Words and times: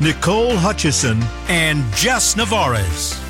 Nicole 0.00 0.56
Hutchison, 0.56 1.22
and 1.48 1.84
Jess 1.94 2.36
Navarez. 2.36 3.20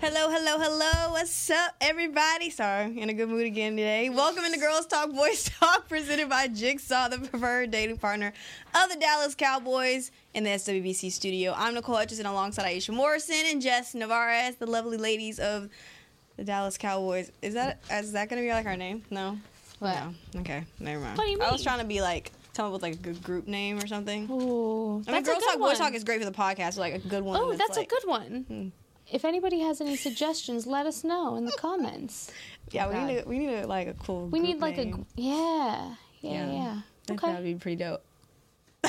Hello, 0.00 0.28
hello, 0.30 0.58
hello. 0.58 1.12
What's 1.12 1.50
up, 1.50 1.74
everybody? 1.80 2.50
Sorry, 2.50 2.98
in 3.00 3.08
a 3.08 3.14
good 3.14 3.28
mood 3.28 3.46
again 3.46 3.72
today. 3.76 4.10
Welcome 4.10 4.44
into 4.44 4.58
Girls 4.58 4.86
Talk 4.86 5.10
Boys 5.12 5.44
Talk, 5.60 5.88
presented 5.88 6.28
by 6.28 6.46
Jigsaw, 6.48 7.08
the 7.08 7.18
preferred 7.18 7.70
dating 7.70 7.96
partner 7.96 8.32
of 8.74 8.90
the 8.90 8.96
Dallas 8.96 9.34
Cowboys 9.34 10.10
in 10.34 10.44
the 10.44 10.50
SWBC 10.50 11.10
studio. 11.10 11.54
I'm 11.56 11.74
Nicole 11.74 11.96
Hutchison 11.96 12.26
alongside 12.26 12.66
Aisha 12.66 12.94
Morrison 12.94 13.36
and 13.46 13.62
Jess 13.62 13.94
Navarez, 13.94 14.56
the 14.56 14.66
lovely 14.66 14.98
ladies 14.98 15.38
of 15.38 15.70
the 16.36 16.44
Dallas 16.44 16.76
Cowboys. 16.78 17.30
Is 17.42 17.54
that 17.54 17.80
is 17.90 18.12
that 18.12 18.28
gonna 18.28 18.42
be 18.42 18.50
like 18.50 18.66
our 18.66 18.76
name? 18.76 19.02
No. 19.10 19.38
What? 19.80 19.96
No. 20.34 20.40
Okay, 20.40 20.64
never 20.80 21.00
mind. 21.00 21.18
What 21.18 21.24
do 21.24 21.30
you 21.30 21.40
I 21.40 21.50
was 21.50 21.62
trying 21.62 21.80
to 21.80 21.84
be 21.84 22.00
like 22.00 22.32
come 22.54 22.66
up 22.66 22.72
with 22.72 22.82
like 22.82 22.94
a 22.94 22.98
good 22.98 23.22
group 23.22 23.48
name 23.48 23.78
or 23.78 23.86
something. 23.86 24.28
Ooh, 24.30 24.34
I 24.34 24.96
mean, 24.96 25.04
that's 25.06 25.26
Girls 25.28 25.38
a 25.38 25.40
good 25.40 25.46
Talk 25.52 25.58
one. 25.60 25.70
Boys 25.70 25.78
Talk 25.78 25.94
is 25.94 26.04
great 26.04 26.20
for 26.20 26.24
the 26.24 26.36
podcast. 26.36 26.76
Like 26.76 26.94
a 26.94 26.98
good 26.98 27.22
one. 27.24 27.38
Oh, 27.40 27.52
that's 27.54 27.76
like- 27.76 27.86
a 27.86 27.90
good 27.90 28.06
one. 28.08 28.44
Hmm. 28.48 28.68
If 29.12 29.24
anybody 29.26 29.60
has 29.60 29.80
any 29.82 29.96
suggestions, 29.96 30.66
let 30.66 30.86
us 30.86 31.04
know 31.04 31.36
in 31.36 31.44
the 31.44 31.52
comments. 31.52 32.30
Yeah, 32.70 32.88
we 32.88 32.94
God. 32.94 33.06
need 33.06 33.18
a, 33.18 33.28
we 33.28 33.38
need 33.38 33.54
a, 33.56 33.66
like 33.66 33.88
a 33.88 33.92
cool. 33.92 34.24
We 34.28 34.38
group 34.38 34.52
need 34.54 34.60
like 34.60 34.78
name. 34.78 35.04
a 35.18 35.20
yeah, 35.20 35.94
yeah, 36.22 36.30
Yeah. 36.30 36.52
yeah. 36.52 36.72
I 36.78 36.82
think 37.06 37.20
that'd 37.20 37.44
be 37.44 37.54
pretty 37.56 37.76
dope. 37.76 38.02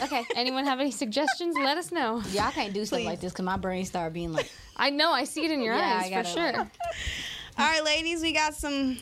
okay. 0.01 0.23
Anyone 0.37 0.63
have 0.65 0.79
any 0.79 0.91
suggestions? 0.91 1.57
Let 1.57 1.77
us 1.77 1.91
know. 1.91 2.21
Yeah, 2.31 2.47
I 2.47 2.51
can't 2.51 2.73
do 2.73 2.85
stuff 2.85 2.99
Please. 2.99 3.05
like 3.05 3.19
this 3.19 3.33
because 3.33 3.43
my 3.43 3.57
brain 3.57 3.83
started 3.83 4.13
being 4.13 4.31
like, 4.31 4.49
I 4.77 4.91
know. 4.91 5.11
I 5.11 5.25
see 5.25 5.43
it 5.43 5.51
in 5.51 5.61
your 5.61 5.75
Yeah, 5.75 5.97
eyes 5.99 6.05
I 6.05 6.07
for 6.07 6.15
gotta, 6.15 6.29
sure. 6.29 6.53
like- 6.53 6.67
All 7.57 7.65
right, 7.65 7.85
ladies, 7.85 8.21
we 8.21 8.33
got 8.33 8.53
some 8.53 8.97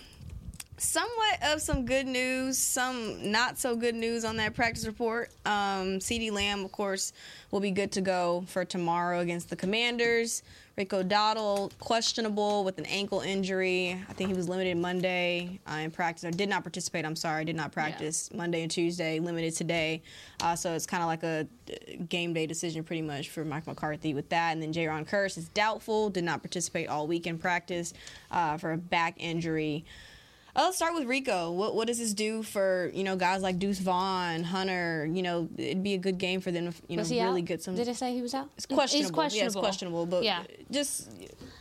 somewhat 0.78 1.40
of 1.42 1.60
some 1.60 1.88
good 1.88 2.06
news, 2.06 2.56
some 2.56 3.32
not 3.32 3.58
so 3.58 3.76
good 3.76 3.96
news 3.96 4.24
on 4.24 4.38
that 4.38 4.54
practice 4.54 4.86
report. 4.86 5.32
Um, 5.44 5.98
CeeDee 5.98 6.32
Lamb, 6.32 6.64
of 6.64 6.72
course, 6.72 7.14
will 7.50 7.62
be 7.62 7.72
good 7.72 7.92
to 7.94 8.02
go 8.02 8.44
for 8.48 8.64
tomorrow 8.64 9.22
against 9.22 9.50
the 9.50 9.56
Commanders. 9.56 10.44
Rico 10.76 11.04
Dowdle, 11.04 11.72
questionable 11.78 12.64
with 12.64 12.80
an 12.80 12.86
ankle 12.88 13.22
injury. 13.22 13.92
I 14.10 14.14
think 14.14 14.32
he 14.32 14.36
was 14.36 14.50
limited 14.50 14.76
Monday 14.76 15.60
uh, 15.72 15.76
in 15.76 15.92
practice, 15.92 16.24
or 16.24 16.32
did 16.32 16.50
not 16.50 16.64
participate. 16.64 17.06
I'm 17.06 17.16
sorry, 17.16 17.46
did 17.46 17.56
not 17.56 17.72
practice 17.72 18.34
Monday 18.34 18.64
and 18.64 18.72
Tuesday, 18.72 19.20
limited 19.20 19.54
today. 19.54 20.02
Uh, 20.42 20.56
so 20.56 20.74
it's 20.74 20.88
kind 20.88 21.04
of 21.04 21.08
like 21.08 21.22
a 21.22 21.48
uh, 21.70 22.04
game 22.10 22.34
day 22.34 22.48
decision, 22.48 22.84
pretty 22.84 23.04
much, 23.04 23.30
for 23.30 23.46
Mike 23.46 23.68
McCarthy 23.68 24.16
with 24.16 24.30
that. 24.30 24.54
And 24.54 24.64
then 24.64 24.74
Jayron 24.74 25.08
Kearse 25.08 25.38
is 25.38 25.48
doubtful, 25.50 26.10
did 26.10 26.24
not 26.24 26.42
participate 26.42 26.90
all 26.90 27.06
week 27.06 27.28
in 27.28 27.38
practice 27.38 27.94
uh, 28.32 28.58
for 28.58 28.72
a 28.72 28.78
back 28.78 29.14
injury. 29.18 29.86
Let's 30.56 30.76
start 30.78 30.94
with 30.94 31.06
Rico. 31.06 31.52
What 31.52 31.76
what 31.76 31.88
does 31.88 31.98
this 31.98 32.14
do 32.14 32.44
for 32.44 32.92
you 32.94 33.04
know 33.04 33.16
guys 33.16 33.42
like 33.42 33.58
Deuce 33.58 33.80
Vaughn, 33.80 34.44
Hunter? 34.44 35.10
You 35.12 35.24
know, 35.24 35.50
it'd 35.58 35.82
be 35.84 35.94
a 35.96 35.98
good 35.98 36.20
game 36.20 36.42
for 36.42 36.52
them. 36.52 36.72
To, 36.72 36.82
you 36.88 36.98
know, 36.98 37.04
really 37.04 37.42
out? 37.42 37.46
get 37.46 37.64
some. 37.64 37.76
Did 37.76 37.88
it 37.88 37.96
say 37.96 38.14
he 38.14 38.22
was 38.22 38.34
out? 38.36 38.50
It's 38.56 38.66
questionable. 38.68 38.94
Yeah, 38.94 39.06
it's 39.06 39.12
questionable. 39.56 39.62
questionable. 39.62 40.06
But 40.06 40.24
Yeah. 40.24 40.44
just 40.70 41.10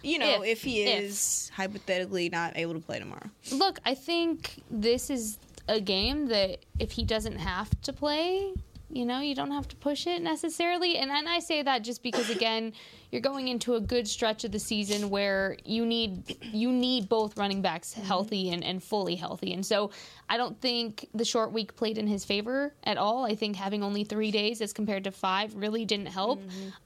you 0.02 0.18
know, 0.18 0.42
if, 0.42 0.58
If- 0.58 0.62
he 0.64 0.82
if. 0.82 1.04
is 1.04 1.50
hypothetically 1.54 2.28
not 2.28 2.56
able 2.56 2.74
to 2.74 2.80
play 2.80 2.98
tomorrow. 2.98 3.30
Look, 3.50 3.78
I 3.86 3.94
think 3.94 4.62
this 4.70 5.08
is 5.10 5.38
a 5.68 5.80
game 5.80 6.26
that 6.26 6.58
if 6.78 6.90
he 6.92 7.04
doesn't 7.04 7.36
have 7.38 7.70
to 7.82 7.92
play, 7.92 8.52
you 8.92 9.06
know, 9.06 9.20
you 9.20 9.34
don't 9.34 9.50
have 9.50 9.66
to 9.68 9.76
push 9.76 10.06
it 10.06 10.22
necessarily. 10.22 10.98
And, 10.98 11.10
and 11.10 11.28
I 11.28 11.38
say 11.38 11.62
that 11.62 11.82
just 11.82 12.02
because 12.02 12.28
again, 12.30 12.72
you're 13.10 13.22
going 13.22 13.48
into 13.48 13.74
a 13.74 13.80
good 13.80 14.08
stretch 14.08 14.44
of 14.44 14.52
the 14.52 14.58
season 14.58 15.10
where 15.10 15.56
you 15.64 15.84
need 15.84 16.36
you 16.40 16.72
need 16.72 17.08
both 17.08 17.36
running 17.36 17.60
backs 17.60 17.92
healthy 17.92 18.50
and, 18.50 18.64
and 18.64 18.82
fully 18.82 19.16
healthy. 19.16 19.52
And 19.52 19.64
so 19.64 19.90
I 20.28 20.38
don't 20.38 20.58
think 20.60 21.08
the 21.14 21.24
short 21.24 21.52
week 21.52 21.76
played 21.76 21.98
in 21.98 22.06
his 22.06 22.24
favor 22.24 22.74
at 22.84 22.96
all. 22.96 23.26
I 23.26 23.34
think 23.34 23.56
having 23.56 23.82
only 23.82 24.04
three 24.04 24.30
days 24.30 24.62
as 24.62 24.72
compared 24.72 25.04
to 25.04 25.10
five 25.10 25.54
really 25.54 25.84
didn't 25.84 26.06
help. 26.06 26.40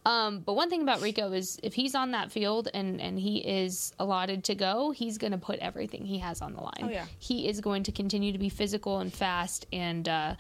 Um, 0.05 0.41
but 0.41 0.55
one 0.55 0.69
thing 0.69 0.83
about 0.83 1.01
Rico 1.01 1.33
is 1.33 1.59
if 1.63 1.75
he's 1.75 1.95
on 1.95 2.11
that 2.11 2.33
field 2.33 2.69
and, 2.75 3.01
and 3.01 3.19
he 3.19 3.39
is 3.39 3.93
allotted 4.01 4.43
to 4.45 4.57
go, 4.57 4.91
he's 4.91 5.19
going 5.19 5.33
to 5.33 5.39
put 5.39 5.61
everything 5.61 6.05
he 6.05 6.19
has 6.19 6.43
on 6.43 6.55
the 6.55 6.61
line. 6.61 6.83
Oh, 6.83 6.89
yeah. 6.89 7.07
He 7.19 7.49
is 7.49 7.61
going 7.61 7.85
to 7.85 7.93
continue 7.93 8.33
to 8.33 8.39
be 8.39 8.49
physical 8.49 8.99
and 8.99 9.13
fast 9.13 9.67
and 9.73 10.09
uh, 10.09 10.35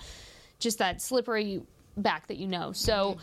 just 0.58 0.78
that 0.78 1.02
slippery 1.02 1.62
back 1.96 2.26
that 2.28 2.36
you 2.36 2.46
know. 2.46 2.72
So, 2.72 3.18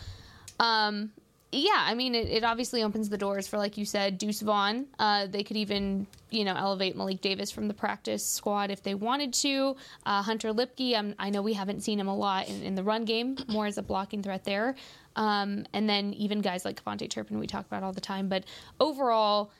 um, 0.60 1.12
yeah, 1.52 1.78
I 1.78 1.94
mean, 1.94 2.16
it, 2.16 2.28
it 2.30 2.44
obviously 2.44 2.82
opens 2.82 3.10
the 3.10 3.18
doors 3.18 3.48
for, 3.48 3.58
like 3.58 3.78
you 3.78 3.86
said, 3.86 4.18
Deuce 4.18 4.42
Vaughn. 4.42 4.88
Uh, 4.98 5.28
they 5.28 5.44
could 5.44 5.58
even, 5.58 6.08
you 6.32 6.46
know, 6.46 6.56
elevate 6.56 6.96
Malik 6.96 7.22
Davis 7.22 7.52
from 7.52 7.68
the 7.68 7.74
practice 7.76 8.26
squad 8.26 8.72
if 8.72 8.82
they 8.82 8.96
wanted 8.96 9.34
to. 9.34 9.76
Uh, 10.06 10.24
Hunter 10.24 10.52
Luepke, 10.52 10.98
um, 10.98 11.14
I 11.20 11.30
know 11.30 11.44
we 11.44 11.54
haven't 11.54 11.82
seen 11.82 12.00
him 12.00 12.08
a 12.08 12.16
lot 12.16 12.50
in, 12.50 12.64
in 12.64 12.76
the 12.76 12.84
run 12.84 13.06
game, 13.06 13.38
more 13.48 13.68
as 13.68 13.78
a 13.78 13.84
blocking 13.84 14.24
threat 14.24 14.44
there. 14.44 14.76
Um, 15.16 15.68
and 15.74 15.88
then 15.88 16.14
even 16.14 16.42
guys 16.42 16.66
like 16.66 16.84
KaVontae 16.84 17.10
Turpin, 17.10 17.38
we 17.38 17.46
talk 17.46 17.68
about 17.68 17.84
all 17.84 17.94
the 17.94 18.02
time. 18.02 18.30
But 18.30 18.46
overall, 18.80 19.52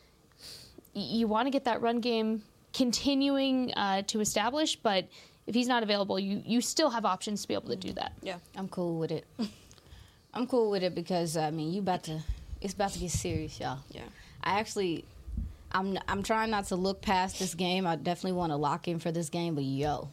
y- 0.96 1.02
you 1.02 1.28
want 1.28 1.46
to 1.46 1.52
get 1.52 1.66
that 1.66 1.82
run 1.82 2.00
game 2.00 2.42
continuing 2.74 3.72
uh, 3.76 4.02
to 4.08 4.20
establish, 4.20 4.78
but 4.78 5.06
if 5.48 5.56
he's 5.56 5.68
not 5.68 5.84
available, 5.84 6.20
you, 6.20 6.42
you 6.46 6.62
still 6.62 6.90
have 6.90 7.06
options 7.06 7.42
to 7.42 7.48
be 7.48 7.54
able 7.54 7.70
to 7.70 7.76
do 7.76 7.94
that. 7.94 8.14
Yeah. 8.22 8.38
I'm 8.56 8.68
cool 8.68 8.98
with 8.98 9.12
it. 9.12 9.26
I'm 10.34 10.48
cool 10.48 10.72
with 10.72 10.84
it 10.84 10.96
because 10.96 11.38
I 11.38 11.52
mean, 11.52 11.74
you 11.74 11.82
about 11.82 12.04
to, 12.04 12.22
it's 12.62 12.74
about 12.74 12.92
to 12.94 13.00
get 13.00 13.12
serious, 13.12 13.60
y'all. 13.60 13.80
Yeah. 13.92 14.02
I 14.44 14.60
actually, 14.60 15.06
I'm 15.72 15.98
I'm 16.08 16.24
trying 16.24 16.52
not 16.52 16.66
to 16.68 16.76
look 16.76 17.02
past 17.02 17.40
this 17.40 17.56
game. 17.56 17.88
I 17.88 17.96
definitely 17.96 18.34
want 18.34 18.52
to 18.52 18.58
lock 18.58 18.88
in 18.88 19.00
for 19.00 19.12
this 19.12 19.30
game, 19.30 19.56
but 19.56 19.64
yo. 19.64 20.10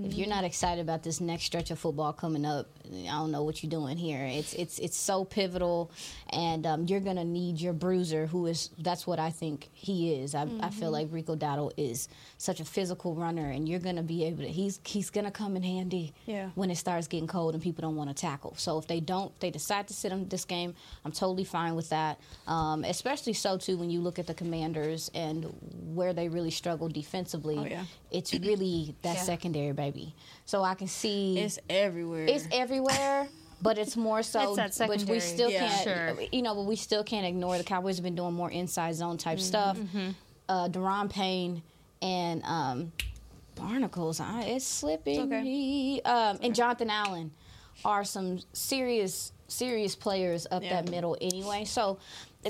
If 0.00 0.14
you're 0.14 0.26
mm-hmm. 0.26 0.36
not 0.36 0.44
excited 0.44 0.80
about 0.80 1.02
this 1.02 1.20
next 1.20 1.44
stretch 1.44 1.72
of 1.72 1.78
football 1.78 2.12
coming 2.12 2.44
up, 2.44 2.68
I 2.92 3.06
don't 3.12 3.30
know 3.30 3.42
what 3.42 3.62
you're 3.62 3.70
doing 3.70 3.96
here. 3.96 4.24
It's 4.24 4.52
it's 4.54 4.78
it's 4.78 4.96
so 4.96 5.24
pivotal, 5.24 5.90
and 6.30 6.66
um, 6.66 6.86
you're 6.86 7.00
gonna 7.00 7.24
need 7.24 7.60
your 7.60 7.72
bruiser, 7.72 8.26
who 8.26 8.46
is 8.46 8.70
that's 8.78 9.06
what 9.06 9.18
I 9.18 9.30
think 9.30 9.68
he 9.72 10.14
is. 10.14 10.34
I, 10.34 10.46
I 10.60 10.70
feel 10.70 10.90
like 10.90 11.08
Rico 11.10 11.36
Dowdle 11.36 11.72
is 11.76 12.08
such 12.38 12.60
a 12.60 12.64
physical 12.64 13.14
runner, 13.14 13.50
and 13.50 13.68
you're 13.68 13.80
gonna 13.80 14.02
be 14.02 14.24
able 14.24 14.42
to. 14.44 14.48
He's 14.48 14.80
he's 14.84 15.10
gonna 15.10 15.30
come 15.30 15.56
in 15.56 15.62
handy 15.62 16.12
Yeah. 16.26 16.50
when 16.54 16.70
it 16.70 16.76
starts 16.76 17.06
getting 17.08 17.26
cold 17.28 17.54
and 17.54 17.62
people 17.62 17.82
don't 17.82 17.96
want 17.96 18.10
to 18.10 18.14
tackle. 18.14 18.54
So 18.56 18.78
if 18.78 18.86
they 18.86 19.00
don't, 19.00 19.38
they 19.40 19.50
decide 19.50 19.88
to 19.88 19.94
sit 19.94 20.12
him 20.12 20.28
this 20.28 20.44
game. 20.44 20.74
I'm 21.04 21.12
totally 21.12 21.44
fine 21.44 21.74
with 21.74 21.90
that. 21.90 22.18
Um, 22.46 22.84
especially 22.84 23.32
so 23.34 23.58
too 23.58 23.76
when 23.76 23.90
you 23.90 24.00
look 24.00 24.18
at 24.18 24.26
the 24.26 24.34
Commanders 24.34 25.10
and 25.14 25.44
where 25.94 26.12
they 26.12 26.28
really 26.28 26.50
struggle 26.50 26.88
defensively. 26.88 27.56
Oh, 27.58 27.64
yeah. 27.64 27.84
It's 28.10 28.32
really 28.32 28.94
that 29.02 29.16
Yeah. 29.16 29.22
secondary, 29.22 29.72
baby. 29.72 30.14
So 30.46 30.62
I 30.62 30.74
can 30.74 30.86
see 30.88 31.38
It's 31.38 31.58
everywhere. 31.68 32.24
it's 32.26 32.46
everywhere. 32.50 32.77
But 33.60 33.76
it's 33.78 33.96
more 33.96 34.22
so, 34.22 34.56
It's 34.58 34.78
but 34.78 35.02
we 35.04 35.18
still 35.20 35.50
Yeah. 35.50 35.68
can't, 35.68 35.82
Sure. 36.16 36.26
you 36.32 36.42
know, 36.42 36.54
but 36.54 36.62
we 36.66 36.76
still 36.76 37.02
can't 37.02 37.26
ignore 37.26 37.58
the 37.58 37.64
Cowboys 37.64 37.96
have 37.96 38.04
been 38.04 38.14
doing 38.14 38.34
more 38.34 38.50
inside 38.50 38.94
zone 38.94 39.16
type 39.18 39.38
Mm-hmm. 39.38 39.44
stuff. 39.46 39.78
Uh, 40.48 40.68
Daron 40.68 41.10
Payne 41.10 41.62
and 42.00 42.42
um, 42.44 42.92
Barnacles, 43.56 44.20
uh, 44.20 44.42
it's 44.46 44.64
slipping. 44.64 45.20
okay. 45.22 45.42
me. 45.42 46.02
Um, 46.02 46.38
And 46.42 46.54
Jonathan 46.54 46.88
Allen 46.90 47.32
are 47.84 48.04
some 48.04 48.38
serious, 48.52 49.32
serious 49.48 49.96
players 49.96 50.46
up 50.50 50.62
Yeah. 50.62 50.80
that 50.82 50.90
middle 50.90 51.16
anyway. 51.20 51.64
So 51.64 51.98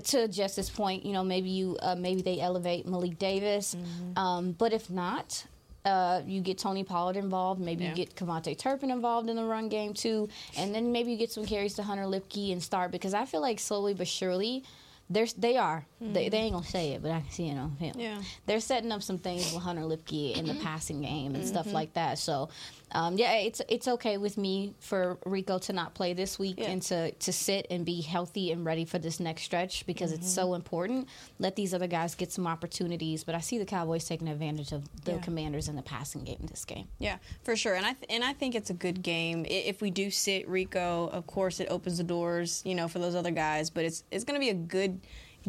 to 0.05 0.29
Jess's 0.29 0.69
point, 0.69 1.05
you 1.07 1.13
know, 1.13 1.25
maybe 1.25 1.49
you, 1.49 1.77
uh, 1.81 1.95
maybe 1.97 2.21
they 2.21 2.39
elevate 2.41 2.87
Malik 2.87 3.19
Davis, 3.19 3.75
Mm-hmm. 3.75 4.19
um, 4.19 4.53
but 4.53 4.73
if 4.75 4.91
not. 4.91 5.45
Uh, 5.85 6.23
you 6.27 6.41
get 6.41 6.59
Tony 6.59 6.85
Pollard 6.85 7.17
involved. 7.17 7.61
Maybe 7.61 7.85
Yeah. 7.85 7.91
you 7.91 7.97
get 7.97 8.15
KaVontae 8.15 8.59
Turpin 8.59 8.91
involved 8.91 9.31
in 9.31 9.37
the 9.37 9.45
run 9.45 9.69
game 9.69 9.95
too, 9.95 10.29
and 10.57 10.75
then 10.75 10.93
maybe 10.93 11.13
you 11.13 11.17
get 11.17 11.31
some 11.33 11.47
carries 11.47 11.75
to 11.75 11.83
Hunter 11.83 12.03
Luepke 12.05 12.53
and 12.53 12.63
start 12.63 12.91
because 12.91 13.15
I 13.15 13.25
feel 13.25 13.41
like 13.41 13.59
slowly 13.59 13.95
but 13.95 14.09
surely 14.09 14.65
They're, 15.11 15.27
they 15.39 15.57
are. 15.57 15.87
They, 16.01 16.29
they 16.29 16.39
ain't 16.39 16.53
gonna 16.53 16.65
say 16.65 16.91
it, 16.93 17.03
but 17.03 17.11
I 17.11 17.21
can 17.23 17.31
see 17.31 17.49
it 17.49 17.57
on 17.57 17.75
film. 17.77 17.93
Yeah. 17.97 18.21
They're 18.47 18.61
setting 18.61 18.93
up 18.93 19.03
some 19.03 19.19
things 19.19 19.53
with 19.53 19.63
Hunter 19.63 19.83
Luepke 19.83 20.37
in 20.37 20.47
the 20.47 20.55
passing 20.63 21.01
game 21.03 21.35
and 21.35 21.43
Mm-hmm. 21.43 21.47
stuff 21.53 21.73
like 21.73 21.95
that. 21.95 22.19
So, 22.19 22.51
um, 22.93 23.17
yeah, 23.17 23.33
it's 23.39 23.61
it's 23.69 23.89
okay 23.89 24.17
with 24.19 24.37
me 24.39 24.75
for 24.81 25.19
Rico 25.27 25.59
to 25.59 25.73
not 25.73 25.95
play 25.95 26.13
this 26.13 26.39
week 26.39 26.57
Yeah. 26.59 26.71
and 26.71 26.83
to 26.83 27.11
to 27.11 27.33
sit 27.33 27.67
and 27.71 27.85
be 27.85 28.01
healthy 28.01 28.53
and 28.53 28.65
ready 28.65 28.85
for 28.85 28.99
this 29.01 29.19
next 29.19 29.43
stretch 29.43 29.87
because 29.87 30.13
it's 30.13 30.27
Mm-hmm. 30.27 30.35
so 30.49 30.55
important. 30.55 31.09
Let 31.41 31.57
these 31.57 31.75
other 31.75 31.87
guys 31.89 32.15
get 32.15 32.31
some 32.31 32.47
opportunities. 32.47 33.25
But 33.25 33.35
I 33.35 33.41
see 33.41 33.59
the 33.59 33.65
Cowboys 33.65 34.05
taking 34.05 34.29
advantage 34.29 34.71
of 34.73 34.85
the 35.05 35.13
Yeah. 35.13 35.19
Commanders 35.19 35.69
in 35.69 35.75
the 35.75 35.83
passing 35.83 36.23
game 36.25 36.47
this 36.49 36.65
game. 36.65 36.87
Yeah, 37.01 37.17
for 37.45 37.57
sure, 37.57 37.75
and 37.75 37.85
I 37.85 37.95
th- 37.95 38.07
and 38.11 38.23
I 38.23 38.35
think 38.35 38.55
it's 38.55 38.71
a 38.71 38.75
good 38.75 39.03
game. 39.03 39.45
If 39.49 39.81
we 39.81 39.91
do 39.91 40.11
sit 40.13 40.49
Rico, 40.49 41.09
of 41.09 41.27
course, 41.27 41.59
it 41.61 41.69
opens 41.71 41.99
the 41.99 42.05
doors, 42.05 42.63
you 42.65 42.75
know, 42.77 42.87
for 42.89 42.99
those 43.01 43.15
other 43.17 43.33
guys. 43.33 43.69
But 43.71 43.85
it's 43.85 44.05
it's 44.13 44.25
going 44.25 44.39
to 44.39 44.45
be 44.45 44.51
a 44.51 44.55
good 44.55 44.98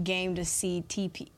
game 0.03 0.35
to 0.35 0.45
see 0.45 0.83
TP. 0.87 1.29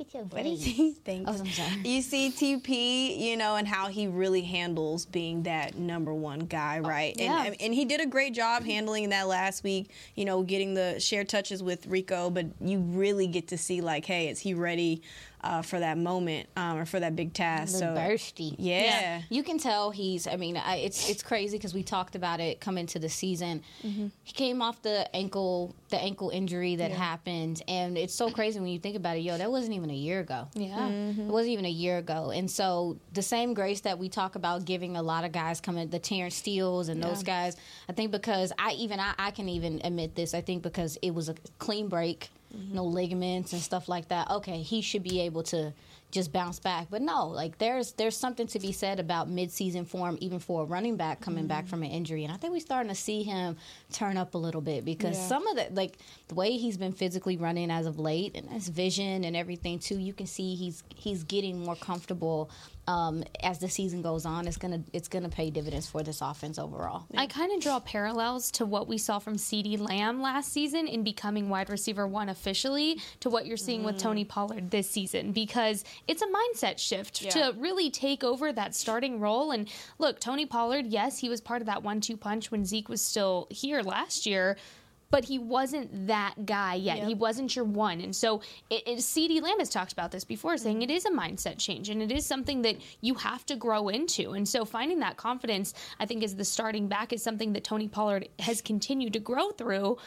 Look 0.00 0.08
at 0.08 0.14
your 0.14 0.42
he? 0.42 0.92
Thanks. 1.04 1.30
Oh, 1.30 1.38
I'm 1.38 1.46
sorry. 1.46 1.80
You 1.84 2.00
see 2.00 2.30
TP, 2.30 3.18
you 3.18 3.36
know, 3.36 3.56
and 3.56 3.68
how 3.68 3.88
he 3.88 4.06
really 4.06 4.42
handles 4.42 5.04
being 5.04 5.42
that 5.42 5.76
number 5.76 6.14
one 6.14 6.40
guy, 6.40 6.80
oh, 6.82 6.88
right? 6.88 7.14
yeah. 7.18 7.44
And 7.44 7.56
and 7.60 7.74
he 7.74 7.84
did 7.84 8.00
a 8.00 8.06
great 8.06 8.32
job 8.32 8.64
handling 8.64 9.10
that 9.10 9.28
last 9.28 9.62
week. 9.62 9.90
You 10.14 10.24
know, 10.24 10.42
getting 10.42 10.74
the 10.74 10.98
shared 11.00 11.28
touches 11.28 11.62
with 11.62 11.86
Rico, 11.86 12.30
but 12.30 12.46
you 12.60 12.78
really 12.78 13.26
get 13.26 13.48
to 13.48 13.58
see 13.58 13.80
like, 13.80 14.06
hey, 14.06 14.28
is 14.28 14.38
he 14.38 14.54
ready 14.54 15.02
uh, 15.42 15.62
for 15.62 15.78
that 15.78 15.98
moment 15.98 16.48
um, 16.56 16.78
or 16.78 16.84
for 16.84 17.00
that 17.00 17.16
big 17.16 17.32
task? 17.32 17.78
So 17.78 17.86
bursty. 17.86 18.54
yeah. 18.58 19.22
You 19.28 19.42
can 19.42 19.58
tell 19.58 19.90
he's. 19.90 20.26
I 20.26 20.36
mean, 20.36 20.56
I, 20.56 20.76
it's 20.76 21.08
it's 21.08 21.22
crazy 21.22 21.56
because 21.56 21.74
we 21.74 21.82
talked 21.82 22.14
about 22.14 22.40
it 22.40 22.60
coming 22.60 22.86
to 22.86 22.98
the 22.98 23.08
season. 23.08 23.62
He 23.82 24.32
came 24.32 24.62
off 24.62 24.82
the 24.82 25.14
ankle 25.14 25.74
the 25.88 25.98
ankle 25.98 26.30
injury 26.30 26.76
that 26.76 26.90
happened, 26.90 27.62
and 27.68 27.98
it's 27.98 28.14
so 28.14 28.30
crazy 28.30 28.60
when 28.60 28.68
you 28.68 28.78
think 28.78 28.96
about 28.96 29.16
it. 29.16 29.20
Yo, 29.20 29.36
that 29.38 29.50
wasn't 29.50 29.74
even 29.74 29.90
a 29.90 29.94
year 29.94 30.20
ago. 30.20 30.48
Yeah. 30.54 30.88
It 30.88 31.26
wasn't 31.26 31.52
even 31.52 31.64
a 31.64 31.70
year 31.70 31.98
ago, 31.98 32.30
and 32.30 32.50
so 32.50 32.98
the 33.12 33.22
same 33.22 33.54
grace 33.54 33.80
that 33.82 33.98
we 33.98 34.08
talk 34.08 34.34
about 34.34 34.64
giving 34.64 34.96
a 34.96 35.02
lot 35.02 35.24
of 35.24 35.32
guys 35.32 35.60
coming, 35.60 35.88
the 35.88 35.98
Terence 35.98 36.36
Steele 36.36 36.80
and 36.88 37.02
those 37.02 37.22
guys. 37.22 37.56
I 37.88 37.92
think 37.92 38.10
because 38.12 38.52
I 38.58 38.72
even 38.72 39.00
I, 39.00 39.14
I 39.18 39.30
can 39.30 39.48
even 39.48 39.80
admit 39.84 40.14
this. 40.14 40.34
I 40.34 40.40
think 40.40 40.62
because 40.62 40.96
it 41.02 41.12
was 41.12 41.28
a 41.28 41.34
clean 41.58 41.88
break, 41.88 42.30
Mm-hmm. 42.56 42.74
no 42.74 42.84
ligaments 42.84 43.52
and 43.52 43.62
stuff 43.62 43.88
like 43.88 44.08
that. 44.08 44.28
Okay, 44.28 44.62
he 44.62 44.82
should 44.82 45.04
be 45.04 45.20
able 45.20 45.44
to 45.44 45.72
just 46.10 46.32
bounce 46.32 46.58
back. 46.58 46.88
But 46.90 47.00
no, 47.00 47.28
like 47.28 47.58
there's 47.58 47.92
there's 47.92 48.16
something 48.16 48.48
to 48.48 48.58
be 48.58 48.72
said 48.72 48.98
about 48.98 49.30
midseason 49.30 49.86
form, 49.86 50.18
even 50.20 50.40
for 50.40 50.62
a 50.62 50.64
running 50.64 50.96
back 50.96 51.20
coming 51.20 51.46
back 51.46 51.64
mm-hmm. 51.64 51.70
from 51.70 51.82
an 51.84 51.90
injury. 51.90 52.24
And 52.24 52.32
I 52.32 52.36
think 52.36 52.52
we're 52.52 52.58
starting 52.58 52.88
to 52.88 52.96
see 52.96 53.22
him 53.22 53.56
turn 53.92 54.16
up 54.16 54.34
a 54.34 54.38
little 54.38 54.60
bit 54.60 54.84
because 54.84 55.16
Yeah. 55.16 55.26
some 55.28 55.46
of 55.46 55.56
the 55.56 55.68
like 55.72 55.98
the 56.26 56.34
way 56.34 56.56
he's 56.56 56.76
been 56.76 56.92
physically 56.92 57.36
running 57.36 57.70
as 57.70 57.86
of 57.86 58.00
late 58.00 58.34
and 58.34 58.48
his 58.50 58.68
vision 58.68 59.22
and 59.22 59.36
everything 59.36 59.78
too, 59.78 59.98
you 59.98 60.12
can 60.12 60.26
see 60.26 60.56
he's 60.56 60.82
he's 60.92 61.22
getting 61.22 61.64
more 61.64 61.76
comfortable 61.76 62.50
um, 62.90 63.22
as 63.42 63.58
the 63.58 63.68
season 63.68 64.02
goes 64.02 64.26
on. 64.26 64.48
It's 64.48 64.56
gonna 64.56 64.82
it's 64.92 65.08
gonna 65.08 65.28
pay 65.28 65.50
dividends 65.50 65.88
for 65.88 66.02
this 66.02 66.20
offense 66.20 66.58
overall. 66.58 67.04
I 67.16 67.26
kind 67.26 67.52
of 67.52 67.60
draw 67.60 67.78
parallels 67.80 68.50
to 68.52 68.66
what 68.66 68.88
we 68.88 68.98
saw 68.98 69.18
from 69.18 69.36
CeeDee 69.36 69.78
Lamb 69.78 70.20
last 70.20 70.52
season 70.52 70.86
in 70.88 71.04
becoming 71.04 71.48
wide 71.48 71.70
receiver 71.70 72.06
one 72.06 72.28
officially 72.28 73.00
to 73.20 73.30
what 73.30 73.46
you're 73.46 73.56
seeing 73.56 73.84
with 73.84 73.98
Tony 73.98 74.24
Pollard 74.24 74.70
this 74.70 74.90
season 74.90 75.32
because 75.32 75.84
it's 76.08 76.22
a 76.22 76.26
mindset 76.26 76.78
shift 76.78 77.22
Yeah. 77.22 77.30
to 77.30 77.54
really 77.58 77.90
take 77.90 78.24
over 78.24 78.52
that 78.52 78.74
starting 78.74 79.20
role. 79.20 79.52
And 79.52 79.68
look, 79.98 80.18
Tony 80.20 80.46
Pollard, 80.46 80.86
yes, 80.86 81.18
he 81.18 81.28
was 81.28 81.40
part 81.40 81.62
of 81.62 81.66
that 81.66 81.82
one 81.82 82.00
two 82.00 82.16
punch 82.16 82.50
when 82.50 82.64
Zeke 82.64 82.88
was 82.88 83.02
still 83.02 83.46
here 83.50 83.82
last 83.82 84.26
year. 84.26 84.56
But 85.10 85.24
he 85.24 85.38
wasn't 85.38 86.06
that 86.06 86.46
guy 86.46 86.74
yet. 86.74 86.98
Yep. 86.98 87.08
He 87.08 87.14
wasn't 87.14 87.56
your 87.56 87.64
one. 87.64 88.00
And 88.00 88.14
so 88.14 88.42
it, 88.70 88.82
it, 88.86 88.98
CeeDee 88.98 89.42
Lamb 89.42 89.58
has 89.58 89.68
talked 89.68 89.92
about 89.92 90.12
this 90.12 90.24
before, 90.24 90.56
saying 90.56 90.76
mm-hmm. 90.76 90.90
it 90.90 90.90
is 90.90 91.04
a 91.04 91.10
mindset 91.10 91.58
change 91.58 91.88
and 91.88 92.00
it 92.00 92.12
is 92.12 92.24
something 92.24 92.62
that 92.62 92.76
you 93.00 93.14
have 93.14 93.44
to 93.46 93.56
grow 93.56 93.88
into. 93.88 94.32
And 94.32 94.48
so 94.48 94.64
finding 94.64 95.00
that 95.00 95.16
confidence, 95.16 95.74
I 95.98 96.06
think, 96.06 96.22
as 96.22 96.36
the 96.36 96.44
starting 96.44 96.86
back 96.86 97.12
is 97.12 97.22
something 97.22 97.54
that 97.54 97.64
Tony 97.64 97.88
Pollard 97.88 98.28
has 98.38 98.62
continued 98.62 99.14
to 99.14 99.20
grow 99.20 99.50
through, 99.50 99.98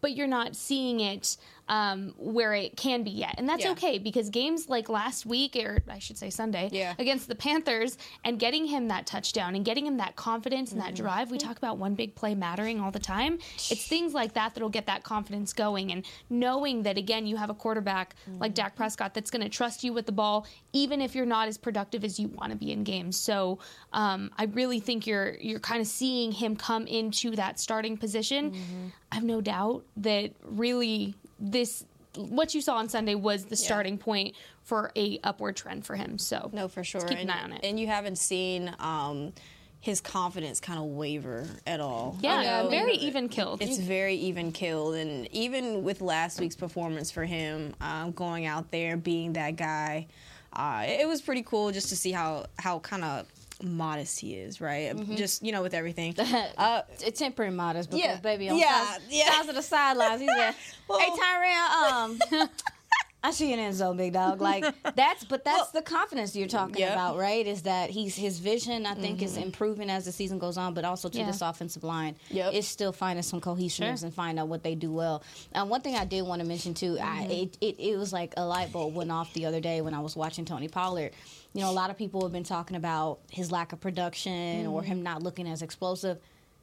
but 0.00 0.14
you're 0.14 0.26
not 0.26 0.54
seeing 0.54 1.00
it 1.00 1.36
um, 1.68 2.14
where 2.18 2.52
it 2.54 2.76
can 2.76 3.02
be 3.04 3.10
yet. 3.10 3.34
And 3.38 3.48
that's 3.48 3.64
Yeah. 3.64 3.72
okay 3.72 3.98
because 3.98 4.28
games 4.30 4.68
like 4.68 4.88
last 4.88 5.24
week, 5.24 5.56
or 5.56 5.82
I 5.88 5.98
should 5.98 6.18
say 6.18 6.28
Sunday, 6.30 6.68
Yeah. 6.72 6.94
against 6.98 7.26
the 7.28 7.34
Panthers, 7.34 7.96
and 8.24 8.38
getting 8.38 8.66
him 8.66 8.88
that 8.88 9.06
touchdown 9.06 9.54
and 9.54 9.64
getting 9.64 9.86
him 9.86 9.96
that 9.96 10.14
confidence 10.16 10.72
and 10.72 10.80
Mm-hmm. 10.80 10.90
that 10.90 10.94
drive, 10.96 11.30
we 11.30 11.38
talk 11.38 11.56
about 11.56 11.78
one 11.78 11.94
big 11.94 12.14
play 12.14 12.34
mattering 12.34 12.80
all 12.80 12.90
the 12.90 12.98
time. 12.98 13.38
It's 13.70 13.86
things 13.86 14.12
like 14.12 14.34
that 14.34 14.54
that'll 14.54 14.68
get 14.68 14.86
that 14.86 15.04
confidence 15.04 15.52
going. 15.52 15.90
And 15.92 16.04
knowing 16.28 16.82
that, 16.82 16.98
again, 16.98 17.26
you 17.26 17.36
have 17.36 17.50
a 17.50 17.54
quarterback 17.54 18.14
like 18.26 18.50
Mm-hmm. 18.50 18.54
Dak 18.54 18.76
Prescott 18.76 19.14
that's 19.14 19.30
going 19.30 19.42
to 19.42 19.48
trust 19.48 19.82
you 19.84 19.92
with 19.92 20.06
the 20.06 20.12
ball, 20.12 20.46
even 20.72 21.00
if 21.00 21.14
you're 21.14 21.24
not 21.26 21.48
as 21.48 21.56
productive 21.56 22.04
as 22.04 22.18
you 22.20 22.28
want 22.28 22.50
to 22.52 22.56
be 22.58 22.72
in 22.72 22.84
games. 22.84 23.16
So 23.16 23.58
um, 23.92 24.30
I 24.36 24.44
really 24.44 24.80
think 24.80 25.06
you're 25.06 25.36
you're 25.40 25.60
kind 25.60 25.80
of 25.80 25.86
seeing 25.86 26.30
him 26.32 26.56
come 26.56 26.86
into 26.86 27.30
that 27.36 27.58
starting 27.58 27.96
position. 27.96 28.50
Mm-hmm. 28.52 28.86
I 29.12 29.14
have 29.14 29.24
no 29.24 29.40
doubt 29.40 29.84
that 29.98 30.32
really 30.44 31.14
this 31.38 31.84
what 32.16 32.54
you 32.54 32.60
saw 32.60 32.76
on 32.76 32.88
Sunday 32.88 33.14
was 33.14 33.46
the 33.46 33.56
starting 33.56 33.98
point 33.98 34.36
for 34.62 34.92
a 34.96 35.18
upward 35.24 35.56
trend 35.56 35.84
for 35.84 35.96
him. 35.96 36.18
So 36.18 36.50
No, 36.52 36.68
for 36.68 36.84
sure. 36.84 37.00
Keep 37.00 37.18
and, 37.18 37.30
an 37.30 37.36
eye 37.36 37.42
on 37.42 37.52
it. 37.52 37.60
And 37.64 37.78
you 37.78 37.86
haven't 37.86 38.18
seen 38.18 38.74
um, 38.78 39.32
his 39.80 40.00
confidence 40.00 40.60
kind 40.60 40.78
of 40.78 40.86
waver 40.86 41.46
at 41.66 41.80
all. 41.80 42.16
yeah, 42.20 42.40
You 42.40 42.64
know, 42.64 42.70
very 42.70 42.94
even 42.94 43.28
killed. 43.28 43.60
It's 43.62 43.78
very 43.78 44.14
even 44.16 44.52
killed, 44.52 44.94
and 44.94 45.28
even 45.32 45.84
with 45.84 46.00
last 46.00 46.40
week's 46.40 46.56
performance 46.56 47.10
for 47.10 47.24
him, 47.24 47.74
um, 47.80 48.12
going 48.12 48.46
out 48.46 48.70
there 48.70 48.96
being 48.96 49.34
that 49.34 49.56
guy, 49.56 50.06
uh, 50.52 50.84
it 50.86 51.06
was 51.06 51.20
pretty 51.20 51.42
cool 51.42 51.70
just 51.72 51.88
to 51.90 51.96
see 51.96 52.12
how 52.12 52.46
how 52.58 52.78
kind 52.78 53.04
of 53.04 53.26
modest 53.62 54.20
he 54.20 54.34
is, 54.34 54.60
right? 54.60 54.94
Mm-hmm. 54.96 55.14
Just 55.16 55.42
you 55.42 55.52
know, 55.52 55.62
with 55.62 55.74
everything. 55.74 56.14
Uh, 56.58 56.82
It's 57.00 57.18
temporary 57.18 57.52
modest 57.52 57.90
because 57.90 58.04
Yeah. 58.04 58.16
baby 58.20 58.48
on 58.48 58.58
Yeah, 58.58 58.86
sides, 58.86 59.04
yeah. 59.10 59.30
sides 59.32 59.48
of 59.48 59.54
the 59.54 59.62
sidelines. 59.62 60.20
He's 60.20 60.28
like, 60.36 60.54
Well- 60.88 60.98
hey 60.98 61.10
Tyrell, 61.18 61.94
um, 62.40 62.50
I 63.26 63.30
see 63.30 63.54
in 63.54 63.58
end 63.58 63.74
zone, 63.74 63.96
big 63.96 64.12
dog. 64.12 64.42
Like 64.42 64.66
that's, 64.94 65.24
but 65.24 65.44
that's 65.44 65.70
the 65.70 65.80
confidence 65.80 66.36
you're 66.36 66.46
talking 66.46 66.76
Yep. 66.76 66.92
about, 66.92 67.16
right? 67.16 67.46
Is 67.46 67.62
that 67.62 67.88
he's 67.88 68.14
his 68.14 68.38
vision? 68.38 68.84
I 68.84 68.94
think 68.94 69.22
is 69.22 69.38
improving 69.38 69.88
as 69.88 70.04
the 70.04 70.12
season 70.12 70.38
goes 70.38 70.58
on, 70.58 70.74
but 70.74 70.84
also 70.84 71.08
to 71.08 71.18
Yeah. 71.18 71.24
this 71.26 71.40
offensive 71.40 71.82
line 71.84 72.16
Yep. 72.28 72.52
is 72.52 72.68
still 72.68 72.92
finding 72.92 73.22
some 73.22 73.40
cohesiveness 73.40 74.00
Sure. 74.00 74.06
and 74.08 74.14
find 74.14 74.38
out 74.38 74.48
what 74.48 74.62
they 74.62 74.74
do 74.74 74.92
well. 74.92 75.22
Um, 75.54 75.70
one 75.70 75.80
thing 75.80 75.96
I 75.96 76.04
did 76.04 76.20
want 76.22 76.42
to 76.42 76.46
mention 76.46 76.74
too, 76.74 76.98
I, 77.00 77.22
it, 77.24 77.56
it 77.62 77.76
it 77.78 77.96
was 77.96 78.12
like 78.12 78.34
a 78.36 78.44
light 78.44 78.70
bulb 78.72 78.94
went 78.94 79.10
off 79.10 79.32
the 79.32 79.46
other 79.46 79.60
day 79.60 79.80
when 79.80 79.94
I 79.94 80.00
was 80.00 80.14
watching 80.14 80.44
Tony 80.44 80.68
Pollard. 80.68 81.12
You 81.54 81.62
know, 81.62 81.70
a 81.70 81.72
lot 81.72 81.88
of 81.88 81.96
people 81.96 82.22
have 82.22 82.32
been 82.32 82.44
talking 82.44 82.76
about 82.76 83.20
his 83.30 83.50
lack 83.52 83.72
of 83.72 83.80
production 83.80 84.66
or 84.66 84.82
him 84.82 85.02
not 85.02 85.22
looking 85.22 85.48
as 85.48 85.62
explosive. 85.62 86.18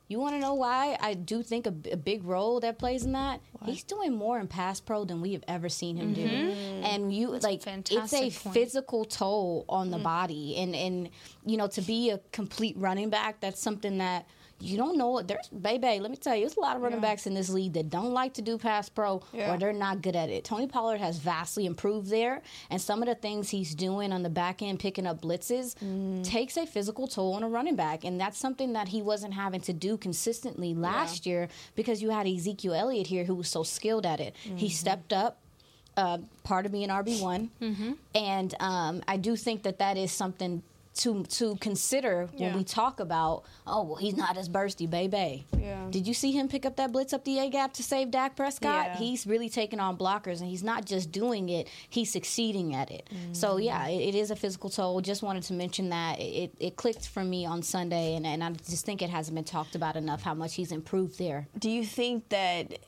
You 0.09 0.19
want 0.19 0.35
to 0.35 0.39
know 0.39 0.55
why 0.55 0.97
I 0.99 1.13
do 1.13 1.41
think 1.41 1.65
a, 1.65 1.73
a 1.93 1.95
big 1.95 2.25
role 2.25 2.59
that 2.59 2.77
plays 2.77 3.05
in 3.05 3.13
that? 3.13 3.39
He's 3.65 3.83
doing 3.83 4.13
more 4.13 4.37
in 4.37 4.47
pass 4.47 4.81
pro 4.81 5.05
than 5.05 5.21
we 5.21 5.31
have 5.31 5.43
ever 5.47 5.69
seen 5.69 5.95
him 5.95 6.13
do, 6.13 6.21
and 6.25 7.13
you 7.15 7.29
like 7.29 7.65
it's 7.65 8.13
a 8.13 8.29
point. 8.29 8.53
physical 8.53 9.05
toll 9.05 9.63
on 9.69 9.89
the 9.89 9.99
body, 9.99 10.57
and 10.57 10.75
and 10.75 11.09
you 11.45 11.55
know 11.55 11.67
to 11.67 11.81
be 11.81 12.09
a 12.09 12.19
complete 12.33 12.75
running 12.77 13.09
back, 13.09 13.39
that's 13.39 13.61
something 13.61 13.99
that 13.99 14.27
you 14.61 14.77
don't 14.77 14.97
know. 14.97 15.09
what 15.09 15.27
There's 15.27 15.47
baby, 15.49 15.99
let 15.99 16.11
me 16.11 16.17
tell 16.17 16.35
you, 16.35 16.41
there's 16.41 16.57
a 16.57 16.59
lot 16.59 16.75
of 16.75 16.81
running 16.81 16.99
backs 17.01 17.25
in 17.27 17.33
this 17.33 17.49
league 17.49 17.73
that 17.73 17.89
don't 17.89 18.11
like 18.13 18.33
to 18.35 18.41
do 18.41 18.57
pass 18.57 18.87
pro 18.89 19.21
Yeah. 19.33 19.53
or 19.53 19.57
they're 19.57 19.73
not 19.73 20.01
good 20.01 20.15
at 20.15 20.29
it. 20.29 20.43
Tony 20.43 20.67
Pollard 20.67 20.99
has 20.99 21.17
vastly 21.17 21.65
improved 21.65 22.09
there, 22.09 22.41
and 22.69 22.79
some 22.81 23.01
of 23.01 23.07
the 23.07 23.15
things 23.15 23.49
he's 23.49 23.73
doing 23.75 24.13
on 24.13 24.23
the 24.23 24.29
back 24.29 24.61
end, 24.61 24.79
picking 24.79 25.07
up 25.07 25.21
blitzes, 25.21 25.75
takes 26.23 26.57
a 26.57 26.65
physical 26.65 27.07
toll 27.07 27.33
on 27.33 27.43
a 27.43 27.49
running 27.49 27.75
back, 27.75 28.03
and 28.03 28.19
that's 28.19 28.37
something 28.37 28.73
that 28.73 28.89
he 28.89 29.01
wasn't 29.01 29.33
having 29.33 29.61
to 29.61 29.73
do 29.73 29.97
consistently 29.97 30.73
last 30.73 31.25
year 31.25 31.47
because 31.75 32.01
you 32.01 32.09
had 32.11 32.27
Ezekiel 32.27 32.73
Elliott 32.73 33.07
here 33.07 33.25
who 33.25 33.35
was 33.35 33.47
so 33.47 33.63
skilled 33.63 34.05
at 34.05 34.19
it. 34.19 34.35
He 34.55 34.69
stepped 34.69 35.11
up. 35.13 35.37
Uh, 35.97 36.19
part 36.45 36.65
of 36.65 36.71
being 36.71 36.87
RB 36.87 37.21
one, 37.21 37.49
and 38.15 38.55
um, 38.61 39.03
I 39.09 39.17
do 39.17 39.35
think 39.35 39.63
that 39.63 39.79
that 39.79 39.97
is 39.97 40.09
something 40.09 40.63
to 40.93 41.23
to 41.23 41.55
consider 41.57 42.27
when 42.37 42.55
we 42.55 42.63
talk 42.63 42.99
about. 42.99 43.43
Oh, 43.65 43.83
well, 43.83 43.95
he's 43.95 44.15
not 44.15 44.37
as 44.37 44.49
bursty, 44.49 44.89
baby. 44.89 45.45
Yeah. 45.57 45.87
Did 45.89 46.07
you 46.07 46.13
see 46.13 46.31
him 46.31 46.47
pick 46.47 46.65
up 46.65 46.75
that 46.77 46.91
blitz 46.91 47.13
up 47.13 47.23
the 47.23 47.39
A 47.39 47.49
gap 47.49 47.73
to 47.73 47.83
save 47.83 48.11
Dak 48.11 48.35
Prescott? 48.35 48.87
Yeah. 48.87 48.97
He's 48.97 49.25
really 49.25 49.49
taking 49.49 49.79
on 49.79 49.97
blockers, 49.97 50.41
and 50.41 50.49
he's 50.49 50.63
not 50.63 50.85
just 50.85 51.11
doing 51.11 51.49
it; 51.49 51.67
he's 51.89 52.11
succeeding 52.11 52.75
at 52.75 52.91
it. 52.91 53.09
So 53.33 53.55
mm. 53.55 53.65
yeah, 53.65 53.87
it, 53.87 54.09
it 54.09 54.15
is 54.15 54.31
a 54.31 54.35
physical 54.35 54.69
toll. 54.69 55.01
Just 55.01 55.23
wanted 55.23 55.43
to 55.43 55.53
mention 55.53 55.89
that 55.89 56.19
it, 56.19 56.53
it 56.59 56.75
clicked 56.75 57.07
for 57.07 57.23
me 57.23 57.45
on 57.45 57.61
Sunday, 57.61 58.15
and, 58.15 58.25
and 58.25 58.43
I 58.43 58.51
just 58.51 58.85
think 58.85 59.01
it 59.01 59.09
hasn't 59.09 59.35
been 59.35 59.43
talked 59.43 59.75
about 59.75 59.95
enough 59.95 60.21
how 60.21 60.33
much 60.33 60.55
he's 60.55 60.71
improved 60.71 61.17
there. 61.17 61.47
do 61.57 61.69
you 61.69 61.85
think 61.85 62.29
that 62.29 62.79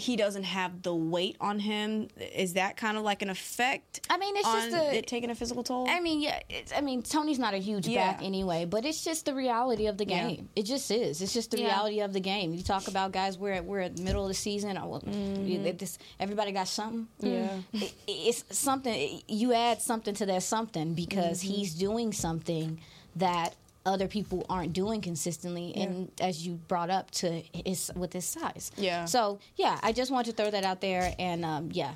he 0.00 0.16
doesn't 0.16 0.42
have 0.44 0.82
the 0.82 0.94
weight 0.94 1.36
on 1.40 1.58
him. 1.58 2.08
Is 2.34 2.54
that 2.54 2.76
kind 2.76 2.96
of 2.96 3.02
like 3.04 3.22
an 3.22 3.30
effect? 3.30 4.00
I 4.10 4.18
mean, 4.18 4.36
it's 4.36 4.46
on 4.46 4.70
just 4.70 4.76
a- 4.76 4.96
it 4.98 5.06
taking 5.06 5.30
a 5.30 5.34
physical 5.34 5.62
toll. 5.62 5.86
I 5.88 6.00
mean, 6.00 6.20
yeah. 6.20 6.40
It's, 6.48 6.72
I 6.76 6.80
mean, 6.80 7.02
Tony's 7.02 7.38
not 7.38 7.54
a 7.54 7.58
huge 7.58 7.86
Yeah. 7.86 8.12
back 8.12 8.22
anyway, 8.22 8.64
but 8.64 8.84
it's 8.84 9.04
just 9.04 9.26
the 9.26 9.34
reality 9.34 9.86
of 9.86 9.98
the 9.98 10.06
Yeah. 10.06 10.28
game. 10.28 10.48
It 10.56 10.64
just 10.64 10.90
is. 10.90 11.22
It's 11.22 11.32
just 11.32 11.50
the 11.50 11.58
Yeah. 11.60 11.66
reality 11.66 12.00
of 12.00 12.12
the 12.12 12.20
game. 12.20 12.52
You 12.54 12.62
talk 12.62 12.88
about 12.88 13.12
guys. 13.12 13.38
We're 13.38 13.52
at, 13.52 13.64
we're 13.64 13.80
at 13.80 13.96
the 13.96 14.02
middle 14.02 14.22
of 14.22 14.28
the 14.28 14.34
season. 14.34 14.78
Oh, 14.78 14.88
well, 14.88 15.02
you- 15.44 15.72
this, 15.72 15.98
everybody 16.18 16.52
got 16.52 16.68
something. 16.68 17.08
Yeah. 17.20 17.58
It, 17.72 17.92
it's 18.06 18.44
something. 18.58 19.22
You 19.28 19.52
add 19.52 19.80
something 19.82 20.14
to 20.14 20.26
that 20.26 20.42
something 20.42 20.94
because 20.94 21.42
Mm-hmm. 21.42 21.52
he's 21.54 21.74
doing 21.74 22.12
something 22.12 22.80
that 23.16 23.54
other 23.86 24.06
people 24.08 24.44
aren't 24.50 24.72
doing 24.72 25.00
consistently 25.00 25.74
and 25.74 26.10
as 26.20 26.46
you 26.46 26.54
brought 26.68 26.90
up 26.90 27.10
to 27.10 27.42
his 27.64 27.90
with 27.96 28.12
his 28.12 28.24
size 28.26 28.70
Yeah. 28.76 29.06
so 29.06 29.38
yeah 29.56 29.78
i 29.82 29.90
just 29.92 30.10
want 30.10 30.26
to 30.26 30.32
throw 30.32 30.50
that 30.50 30.64
out 30.64 30.80
there 30.82 31.14
and 31.18 31.44
um, 31.44 31.70
yeah 31.72 31.94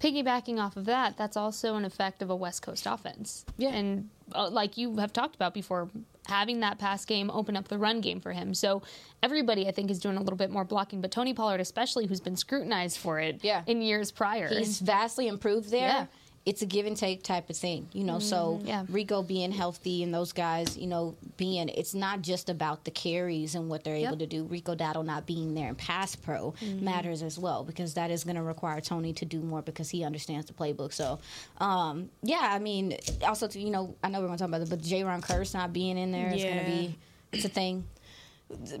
piggybacking 0.00 0.58
off 0.58 0.76
of 0.78 0.86
that, 0.86 1.16
that's 1.18 1.36
also 1.36 1.74
an 1.76 1.84
effect 1.84 2.22
of 2.22 2.30
a 2.30 2.34
West 2.34 2.62
Coast 2.62 2.86
offense. 2.86 3.44
Yeah. 3.58 3.68
And 3.74 4.08
uh, 4.34 4.48
like 4.48 4.78
you 4.78 4.96
have 4.96 5.12
talked 5.12 5.34
about 5.34 5.52
before, 5.52 5.90
having 6.26 6.60
that 6.60 6.78
pass 6.78 7.04
game 7.04 7.30
open 7.30 7.54
up 7.54 7.68
the 7.68 7.76
run 7.76 8.00
game 8.00 8.18
for 8.18 8.32
him. 8.32 8.54
So 8.54 8.80
everybody, 9.22 9.68
I 9.68 9.72
think, 9.72 9.90
is 9.90 9.98
doing 9.98 10.16
a 10.16 10.20
little 10.20 10.38
bit 10.38 10.50
more 10.50 10.64
blocking, 10.64 11.02
but 11.02 11.10
Tony 11.10 11.34
Pollard, 11.34 11.60
especially, 11.60 12.06
who's 12.06 12.20
been 12.20 12.36
scrutinized 12.36 12.96
for 12.96 13.20
it 13.20 13.40
Yeah. 13.42 13.62
in 13.66 13.82
years 13.82 14.10
prior. 14.10 14.48
he's 14.48 14.80
vastly 14.80 15.28
improved 15.28 15.70
there. 15.70 15.80
Yeah. 15.88 16.06
It's 16.50 16.62
a 16.62 16.66
give 16.66 16.84
and 16.84 16.96
take 16.96 17.22
type 17.22 17.48
of 17.48 17.56
thing, 17.56 17.88
you 17.92 18.02
know. 18.02 18.18
So 18.18 18.60
Yeah. 18.64 18.84
Rico 18.88 19.22
being 19.22 19.52
healthy 19.52 20.02
and 20.02 20.12
those 20.12 20.32
guys, 20.32 20.76
you 20.76 20.88
know, 20.88 21.14
being 21.36 21.68
it's 21.68 21.94
not 21.94 22.22
just 22.22 22.48
about 22.50 22.84
the 22.84 22.90
carries 22.90 23.54
and 23.54 23.68
what 23.68 23.84
they're 23.84 23.94
able 23.94 24.16
to 24.18 24.26
do. 24.26 24.42
Rico 24.42 24.74
Dowdle 24.74 25.04
not 25.04 25.26
being 25.26 25.54
there 25.54 25.68
in 25.68 25.76
pass 25.76 26.16
pro 26.16 26.52
matters 26.80 27.22
as 27.22 27.38
well 27.38 27.62
because 27.62 27.94
that 27.94 28.10
is 28.10 28.24
going 28.24 28.34
to 28.34 28.42
require 28.42 28.80
Tony 28.80 29.12
to 29.12 29.24
do 29.24 29.40
more 29.40 29.62
because 29.62 29.90
he 29.90 30.02
understands 30.02 30.46
the 30.46 30.52
playbook. 30.52 30.92
So, 30.92 31.20
um, 31.58 32.10
yeah, 32.22 32.48
I 32.50 32.58
mean, 32.58 32.96
also 33.24 33.46
to 33.46 33.60
you 33.60 33.70
know, 33.70 33.94
I 34.02 34.08
know 34.10 34.20
we're 34.20 34.26
going 34.26 34.38
to 34.38 34.42
talk 34.42 34.48
about 34.48 34.62
it, 34.62 34.70
but 34.70 34.80
Jayron 34.80 35.20
Kearse 35.22 35.54
not 35.54 35.72
being 35.72 35.96
in 35.96 36.10
there 36.10 36.32
is 36.34 36.42
going 36.42 36.58
to 36.58 36.64
be 36.64 36.98
it's 37.32 37.44
a 37.44 37.48
thing. 37.48 37.84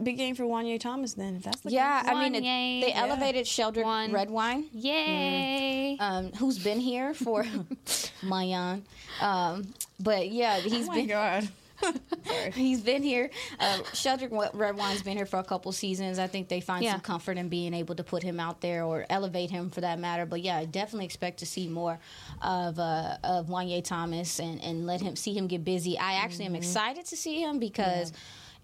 Big 0.02 0.16
game 0.16 0.34
for 0.34 0.42
Juanyeh 0.44 0.80
Thomas 0.80 1.14
then. 1.14 1.36
If 1.36 1.44
that's 1.44 1.60
the 1.60 1.70
Yeah, 1.70 2.02
case. 2.02 2.10
I 2.10 2.14
mean, 2.22 2.34
it, 2.34 2.42
Juanyeh. 2.42 2.80
they 2.82 2.88
Yeah. 2.88 3.02
elevated 3.02 3.46
Sheldrick 3.46 3.84
One. 3.84 4.12
Redwine. 4.12 4.64
Yay! 4.72 5.96
um, 6.00 6.32
who's 6.32 6.58
been 6.58 6.80
here 6.80 7.14
for 7.14 7.44
Mayan. 8.22 8.84
Um, 9.20 9.72
but 10.00 10.30
yeah, 10.30 10.58
he's 10.58 10.86
Oh 10.88 10.92
my 10.92 10.94
been 10.96 11.06
god. 11.08 11.48
he's 12.54 12.82
been 12.82 13.02
here. 13.02 13.30
Uh, 13.58 13.78
Sheldrick 13.94 14.30
Wa- 14.30 14.50
Redwine's 14.52 15.02
been 15.02 15.16
here 15.16 15.24
for 15.24 15.38
a 15.38 15.44
couple 15.44 15.72
seasons. 15.72 16.18
I 16.18 16.26
think 16.26 16.48
they 16.48 16.60
find 16.60 16.84
Yeah. 16.84 16.92
some 16.92 17.00
comfort 17.00 17.38
in 17.38 17.48
being 17.48 17.72
able 17.72 17.94
to 17.94 18.04
put 18.04 18.22
him 18.22 18.38
out 18.38 18.60
there 18.60 18.84
or 18.84 19.06
elevate 19.08 19.50
him 19.50 19.70
for 19.70 19.80
that 19.80 19.98
matter. 19.98 20.26
But 20.26 20.42
yeah, 20.42 20.58
I 20.58 20.66
definitely 20.66 21.06
expect 21.06 21.38
to 21.38 21.46
see 21.46 21.68
more 21.68 21.98
of 22.42 22.78
uh, 22.78 23.16
of 23.24 23.46
Juanyeh 23.46 23.82
Thomas 23.84 24.40
and, 24.40 24.60
and 24.62 24.86
let 24.86 25.00
him 25.00 25.16
see 25.16 25.32
him 25.32 25.46
get 25.46 25.64
busy. 25.64 25.96
I 25.98 26.14
actually 26.14 26.46
am 26.46 26.54
excited 26.54 27.06
to 27.06 27.16
see 27.16 27.40
him 27.40 27.58
because 27.58 28.12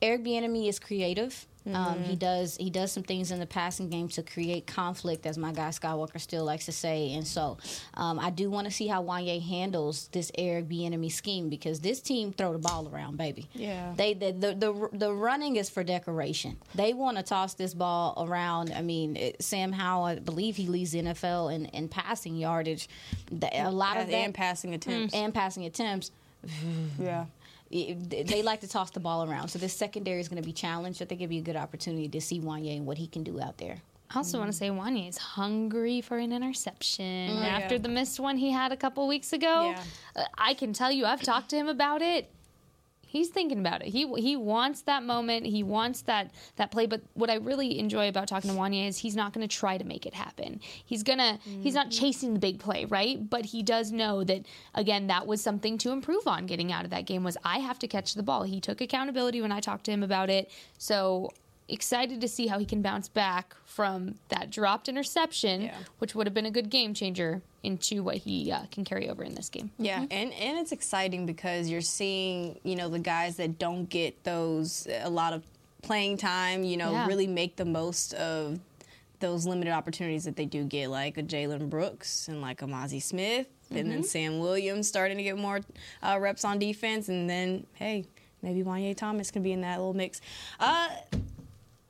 Eric 0.02 0.24
Bieniemy 0.24 0.68
is 0.68 0.78
creative. 0.78 1.46
Um, 1.74 2.04
he 2.04 2.14
does 2.14 2.56
he 2.58 2.70
does 2.70 2.92
some 2.92 3.02
things 3.02 3.32
in 3.32 3.40
the 3.40 3.46
passing 3.46 3.88
game 3.90 4.06
to 4.10 4.22
create 4.22 4.68
conflict, 4.68 5.26
as 5.26 5.36
my 5.36 5.50
guy 5.50 5.70
Skywalker 5.70 6.20
still 6.20 6.44
likes 6.44 6.66
to 6.66 6.70
say. 6.72 7.12
And 7.14 7.26
so, 7.26 7.58
um, 7.94 8.20
I 8.20 8.30
do 8.30 8.48
want 8.48 8.68
to 8.68 8.70
see 8.72 8.86
how 8.86 9.02
Juanyeh 9.02 9.42
handles 9.44 10.06
this 10.12 10.30
Eric 10.38 10.68
Bieniemy 10.68 11.10
scheme 11.10 11.48
because 11.48 11.80
this 11.80 12.00
team 12.00 12.32
throw 12.32 12.52
the 12.52 12.60
ball 12.60 12.88
around, 12.88 13.16
baby. 13.18 13.48
Yeah. 13.52 13.92
They 13.96 14.14
the 14.14 14.30
the 14.30 14.54
the, 14.54 14.88
the 14.92 15.12
running 15.12 15.56
is 15.56 15.68
for 15.68 15.82
decoration. 15.82 16.56
They 16.76 16.92
want 16.92 17.16
to 17.16 17.24
toss 17.24 17.54
this 17.54 17.74
ball 17.74 18.14
around. 18.28 18.72
I 18.72 18.82
mean, 18.82 19.16
it, 19.16 19.42
Sam 19.42 19.72
Howell, 19.72 20.04
I 20.04 20.14
believe 20.20 20.54
he 20.54 20.68
leads 20.68 20.92
the 20.92 21.02
NFL 21.02 21.52
in, 21.52 21.66
in 21.66 21.88
passing 21.88 22.36
yardage. 22.36 22.88
The- 23.32 23.50
A 23.66 23.72
lot 23.72 23.96
of 23.96 24.06
that 24.06 24.14
and 24.14 24.32
passing 24.32 24.72
attempts. 24.72 25.14
and 25.14 25.34
passing 25.34 25.64
attempts. 25.64 26.12
Yeah. 27.00 27.24
They 27.70 28.42
like 28.44 28.61
to 28.61 28.68
toss 28.68 28.90
the 28.90 29.00
ball 29.00 29.28
around. 29.28 29.49
So 29.49 29.58
this 29.58 29.76
secondary 29.76 30.20
is 30.20 30.28
going 30.28 30.42
to 30.42 30.46
be 30.46 30.52
challenged. 30.52 31.02
I 31.02 31.04
think 31.04 31.20
it'd 31.20 31.30
be 31.30 31.38
a 31.38 31.42
good 31.42 31.56
opportunity 31.56 32.08
to 32.08 32.20
see 32.20 32.40
Juanyeh 32.40 32.76
and 32.76 32.87
what 32.87 32.99
he 32.99 33.06
can 33.06 33.25
do 33.25 33.40
out 33.40 33.58
there. 33.58 33.78
I 34.08 34.18
also 34.18 34.38
want 34.38 34.52
to 34.52 34.56
say 34.56 34.68
Juanyeh 34.68 35.08
is 35.08 35.18
hungry 35.18 36.00
for 36.00 36.16
an 36.18 36.32
interception 36.32 37.30
after 37.38 37.75
yeah. 37.75 37.80
the 37.80 37.88
missed 37.88 38.20
one 38.20 38.37
he 38.37 38.52
had 38.52 38.70
a 38.70 38.76
couple 38.76 39.08
weeks 39.08 39.32
ago. 39.32 39.70
Yeah. 39.70 39.82
Uh, 40.14 40.25
I 40.38 40.54
can 40.54 40.73
tell 40.73 40.92
you, 40.92 41.04
I've 41.06 41.23
talked 41.23 41.50
to 41.50 41.56
him 41.56 41.68
about 41.68 42.02
it. 42.02 42.30
He's 43.16 43.28
thinking 43.28 43.58
about 43.58 43.82
it. 43.82 43.88
He 43.88 44.06
he 44.18 44.37
wants 44.37 44.82
that 44.82 45.02
moment. 45.02 45.46
He 45.46 45.62
wants 45.62 46.02
that 46.02 46.32
that 46.56 46.70
play. 46.70 46.87
But 46.87 47.02
what 47.14 47.30
I 47.30 47.37
really 47.37 47.78
enjoy 47.78 48.08
about 48.08 48.28
talking 48.28 48.50
to 48.50 48.56
Juanyeh 48.56 48.88
is 48.88 48.99
he's 48.99 49.16
not 49.16 49.32
going 49.32 49.46
to 49.46 49.54
try 49.54 49.78
to 49.78 49.85
make 49.85 50.06
it 50.06 50.14
happen. 50.14 50.61
He's 50.85 51.02
gonna 51.02 51.38
he's 51.44 51.75
not 51.75 51.88
mm-hmm. 51.88 52.00
chasing 52.00 52.35
the 52.35 52.40
big 52.40 52.58
play, 52.58 52.85
right? 52.85 53.28
But 53.28 53.46
he 53.46 53.62
does 53.62 53.92
know 53.92 54.23
that 54.25 54.46
again 54.75 55.06
that 55.06 55.26
was 55.26 55.40
something 55.40 55.78
to 55.78 55.90
improve 55.90 56.26
on 56.26 56.46
getting 56.46 56.73
out 56.73 56.85
of 56.85 56.90
that 56.90 57.06
game. 57.06 57.25
Was 57.25 57.37
I 57.44 57.58
have 57.58 57.78
to 57.80 57.88
catch 57.88 58.14
the 58.14 58.23
ball? 58.23 58.42
He 58.42 58.61
took 58.61 58.80
accountability 58.80 59.40
when 59.40 59.52
I 59.52 59.61
talked 59.61 59.85
to 59.85 59.90
him 59.90 60.02
about 60.02 60.30
it. 60.30 60.50
So 60.78 61.30
excited 61.68 62.20
to 62.20 62.28
see 62.28 62.46
how 62.46 62.58
he 62.58 62.64
can 62.64 62.80
bounce 62.82 63.08
back 63.08 63.54
from 63.64 64.14
that 64.28 64.50
dropped 64.50 64.88
interception, 64.88 65.62
Yeah. 65.62 65.76
which 65.99 66.14
would 66.14 66.26
have 66.26 66.35
been 66.35 66.46
a 66.46 66.50
good 66.50 66.70
game 66.70 66.94
changer, 66.94 67.42
into 67.62 68.02
what 68.04 68.16
he 68.18 68.52
uh, 68.52 68.61
can 68.70 68.85
carry 68.85 69.08
over 69.08 69.25
in 69.25 69.35
this 69.35 69.49
game. 69.49 69.73
Yeah, 69.78 70.00
and 70.11 70.32
and 70.32 70.58
it's 70.58 70.70
exciting 70.70 71.26
because 71.26 71.68
you're 71.68 71.80
seeing 71.80 72.61
you 72.62 72.76
know 72.76 72.88
the 72.88 73.00
guys 73.00 73.37
that 73.37 73.58
don't 73.58 73.87
get 73.88 74.23
those 74.23 74.87
a 75.02 75.11
lot 75.11 75.32
of 75.32 75.42
playing 75.82 76.16
time. 76.18 76.62
You 76.62 76.76
know, 76.76 76.92
Yeah. 76.92 77.06
really 77.08 77.26
make 77.26 77.56
the 77.56 77.64
most 77.64 78.14
of 78.14 78.61
those 79.18 79.46
limited 79.46 79.73
opportunities 79.73 80.25
that 80.25 80.37
they 80.37 80.44
do 80.44 80.62
get, 80.64 80.90
like 80.90 81.16
a 81.18 81.23
Jalen 81.23 81.68
Brooks 81.70 82.28
and 82.28 82.40
like 82.40 82.62
a 82.62 82.66
Mozzie 82.66 83.02
Smith, 83.02 83.49
and 83.70 83.90
then 83.90 84.04
Sam 84.04 84.38
Williams 84.38 84.87
starting 84.87 85.16
to 85.16 85.23
get 85.25 85.37
more 85.38 85.61
uh, 86.02 86.18
reps 86.20 86.44
on 86.44 86.58
defense, 86.61 87.08
and 87.08 87.28
then 87.28 87.66
hey, 87.75 88.04
maybe 88.42 88.62
Juanyeh 88.62 88.96
Thomas 88.96 89.30
can 89.32 89.42
be 89.42 89.50
in 89.52 89.62
that 89.62 89.78
little 89.78 89.94
mix. 89.94 90.20
Uh, 90.61 90.88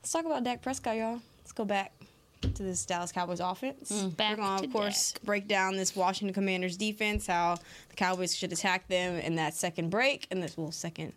let's 0.06 0.12
talk 0.12 0.24
about 0.24 0.44
Dak 0.44 0.62
Prescott, 0.62 0.96
y'all. 0.96 1.20
Let's 1.40 1.50
go 1.50 1.64
back 1.64 1.92
to 2.40 2.62
this 2.62 2.86
Dallas 2.86 3.10
Cowboys 3.10 3.40
offense. 3.40 3.90
back 3.90 4.38
We're 4.38 4.44
going 4.44 4.58
to 4.60 4.64
of 4.66 4.72
course, 4.72 5.14
break 5.24 5.48
down 5.48 5.76
this 5.76 5.96
Washington 5.96 6.32
Commanders 6.32 6.76
defense, 6.76 7.26
how 7.26 7.56
the 7.88 7.96
Cowboys 7.96 8.32
should 8.32 8.52
attack 8.52 8.86
them 8.86 9.16
in 9.16 9.34
that 9.34 9.54
second 9.54 9.90
break 9.90 10.28
and 10.30 10.40
this 10.40 10.56
well 10.56 10.70
second 10.70 11.12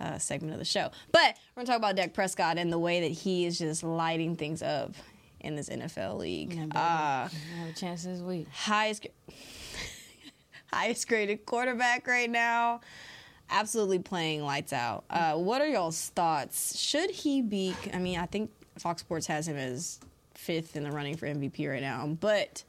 uh, 0.00 0.18
segment 0.18 0.52
of 0.52 0.58
the 0.58 0.66
show. 0.66 0.90
But 1.12 1.38
we're 1.54 1.62
going 1.62 1.66
to 1.66 1.72
talk 1.72 1.78
about 1.78 1.96
Dak 1.96 2.12
Prescott 2.12 2.58
and 2.58 2.70
the 2.70 2.78
way 2.78 3.00
that 3.00 3.10
he 3.10 3.46
is 3.46 3.58
just 3.58 3.82
lighting 3.82 4.36
things 4.36 4.60
up 4.60 4.92
in 5.40 5.56
this 5.56 5.70
NFL 5.70 6.18
league. 6.18 6.52
Yeah, 6.52 6.64
uh, 6.78 7.28
have 7.28 7.68
a 7.70 7.72
chance 7.72 8.04
this 8.04 8.20
week. 8.20 8.48
highest 8.52 9.06
highest 10.70 11.08
graded 11.08 11.46
quarterback 11.46 12.06
right 12.06 12.28
now. 12.28 12.82
Absolutely 13.50 13.98
playing 14.00 14.42
lights 14.42 14.72
out. 14.72 15.04
Uh, 15.08 15.34
what 15.34 15.60
are 15.60 15.68
y'all's 15.68 16.08
thoughts? 16.10 16.78
Should 16.78 17.10
he 17.10 17.42
be? 17.42 17.74
I 17.94 17.98
mean, 17.98 18.18
I 18.18 18.26
think 18.26 18.50
Fox 18.78 19.00
Sports 19.02 19.26
has 19.28 19.46
him 19.48 19.56
as 19.56 20.00
fifth 20.34 20.76
in 20.76 20.82
the 20.82 20.90
running 20.90 21.16
for 21.16 21.26
MVP 21.26 21.70
right 21.70 21.80
now. 21.82 22.06
But 22.20 22.64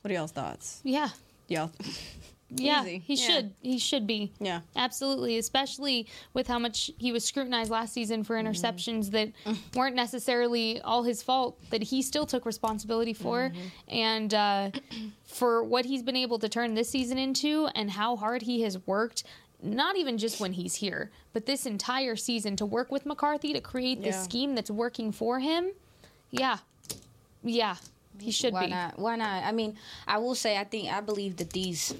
what 0.00 0.10
are 0.10 0.14
y'all's 0.14 0.32
thoughts? 0.32 0.80
Yeah, 0.84 1.08
Y'all, 1.48 1.70
yeah, 2.50 2.82
Easy. 2.82 2.98
he 3.06 3.14
Yeah. 3.14 3.26
should. 3.26 3.52
He 3.62 3.78
should 3.78 4.06
be. 4.06 4.32
Yeah. 4.40 4.60
absolutely. 4.76 5.38
Especially 5.38 6.06
with 6.32 6.46
how 6.46 6.58
much 6.58 6.90
he 6.98 7.12
was 7.12 7.24
scrutinized 7.24 7.70
last 7.70 7.92
season 7.92 8.24
for 8.24 8.34
Mm-hmm. 8.36 8.48
interceptions 8.48 9.10
that 9.12 9.30
weren't 9.74 9.94
necessarily 9.96 10.80
all 10.80 11.02
his 11.04 11.22
fault. 11.22 11.58
That 11.70 11.82
he 11.82 12.02
still 12.02 12.26
took 12.26 12.44
responsibility 12.46 13.12
for, 13.14 13.50
Mm-hmm. 13.50 13.60
and 13.88 14.34
uh, 14.34 14.70
for 15.24 15.62
what 15.64 15.84
he's 15.84 16.02
been 16.02 16.16
able 16.16 16.38
to 16.40 16.48
turn 16.48 16.74
this 16.74 16.88
season 16.90 17.18
into, 17.18 17.68
and 17.74 17.90
how 17.90 18.16
hard 18.16 18.42
he 18.42 18.62
has 18.62 18.78
worked. 18.86 19.24
Not 19.62 19.96
even 19.96 20.18
just 20.18 20.40
when 20.40 20.52
he's 20.52 20.74
here, 20.74 21.10
but 21.32 21.46
this 21.46 21.64
entire 21.66 22.16
season 22.16 22.56
to 22.56 22.66
work 22.66 22.92
with 22.92 23.06
McCarthy 23.06 23.52
to 23.54 23.60
create 23.60 24.02
this 24.02 24.16
Yeah. 24.16 24.22
scheme 24.22 24.54
that's 24.54 24.70
working 24.70 25.10
for 25.12 25.40
him. 25.40 25.70
Yeah, 26.30 26.58
yeah, 27.42 27.76
he 28.20 28.30
should 28.30 28.50
be 28.52 28.54
Why 28.54 28.64
be. 28.66 28.70
not? 28.70 28.98
Why 28.98 29.16
not? 29.16 29.44
I 29.44 29.52
mean, 29.52 29.76
I 30.06 30.18
will 30.18 30.34
say, 30.34 30.58
I 30.58 30.64
think 30.64 30.92
I 30.92 31.00
believe 31.00 31.36
that 31.38 31.50
these. 31.50 31.94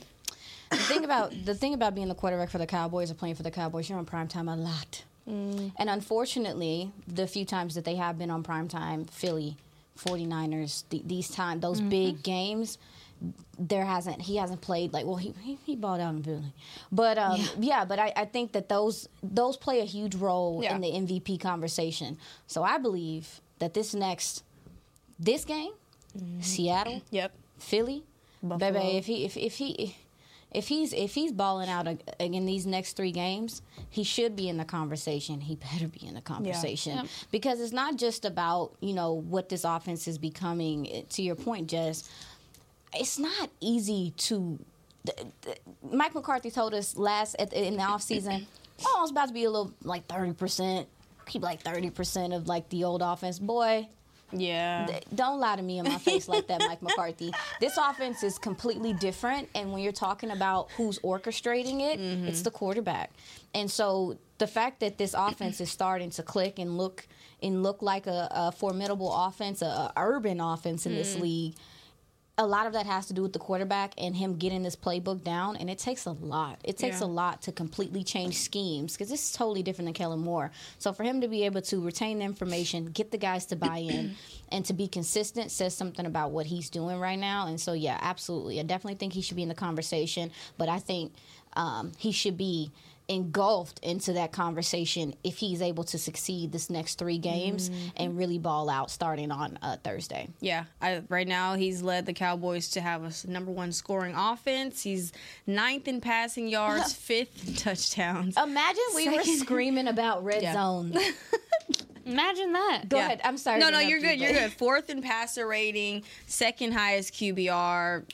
The 0.71 0.77
thing 0.77 1.05
about 1.05 1.33
the 1.45 1.55
thing 1.55 1.73
about 1.75 1.95
being 1.95 2.09
the 2.09 2.15
quarterback 2.15 2.51
for 2.51 2.59
the 2.59 2.67
Cowboys 2.67 3.11
or 3.11 3.15
playing 3.15 3.37
for 3.37 3.45
the 3.45 3.51
Cowboys, 3.51 3.89
you're 3.89 3.99
on 3.99 4.05
prime 4.07 4.27
time 4.29 4.49
a 4.49 4.57
lot. 4.57 5.05
Mm. 5.29 5.73
And 5.77 5.89
unfortunately, 5.89 6.91
the 7.09 7.27
few 7.27 7.45
times 7.45 7.75
that 7.77 7.85
they 7.85 7.95
have 7.97 8.19
been 8.19 8.31
on 8.31 8.43
prime 8.43 8.67
time, 8.69 9.05
Philly, 9.07 9.57
49ers, 9.99 10.83
th- 10.91 11.05
these 11.07 11.29
time 11.31 11.61
those 11.61 11.79
Mm-hmm. 11.81 11.89
big 11.89 12.23
games, 12.23 12.79
there 13.59 13.85
hasn't 13.85 14.21
he 14.23 14.37
hasn't 14.37 14.61
played 14.61 14.93
like 14.93 15.07
well 15.07 15.17
he 15.17 15.33
he, 15.43 15.59
he 15.65 15.77
balled 15.77 16.01
out 16.01 16.15
in 16.15 16.23
Philly, 16.23 16.53
but 16.93 17.17
um, 17.19 17.41
yeah. 17.59 17.85
but 17.85 17.99
I, 17.99 18.13
I 18.17 18.25
think 18.25 18.53
that 18.53 18.69
those 18.69 19.09
those 19.23 19.57
play 19.57 19.81
a 19.81 19.85
huge 19.85 20.15
role 20.15 20.61
Yeah. 20.63 20.75
in 20.75 20.81
the 20.81 20.91
MVP 20.91 21.41
conversation. 21.41 22.19
So 22.47 22.63
I 22.63 22.79
believe 22.79 23.41
that 23.61 23.73
this 23.75 23.95
next 23.95 24.43
this 25.19 25.45
game, 25.45 25.73
Mm-hmm. 26.17 26.41
Seattle, 26.43 27.03
Yep. 27.11 27.33
Philly, 27.59 28.05
Buffalo. 28.43 28.73
baby. 28.73 28.97
If 28.99 29.07
he 29.07 29.25
if 29.25 29.37
if 29.37 29.55
he 29.57 29.97
if 30.53 30.69
he's 30.69 30.93
if 30.93 31.13
he's 31.15 31.33
balling 31.33 31.69
out 31.69 31.89
in 32.21 32.47
these 32.47 32.67
next 32.67 32.93
three 32.97 33.11
games, 33.11 33.63
he 33.91 34.05
should 34.05 34.37
be 34.37 34.49
in 34.49 34.57
the 34.57 34.65
conversation. 34.65 35.41
He 35.41 35.57
better 35.57 35.89
be 35.89 36.07
in 36.07 36.15
the 36.15 36.21
conversation 36.21 36.99
Yep. 36.99 37.07
because 37.33 37.61
it's 37.61 37.73
not 37.73 37.97
just 37.97 38.25
about 38.25 38.77
you 38.81 38.93
know 38.95 39.13
what 39.15 39.49
this 39.49 39.65
offense 39.65 40.07
is 40.07 40.19
becoming. 40.19 41.05
To 41.11 41.23
your 41.23 41.35
point, 41.35 41.69
Jess, 41.71 42.09
it's 42.97 43.19
not 43.19 43.51
easy 43.61 44.13
to. 44.17 44.59
Mike 45.93 46.15
McCarthy 46.15 46.51
told 46.51 46.73
us 46.73 46.97
last 46.97 47.37
at 47.39 47.51
the, 47.51 47.67
in 47.67 47.77
the 47.77 47.83
offseason, 47.83 48.47
oh, 48.87 49.01
it's 49.03 49.11
about 49.11 49.29
to 49.29 49.35
be 49.35 49.45
a 49.45 49.51
little 49.51 49.73
like 49.83 50.07
thirty 50.07 50.33
percent, 50.33 50.89
keep 51.27 51.43
like 51.43 51.61
thirty 51.63 51.91
percent 51.91 52.33
of 52.33 52.49
like 52.49 52.69
the 52.71 52.85
old 52.85 53.03
offense. 53.03 53.39
Boy, 53.39 53.89
Yeah. 54.33 54.87
th- 54.87 55.05
don't 55.15 55.41
lie 55.41 55.57
to 55.57 55.63
me 55.63 55.79
in 55.79 55.85
my 55.85 55.99
face 55.99 56.27
like 56.27 56.47
that, 56.49 56.61
Mike 56.61 56.83
McCarthy. 56.83 57.33
This 57.61 57.77
offense 57.77 58.23
is 58.23 58.39
completely 58.39 58.95
different, 58.95 59.49
and 59.55 59.73
when 59.73 59.83
you're 59.83 59.93
talking 59.93 60.31
about 60.31 60.71
who's 60.73 60.99
orchestrating 61.01 61.81
it, 61.81 61.99
mm-hmm. 61.99 62.27
it's 62.27 62.43
the 62.43 62.51
quarterback. 62.51 63.11
And 63.55 63.71
so 63.71 64.17
the 64.39 64.47
fact 64.47 64.81
that 64.81 64.99
this 64.99 65.15
offense 65.17 65.61
is 65.61 65.71
starting 65.71 66.11
to 66.11 66.23
click 66.23 66.59
and 66.59 66.77
look 66.77 67.07
and 67.43 67.63
look 67.63 67.83
like 67.83 68.07
a, 68.07 68.29
a 68.31 68.53
formidable 68.53 69.13
offense, 69.15 69.63
a, 69.63 69.67
a 69.67 69.93
urban 69.97 70.41
offense 70.41 70.87
in 70.87 70.95
this 70.95 71.15
mm. 71.15 71.21
league. 71.21 71.55
A 72.37 72.45
lot 72.45 72.67
of 72.67 72.73
that 72.73 72.85
has 72.87 73.07
to 73.07 73.13
do 73.15 73.23
with 73.23 73.33
the 73.33 73.39
quarterback 73.39 73.95
and 73.97 74.17
him 74.17 74.39
getting 74.39 74.65
this 74.65 74.75
playbook 74.75 75.23
down, 75.23 75.57
and 75.57 75.71
it 75.71 75.79
takes 75.79 76.05
a 76.05 76.11
lot. 76.11 76.59
It 76.65 76.77
takes 76.77 77.01
Yeah. 77.01 77.07
a 77.07 77.09
lot 77.09 77.43
to 77.43 77.53
completely 77.53 78.03
change 78.03 78.39
schemes 78.39 78.95
because 78.95 79.09
this 79.09 79.23
is 79.23 79.33
totally 79.33 79.63
different 79.63 79.87
than 79.87 79.95
Kellen 79.95 80.19
Moore. 80.19 80.51
So 80.81 80.93
for 80.93 81.05
him 81.05 81.21
to 81.21 81.29
be 81.29 81.45
able 81.45 81.63
to 81.63 81.81
retain 81.81 82.19
the 82.19 82.25
information, 82.25 82.87
get 82.87 83.13
the 83.13 83.19
guys 83.19 83.47
to 83.47 83.57
buy 83.57 83.79
in, 83.79 84.17
and 84.49 84.65
to 84.65 84.73
be 84.73 84.89
consistent 84.89 85.53
says 85.53 85.77
something 85.77 86.07
about 86.07 86.33
what 86.33 86.47
he's 86.47 86.71
doing 86.71 86.99
right 86.99 87.19
now. 87.19 87.47
And 87.47 87.61
so 87.61 87.73
yeah, 87.73 87.99
absolutely, 88.01 88.59
I 88.59 88.65
definitely 88.65 88.97
think 88.97 89.13
he 89.13 89.23
should 89.23 89.37
be 89.37 89.45
in 89.45 89.49
the 89.49 89.55
conversation. 89.55 90.33
But 90.59 90.69
I 90.69 90.81
think 90.81 91.13
um, 91.55 91.93
he 91.99 92.11
should 92.11 92.37
be 92.37 92.73
engulfed 93.09 93.79
into 93.81 94.15
that 94.15 94.33
conversation 94.33 95.15
if 95.23 95.37
he's 95.37 95.61
able 95.61 95.85
to 95.85 95.99
succeed 95.99 96.53
this 96.53 96.71
next 96.71 96.95
three 96.99 97.19
games 97.19 97.71
and 97.97 98.17
really 98.17 98.39
ball 98.39 98.71
out 98.71 98.91
starting 98.91 99.31
on 99.31 99.59
uh, 99.61 99.77
Thursday. 99.85 100.29
Yeah, 100.41 100.65
I, 100.81 101.03
right 101.11 101.29
now 101.29 101.55
he's 101.55 101.83
led 101.83 102.07
the 102.07 102.15
Cowboys 102.15 102.71
to 102.71 102.81
have 102.81 103.03
a 103.05 103.31
number 103.31 103.51
one 103.51 103.73
scoring 103.73 104.15
offense. 104.15 104.83
He's 104.83 105.13
ninth 105.47 105.87
in 105.87 106.01
passing 106.01 106.49
yards, 106.49 106.93
fifth 106.95 107.47
in 107.47 107.55
touchdowns. 107.55 108.37
Imagine 108.43 108.83
we 108.95 109.09
were 109.11 109.23
screaming 109.23 109.89
about 109.89 110.25
red 110.25 110.43
Yeah. 110.43 110.55
zone. 110.55 110.95
Imagine 112.07 112.53
that. 112.53 112.83
Go 112.89 112.99
Yeah. 112.99 113.07
ahead. 113.07 113.21
I'm 113.25 113.39
sorry. 113.39 113.61
No, 113.61 113.71
no, 113.71 113.79
you're 113.79 114.01
good. 114.01 114.19
You're 114.21 114.33
but- 114.33 114.39
good. 114.41 114.53
Fourth 114.53 114.91
in 114.91 115.01
passer 115.03 115.47
rating, 115.47 116.05
second 116.27 116.73
highest 116.73 117.15
QBR, 117.15 118.05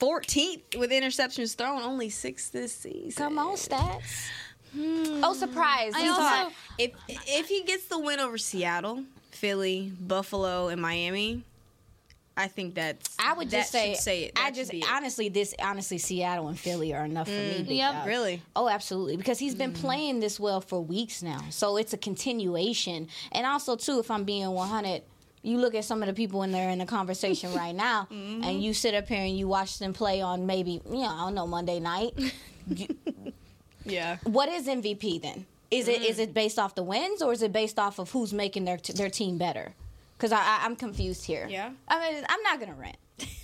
14th 0.00 0.78
with 0.78 0.90
interceptions 0.90 1.54
thrown, 1.56 1.82
only 1.82 2.10
six 2.10 2.48
this 2.50 2.72
season. 2.72 3.12
Come 3.12 3.38
on, 3.38 3.56
stats. 3.56 4.28
Hmm. 4.72 5.22
Oh, 5.24 5.32
surprise! 5.32 5.92
I 5.94 6.00
He's 6.02 6.10
also- 6.10 6.52
If 6.78 6.90
if 7.08 7.48
he 7.48 7.62
gets 7.62 7.86
the 7.86 7.98
win 7.98 8.20
over 8.20 8.36
Seattle, 8.36 9.04
Philly, 9.30 9.92
Buffalo, 10.00 10.68
and 10.68 10.82
Miami, 10.82 11.44
I 12.36 12.48
think 12.48 12.74
that's. 12.74 13.16
I 13.18 13.32
would 13.32 13.48
just 13.48 13.72
say, 13.72 13.94
say 13.94 14.24
it. 14.24 14.32
I 14.36 14.50
just 14.50 14.70
should 14.70 14.80
be 14.80 14.86
it. 14.86 14.92
honestly, 14.92 15.30
this 15.30 15.54
honestly, 15.62 15.96
Seattle 15.96 16.48
and 16.48 16.58
Philly 16.58 16.92
are 16.92 17.06
enough 17.06 17.28
for 17.28 17.32
me. 17.32 17.60
Mm, 17.60 17.68
big 17.68 17.76
Yep. 17.78 17.92
dog. 17.94 18.06
Really? 18.06 18.42
Oh, 18.54 18.68
absolutely. 18.68 19.16
Because 19.16 19.38
he's 19.38 19.54
been 19.54 19.72
mm. 19.72 19.80
playing 19.80 20.20
this 20.20 20.38
well 20.38 20.60
for 20.60 20.80
weeks 20.82 21.22
now, 21.22 21.44
so 21.48 21.78
it's 21.78 21.94
a 21.94 21.98
continuation. 21.98 23.08
And 23.32 23.46
also, 23.46 23.76
too, 23.76 23.98
if 23.98 24.10
I'm 24.10 24.24
being 24.24 24.50
100, 24.50 25.02
you 25.46 25.58
look 25.58 25.74
at 25.74 25.84
some 25.84 26.02
of 26.02 26.08
the 26.08 26.12
people 26.12 26.42
in 26.42 26.50
there 26.52 26.70
in 26.70 26.78
the 26.78 26.86
conversation 26.86 27.54
right 27.54 27.74
now, 27.74 28.08
and 28.10 28.62
you 28.62 28.74
sit 28.74 28.94
up 28.94 29.06
here 29.08 29.22
and 29.22 29.38
you 29.38 29.46
watch 29.48 29.78
them 29.78 29.92
play 29.92 30.20
on 30.20 30.44
maybe, 30.46 30.80
you 30.90 30.98
know, 31.04 31.08
I 31.08 31.18
don't 31.24 31.34
know, 31.34 31.46
Monday 31.46 31.78
night. 31.80 32.12
Yeah. 33.84 34.16
what 34.24 34.48
is 34.48 34.66
MVP 34.66 35.22
then? 35.22 35.46
Is 35.70 35.86
it 35.88 36.00
Mm. 36.02 36.10
is 36.10 36.18
it 36.18 36.34
based 36.34 36.58
off 36.58 36.74
the 36.74 36.82
wins 36.82 37.22
or 37.22 37.32
is 37.32 37.40
it 37.42 37.52
based 37.52 37.78
off 37.78 37.98
of 38.00 38.10
who's 38.10 38.32
making 38.32 38.64
their 38.64 38.78
their 38.78 39.10
team 39.10 39.38
better? 39.38 39.74
Because 40.16 40.32
I, 40.32 40.38
I 40.40 40.60
I'm 40.64 40.74
confused 40.76 41.24
here. 41.24 41.46
Yeah. 41.48 41.70
I 41.86 41.94
mean, 42.12 42.24
I'm 42.28 42.42
not 42.42 42.58
gonna 42.58 42.74
rant. 42.74 42.96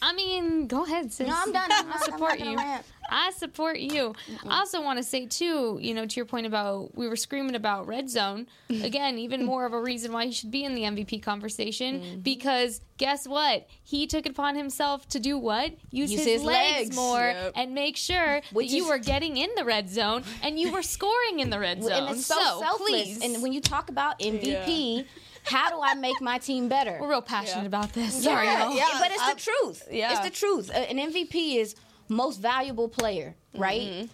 I 0.02 0.12
mean, 0.12 0.66
go 0.66 0.84
ahead, 0.84 1.12
sis. 1.12 1.26
No, 1.28 1.34
I'm 1.36 1.52
done. 1.52 1.70
I'm 1.72 1.88
I 1.90 1.92
I'm 1.94 2.00
support 2.02 2.38
you. 2.40 2.56
rant. 2.56 2.84
I 3.10 3.30
support 3.32 3.78
you. 3.78 4.14
I 4.48 4.60
also 4.60 4.80
want 4.82 4.98
to 4.98 5.02
say 5.02 5.26
too, 5.26 5.78
you 5.82 5.92
know, 5.92 6.06
to 6.06 6.16
your 6.16 6.24
point 6.24 6.46
about 6.46 6.94
we 6.96 7.08
were 7.08 7.16
screaming 7.16 7.54
about 7.54 7.86
red 7.86 8.08
zone. 8.08 8.46
Again, 8.70 9.18
even 9.18 9.44
more 9.44 9.66
of 9.66 9.72
a 9.74 9.80
reason 9.80 10.12
why 10.12 10.24
he 10.26 10.32
should 10.32 10.50
be 10.50 10.64
in 10.64 10.74
the 10.74 10.82
MVP 10.82 11.22
conversation 11.22 12.00
Mm-hmm. 12.00 12.20
because 12.20 12.80
guess 12.96 13.26
what? 13.28 13.66
He 13.82 14.06
took 14.06 14.24
it 14.26 14.30
upon 14.32 14.56
himself 14.56 15.06
to 15.08 15.20
do 15.20 15.36
what? 15.36 15.72
Use, 15.90 16.10
Use 16.12 16.20
his, 16.20 16.26
his 16.26 16.42
legs, 16.42 16.78
legs. 16.88 16.96
more 16.96 17.20
Yep. 17.20 17.52
and 17.56 17.74
make 17.74 17.96
sure 17.96 18.40
Which 18.52 18.68
that 18.70 18.74
you 18.76 18.84
is- 18.84 18.88
were 18.88 18.98
getting 18.98 19.36
in 19.36 19.50
the 19.56 19.64
red 19.64 19.90
zone 19.90 20.22
and 20.42 20.58
you 20.58 20.72
were 20.72 20.82
scoring 20.82 21.40
in 21.40 21.50
the 21.50 21.58
red 21.58 21.82
zone. 21.82 21.92
and 22.08 22.16
it's 22.16 22.26
so, 22.26 22.34
selfless. 22.60 22.88
please. 22.88 23.22
And 23.22 23.42
when 23.42 23.52
you 23.52 23.60
talk 23.60 23.90
about 23.90 24.18
MVP, 24.20 25.04
how 25.44 25.70
do 25.70 25.80
I 25.82 25.94
make 25.94 26.20
my 26.20 26.38
team 26.38 26.68
better? 26.68 26.98
we're 27.00 27.08
real 27.10 27.22
passionate 27.22 27.62
Yeah. 27.62 27.66
about 27.66 27.92
this. 27.92 28.22
Sorry, 28.22 28.46
yeah, 28.46 28.64
y'all. 28.64 28.76
yeah, 28.76 28.88
but 29.00 29.10
it's 29.10 29.20
I- 29.22 29.34
the 29.34 29.40
truth. 29.40 29.88
yeah. 29.90 30.12
It's 30.12 30.20
the 30.20 30.30
truth. 30.30 30.70
Uh, 30.70 30.78
An 30.78 30.98
MVP 30.98 31.56
is 31.56 31.74
most 32.08 32.38
valuable 32.40 32.88
player, 32.88 33.34
right? 33.54 33.80
Mm-hmm. 33.82 34.06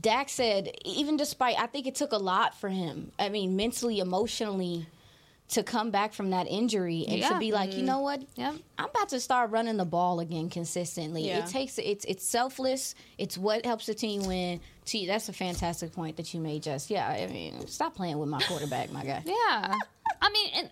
Dak 0.00 0.28
said, 0.28 0.70
even 0.84 1.16
despite, 1.16 1.58
I 1.58 1.66
think 1.66 1.86
it 1.86 1.96
took 1.96 2.12
a 2.12 2.16
lot 2.18 2.54
for 2.58 2.68
him. 2.68 3.10
I 3.18 3.28
mean, 3.28 3.56
mentally, 3.56 3.98
emotionally, 3.98 4.86
to 5.50 5.62
come 5.64 5.90
back 5.90 6.12
from 6.12 6.30
that 6.30 6.46
injury 6.48 7.04
and 7.08 7.22
to 7.22 7.38
be 7.38 7.50
like, 7.52 7.70
you 7.72 7.78
mm-hmm. 7.78 7.86
know 7.86 8.00
what? 8.00 8.22
Yep. 8.36 8.54
I'm 8.78 8.84
about 8.88 9.08
to 9.10 9.20
start 9.20 9.50
running 9.50 9.76
the 9.76 9.84
ball 9.84 10.20
again 10.20 10.48
consistently. 10.48 11.26
Yeah. 11.26 11.44
It 11.44 11.46
takes 11.46 11.78
it's 11.78 12.04
it's 12.04 12.24
selfless. 12.24 12.94
It's 13.18 13.36
what 13.36 13.64
helps 13.64 13.86
the 13.86 13.94
team 13.94 14.22
win. 14.26 14.60
Gee, 14.84 15.06
that's 15.06 15.28
a 15.28 15.32
fantastic 15.32 15.92
point 15.92 16.16
that 16.16 16.32
you 16.32 16.40
made, 16.40 16.62
Jess. 16.62 16.90
Yeah, 16.90 17.06
I 17.06 17.26
mean, 17.26 17.66
stop 17.66 17.94
playing 17.94 18.18
with 18.18 18.28
my 18.28 18.40
quarterback, 18.40 18.90
my 18.92 19.04
guy. 19.04 19.22
Yeah. 19.24 19.76
I 20.22 20.30
mean, 20.30 20.50
and 20.54 20.68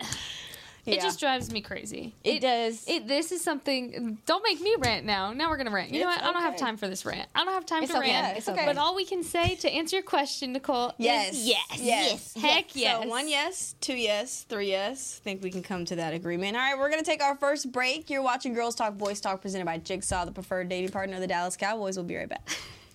it 0.92 1.01
just 1.01 1.20
drives 1.20 1.53
me 1.53 1.61
crazy. 1.61 2.14
It 2.24 2.40
does. 2.40 2.85
It, 2.88 3.07
this 3.07 3.33
is 3.33 3.42
something. 3.42 4.18
Don't 4.27 4.42
make 4.42 4.61
me 4.61 4.74
rant 4.79 5.05
now. 5.07 5.33
Now 5.33 5.51
we're 5.51 5.57
gonna 5.57 5.70
rant. 5.70 5.90
You 5.92 6.01
know 6.01 6.09
It's 6.11 6.20
what? 6.22 6.29
I 6.31 6.33
don't 6.33 6.42
have 6.42 6.57
time 6.57 6.77
for 6.77 6.88
this 6.88 7.05
rant. 7.05 7.29
I 7.35 7.44
don't 7.44 7.55
have 7.55 7.66
time 7.66 7.83
It's 7.83 7.92
to 7.92 7.98
okay. 7.98 8.11
rant. 8.12 8.37
It's 8.38 8.48
okay. 8.48 8.64
But 8.66 8.79
all 8.79 8.94
we 8.94 9.05
can 9.05 9.22
say 9.22 9.55
to 9.57 9.70
answer 9.70 9.96
your 9.96 10.03
question, 10.03 10.53
Nicole, 10.53 10.92
Yes. 10.98 11.35
is 11.35 11.46
yes, 11.46 11.81
Yes. 11.81 12.35
heck 12.35 12.74
yes. 12.77 13.03
So 13.03 13.09
one 13.09 13.29
yes, 13.29 13.74
two 13.81 13.94
yes, 13.96 14.44
three 14.48 14.68
yes. 14.70 15.20
I 15.20 15.24
think 15.24 15.42
we 15.42 15.51
can 15.51 15.62
come 15.62 15.85
to 15.87 15.96
that 15.96 16.14
agreement. 16.14 16.57
All 16.57 16.62
right, 16.62 16.79
we're 16.79 16.90
gonna 16.90 17.03
take 17.03 17.22
our 17.22 17.37
first 17.37 17.70
break. 17.72 18.11
You're 18.11 18.22
watching 18.22 18.55
Girls 18.55 18.74
Talk 18.74 18.96
Boys 18.96 19.20
Talk 19.20 19.42
presented 19.42 19.64
by 19.66 19.79
Jigsaw, 19.79 20.24
the 20.24 20.33
preferred 20.33 20.68
dating 20.68 20.90
partner 20.90 21.16
of 21.16 21.20
the 21.20 21.27
Dallas 21.27 21.57
Cowboys. 21.57 21.96
We'll 21.96 22.05
be 22.07 22.16
right 22.16 22.29
back. 22.29 22.48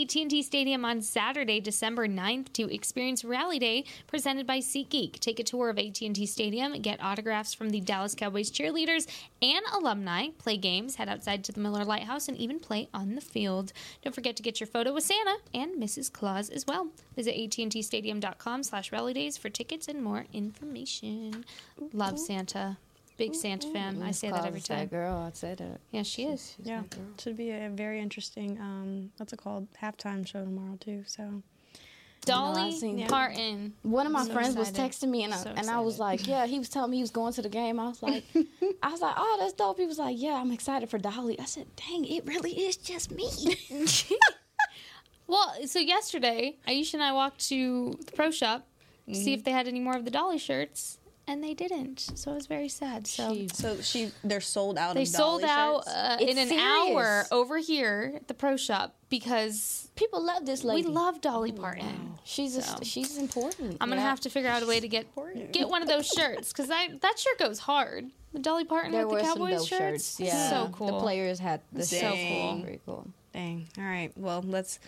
AT&T 0.00 0.42
Stadium 0.42 0.84
on 0.84 1.02
Saturday, 1.02 1.60
December 1.60 2.08
9th 2.08 2.52
to 2.54 2.72
experience 2.72 3.22
Rally 3.22 3.58
Day 3.58 3.84
presented 4.06 4.46
by 4.46 4.58
SeatGeek. 4.58 5.20
Take 5.20 5.38
a 5.38 5.44
tour 5.44 5.68
of 5.68 5.78
AT&T 5.78 6.24
Stadium, 6.24 6.72
get 6.80 7.02
autographs 7.02 7.52
from 7.52 7.68
the 7.68 7.80
Dallas 7.80 8.14
Cowboys 8.14 8.50
cheerleaders 8.50 9.06
and 9.42 9.60
alumni, 9.74 10.28
play 10.38 10.56
games, 10.56 10.96
head 10.96 11.10
outside 11.10 11.44
to 11.44 11.52
the 11.52 11.60
Miller 11.60 11.84
Lighthouse, 11.84 12.28
and 12.28 12.38
even 12.38 12.58
play 12.58 12.88
on 12.94 13.14
the 13.14 13.20
field. 13.20 13.74
Don't 14.02 14.14
forget 14.14 14.36
to 14.36 14.42
get 14.42 14.58
your 14.58 14.66
photo 14.66 14.94
with 14.94 15.04
Santa 15.04 15.36
and 15.52 15.76
Mrs. 15.76 16.10
Claus 16.10 16.48
as 16.48 16.66
well. 16.66 16.88
Visit 17.14 17.34
AT&Tstadium.com 17.34 18.62
slash 18.62 18.92
Rally 18.92 19.12
Days 19.12 19.36
for 19.36 19.50
tickets 19.50 19.86
and 19.86 20.02
more 20.02 20.24
information. 20.32 21.44
Love 21.92 22.18
Santa. 22.18 22.78
Big 23.20 23.34
Santa 23.34 23.68
fan. 23.68 24.02
I 24.02 24.10
say 24.12 24.30
that 24.30 24.44
every 24.46 24.60
time. 24.60 24.78
That 24.78 24.90
girl, 24.90 25.16
I'd 25.26 25.36
say 25.36 25.54
that. 25.54 25.80
Yeah, 25.92 26.02
she 26.02 26.24
is. 26.24 26.56
Yeah, 26.62 26.82
should 27.20 27.36
be 27.36 27.50
a 27.50 27.68
very 27.70 28.00
interesting. 28.00 28.58
Um, 28.58 29.12
what's 29.18 29.32
it 29.32 29.38
called? 29.38 29.68
Halftime 29.80 30.26
show 30.26 30.42
tomorrow 30.44 30.76
too. 30.80 31.04
So 31.06 31.42
Dolly 32.22 32.72
seen- 32.72 33.06
Parton. 33.08 33.74
One 33.82 34.06
of 34.06 34.12
my 34.12 34.24
So 34.24 34.32
friends 34.32 34.56
was 34.56 34.70
texting 34.72 35.08
me, 35.10 35.24
and 35.24 35.32
I, 35.34 35.36
So 35.38 35.50
and 35.56 35.68
I 35.70 35.80
was 35.80 35.98
like, 35.98 36.26
"Yeah." 36.26 36.46
He 36.46 36.58
was 36.58 36.68
telling 36.68 36.90
me 36.90 36.96
he 36.98 37.02
was 37.02 37.10
going 37.10 37.32
to 37.34 37.42
the 37.42 37.48
game. 37.48 37.78
I 37.78 37.88
was 37.88 38.02
like, 38.02 38.24
"I 38.82 38.90
was 38.90 39.00
like, 39.00 39.14
oh, 39.16 39.36
that's 39.40 39.52
dope." 39.54 39.78
He 39.78 39.86
was 39.86 39.98
like, 39.98 40.16
"Yeah, 40.18 40.34
I'm 40.34 40.50
excited 40.52 40.88
for 40.90 40.98
Dolly." 40.98 41.38
I 41.38 41.44
said, 41.44 41.66
"Dang, 41.76 42.04
it 42.06 42.26
really 42.26 42.52
is 42.52 42.76
just 42.76 43.10
me." 43.12 43.28
Well, 45.26 45.54
so 45.66 45.78
yesterday, 45.78 46.56
Aisha 46.66 46.94
and 46.94 47.02
I 47.04 47.12
walked 47.12 47.48
to 47.50 47.96
the 48.04 48.12
pro 48.12 48.30
shop 48.32 48.66
to 49.06 49.12
Mm-hmm. 49.12 49.22
see 49.24 49.32
if 49.32 49.42
they 49.44 49.50
had 49.50 49.66
any 49.66 49.80
more 49.80 49.94
of 49.96 50.04
the 50.04 50.10
Dolly 50.10 50.38
shirts, 50.38 50.98
and 51.30 51.42
they 51.44 51.54
didn't. 51.54 52.00
So 52.14 52.32
it 52.32 52.34
was 52.34 52.46
very 52.46 52.68
sad. 52.68 53.06
So 53.06 53.34
She- 53.34 53.48
so 53.52 53.80
she 53.80 54.10
they're 54.24 54.40
sold 54.40 54.76
out. 54.78 54.94
they 54.94 55.02
of 55.02 55.08
sold 55.08 55.42
Dolly 55.42 55.50
out 55.52 55.82
uh, 55.86 56.16
It's 56.20 56.30
in 56.32 56.38
an 56.38 56.48
serious. 56.48 56.64
hour 56.66 57.26
over 57.30 57.58
here 57.58 58.12
at 58.16 58.28
the 58.28 58.34
pro 58.34 58.56
shop 58.56 58.94
because 59.08 59.88
People 59.96 60.22
love 60.24 60.46
this 60.46 60.64
lady. 60.64 60.86
we 60.86 60.92
love 60.92 61.20
Dolly 61.20 61.52
Parton. 61.52 62.14
She's 62.24 62.56
a, 62.56 62.84
she's 62.84 63.16
important. 63.18 63.76
I'm 63.80 63.88
gonna 63.88 64.00
Yeah. 64.00 64.08
have 64.08 64.20
to 64.20 64.30
figure 64.30 64.50
out 64.50 64.62
a 64.62 64.66
way 64.66 64.80
to 64.80 64.88
get 64.88 65.06
get 65.52 65.68
one 65.68 65.82
of 65.82 65.88
those 65.88 66.06
shirts 66.06 66.52
because 66.52 66.68
that 66.68 67.18
shirt 67.18 67.38
goes 67.38 67.58
hard. 67.60 68.10
The 68.32 68.38
Dolly 68.38 68.64
Parton 68.64 68.92
There 68.92 69.06
with 69.08 69.18
the 69.20 69.24
some 69.24 69.38
Cowboys 69.38 69.58
dope 69.58 69.68
shirts, 69.68 70.16
shirts. 70.18 70.20
Yeah, 70.20 70.50
so 70.50 70.68
cool. 70.72 70.86
The 70.86 71.00
players 71.00 71.38
had 71.40 71.60
the 71.72 71.84
So 71.84 71.98
cool. 72.12 72.58
Very 72.62 72.80
cool. 72.86 73.06
Dang. 73.32 73.68
All 73.78 73.84
right. 73.84 74.10
Well, 74.16 74.42
let's. 74.46 74.78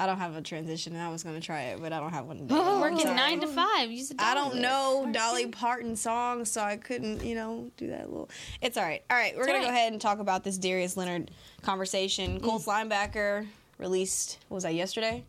I 0.00 0.06
don't 0.06 0.18
have 0.18 0.36
a 0.36 0.42
transition. 0.42 0.94
and 0.94 1.02
I 1.02 1.08
was 1.10 1.22
gonna 1.24 1.40
try 1.40 1.62
it, 1.62 1.80
but 1.80 1.92
I 1.92 1.98
don't 1.98 2.12
have 2.12 2.26
one. 2.26 2.38
Today. 2.38 2.54
Working 2.54 3.00
Sorry. 3.00 3.16
nine 3.16 3.40
to 3.40 3.46
five. 3.48 3.90
Use 3.90 4.10
a 4.12 4.14
I 4.18 4.34
Dolly 4.34 4.34
don't 4.34 4.60
lyric. 4.60 4.62
know 4.62 5.08
Dolly 5.12 5.46
Parton 5.48 5.96
songs, 5.96 6.50
so 6.50 6.60
I 6.62 6.76
couldn't, 6.76 7.24
you 7.24 7.34
know, 7.34 7.70
do 7.76 7.88
that 7.88 8.08
little. 8.10 8.30
It's 8.62 8.76
all 8.76 8.84
right. 8.84 9.02
All 9.10 9.16
right, 9.16 9.36
we're 9.36 9.46
gonna 9.46 9.58
all 9.58 9.64
go 9.64 9.70
ahead 9.70 9.92
and 9.92 10.00
talk 10.00 10.20
about 10.20 10.44
this 10.44 10.56
Darius 10.56 10.96
Leonard 10.96 11.30
conversation. 11.62 12.40
Colts 12.40 12.66
linebacker 12.66 13.46
released. 13.78 14.38
What 14.48 14.56
was 14.56 14.64
that 14.64 14.74
yesterday? 14.74 15.24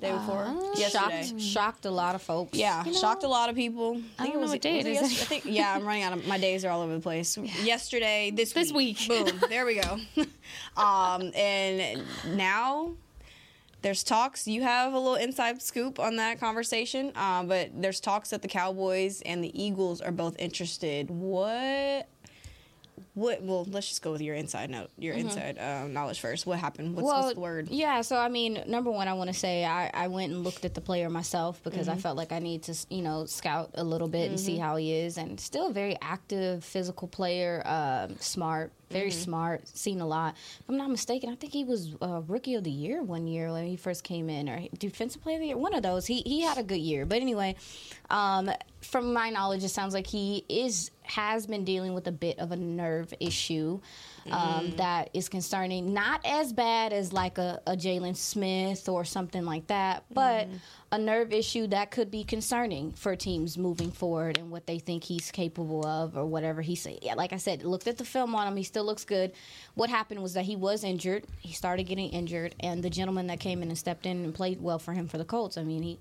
Day 0.00 0.10
before? 0.10 0.46
yesterday. 0.74 1.22
Shocked, 1.26 1.40
shocked 1.42 1.84
a 1.84 1.90
lot 1.90 2.14
of 2.14 2.22
folks. 2.22 2.56
Yeah, 2.56 2.82
shocked 2.92 3.24
a 3.24 3.28
lot 3.28 3.50
of 3.50 3.56
people. 3.56 4.00
I 4.18 4.22
think 4.22 4.32
don't 4.34 4.42
know 4.42 4.48
what 4.48 4.60
day 4.62 4.78
was 4.78 4.86
it 4.86 4.90
is. 4.90 5.12
yes- 5.12 5.22
I 5.22 5.24
think, 5.26 5.44
yeah, 5.44 5.74
I'm 5.74 5.84
running 5.84 6.02
out 6.02 6.14
of 6.14 6.26
my 6.26 6.38
days 6.38 6.64
are 6.64 6.70
all 6.70 6.80
over 6.80 6.94
the 6.94 7.00
place. 7.00 7.36
Yesterday, 7.62 8.30
this 8.34 8.52
This 8.54 8.72
week. 8.72 9.06
boom, 9.06 9.28
there 9.50 9.66
we 9.66 9.74
go. 9.80 9.98
um, 10.80 11.30
and 11.34 12.02
now 12.34 12.92
there's 13.82 14.02
talks. 14.02 14.46
You 14.46 14.62
have 14.62 14.92
a 14.92 14.98
little 14.98 15.16
inside 15.16 15.60
scoop 15.60 15.98
on 15.98 16.16
that 16.16 16.40
conversation, 16.40 17.12
um, 17.16 17.48
but 17.48 17.70
there's 17.74 18.00
talks 18.00 18.30
that 18.30 18.42
the 18.42 18.48
Cowboys 18.48 19.20
and 19.22 19.42
the 19.42 19.60
Eagles 19.60 20.00
are 20.00 20.12
both 20.12 20.36
interested. 20.38 21.10
What? 21.10 22.08
What? 23.14 23.42
Well, 23.42 23.66
let's 23.70 23.88
just 23.88 24.00
go 24.00 24.10
with 24.12 24.22
your 24.22 24.34
inside 24.34 24.70
note, 24.70 24.88
your 24.98 25.14
inside 25.14 25.58
um, 25.58 25.92
knowledge 25.92 26.18
first. 26.20 26.46
What 26.46 26.58
happened? 26.58 26.94
What's, 26.96 27.04
what's 27.06 27.34
the 27.34 27.40
word? 27.40 27.68
Yeah, 27.70 28.00
so 28.00 28.16
I 28.16 28.28
mean, 28.28 28.62
number 28.66 28.90
one, 28.90 29.06
I 29.06 29.12
want 29.12 29.28
to 29.28 29.34
say 29.38 29.66
I, 29.66 29.90
I 29.92 30.08
went 30.08 30.32
and 30.32 30.42
looked 30.42 30.64
at 30.64 30.72
the 30.72 30.80
player 30.80 31.10
myself 31.10 31.62
because 31.62 31.88
Mm-hmm. 31.88 31.98
I 31.98 32.00
felt 32.00 32.16
like 32.16 32.32
I 32.32 32.38
need 32.38 32.62
to, 32.64 32.74
you 32.88 33.02
know, 33.02 33.26
scout 33.26 33.70
a 33.74 33.84
little 33.84 34.08
bit 34.08 34.30
and 34.30 34.40
see 34.40 34.56
how 34.56 34.76
he 34.76 34.94
is. 34.94 35.18
And 35.18 35.38
still 35.38 35.66
a 35.68 35.72
very 35.72 35.96
active, 36.00 36.64
physical 36.64 37.06
player, 37.06 37.62
um, 37.66 38.16
smart, 38.18 38.72
very 38.90 39.10
Mm-hmm. 39.10 39.20
smart, 39.20 39.68
seen 39.68 40.00
a 40.00 40.06
lot. 40.06 40.34
If 40.60 40.68
I'm 40.68 40.76
not 40.76 40.90
mistaken, 40.90 41.28
I 41.30 41.34
think 41.34 41.52
he 41.52 41.64
was 41.64 41.94
uh, 42.00 42.22
rookie 42.28 42.54
of 42.54 42.64
the 42.64 42.70
year 42.70 43.02
one 43.02 43.26
year 43.26 43.52
when 43.52 43.66
he 43.66 43.76
first 43.76 44.04
came 44.04 44.30
in, 44.30 44.48
or 44.48 44.60
defensive 44.78 45.22
player 45.22 45.36
of 45.36 45.40
the 45.40 45.46
year, 45.48 45.56
one 45.58 45.74
of 45.74 45.82
those. 45.82 46.06
He 46.06 46.22
he 46.24 46.42
had 46.42 46.56
a 46.58 46.62
good 46.62 46.80
year, 46.80 47.04
but 47.06 47.20
anyway, 47.20 47.56
um, 48.10 48.50
from 48.80 49.12
my 49.12 49.30
knowledge, 49.30 49.64
it 49.64 49.70
sounds 49.70 49.92
like 49.94 50.06
he 50.06 50.44
is 50.48 50.90
has 51.04 51.46
been 51.46 51.64
dealing 51.64 51.94
with 51.94 52.06
a 52.06 52.12
bit 52.12 52.38
of 52.38 52.52
a 52.52 52.56
nerve 52.56 53.01
issue 53.20 53.80
um, 54.30 54.72
that 54.76 55.10
is 55.14 55.28
concerning. 55.28 55.92
Not 55.92 56.20
as 56.24 56.52
bad 56.52 56.92
as 56.92 57.12
like 57.12 57.38
a, 57.38 57.60
a 57.66 57.72
Jaylon 57.72 58.16
Smith 58.16 58.88
or 58.88 59.04
something 59.04 59.44
like 59.44 59.66
that, 59.68 60.04
but 60.12 60.48
a 60.92 60.98
nerve 60.98 61.32
issue 61.32 61.66
that 61.68 61.90
could 61.90 62.10
be 62.10 62.22
concerning 62.22 62.92
for 62.92 63.16
teams 63.16 63.56
moving 63.56 63.90
forward 63.90 64.38
and 64.38 64.50
what 64.50 64.66
they 64.66 64.78
think 64.78 65.04
he's 65.04 65.30
capable 65.30 65.84
of 65.86 66.16
or 66.16 66.26
whatever 66.26 66.62
he 66.62 66.76
said. 66.76 66.98
Yeah, 67.02 67.14
like 67.14 67.32
I 67.32 67.38
said, 67.38 67.64
looked 67.64 67.88
at 67.88 67.98
the 67.98 68.04
film 68.04 68.34
on 68.34 68.46
him. 68.46 68.56
He 68.56 68.62
still 68.62 68.84
looks 68.84 69.04
good. 69.04 69.32
What 69.74 69.90
happened 69.90 70.22
was 70.22 70.34
that 70.34 70.44
he 70.44 70.56
was 70.56 70.84
injured. 70.84 71.24
He 71.40 71.52
started 71.52 71.84
getting 71.84 72.10
injured, 72.10 72.54
and 72.60 72.82
the 72.82 72.90
gentleman 72.90 73.26
that 73.28 73.40
came 73.40 73.62
in 73.62 73.68
and 73.68 73.78
stepped 73.78 74.06
in 74.06 74.24
and 74.24 74.34
played 74.34 74.60
well 74.60 74.78
for 74.78 74.92
him 74.92 75.08
for 75.08 75.18
the 75.18 75.24
Colts. 75.24 75.56
I 75.56 75.64
mean, 75.64 75.82
he 75.82 75.98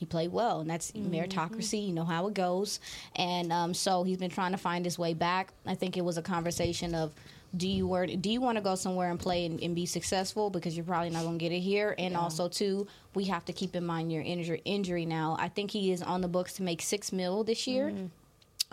he 0.00 0.06
played 0.06 0.32
well, 0.32 0.60
and 0.60 0.70
that's 0.70 0.92
meritocracy. 0.92 1.86
You 1.86 1.92
know 1.92 2.06
how 2.06 2.26
it 2.26 2.32
goes, 2.32 2.80
and 3.16 3.52
um, 3.52 3.74
so 3.74 4.02
he's 4.02 4.16
been 4.16 4.30
trying 4.30 4.52
to 4.52 4.58
find 4.58 4.82
his 4.82 4.98
way 4.98 5.12
back. 5.12 5.52
I 5.66 5.74
think 5.74 5.98
it 5.98 6.04
was 6.04 6.16
a 6.16 6.22
conversation 6.22 6.94
of. 6.94 7.12
Do 7.56 7.66
you 7.68 7.84
wor- 7.88 8.06
do 8.06 8.30
you 8.30 8.40
want 8.40 8.58
to 8.58 8.62
go 8.62 8.76
somewhere 8.76 9.10
and 9.10 9.18
play 9.18 9.44
and, 9.44 9.60
and 9.60 9.74
be 9.74 9.84
successful 9.84 10.50
because 10.50 10.76
you're 10.76 10.84
probably 10.86 11.10
not 11.10 11.24
going 11.24 11.36
to 11.36 11.44
get 11.44 11.50
it 11.52 11.58
here? 11.58 11.96
And 11.98 12.16
also, 12.16 12.48
too, 12.48 12.86
we 13.14 13.24
have 13.24 13.44
to 13.46 13.52
keep 13.52 13.74
in 13.74 13.84
mind 13.84 14.12
your 14.12 14.22
injury 14.22 14.62
injury 14.64 15.04
now. 15.04 15.36
I 15.38 15.48
think 15.48 15.72
he 15.72 15.90
is 15.90 16.00
on 16.00 16.20
the 16.20 16.28
books 16.28 16.52
to 16.54 16.62
make 16.62 16.80
six 16.80 17.12
mil 17.12 17.42
this 17.44 17.66
year 17.66 17.92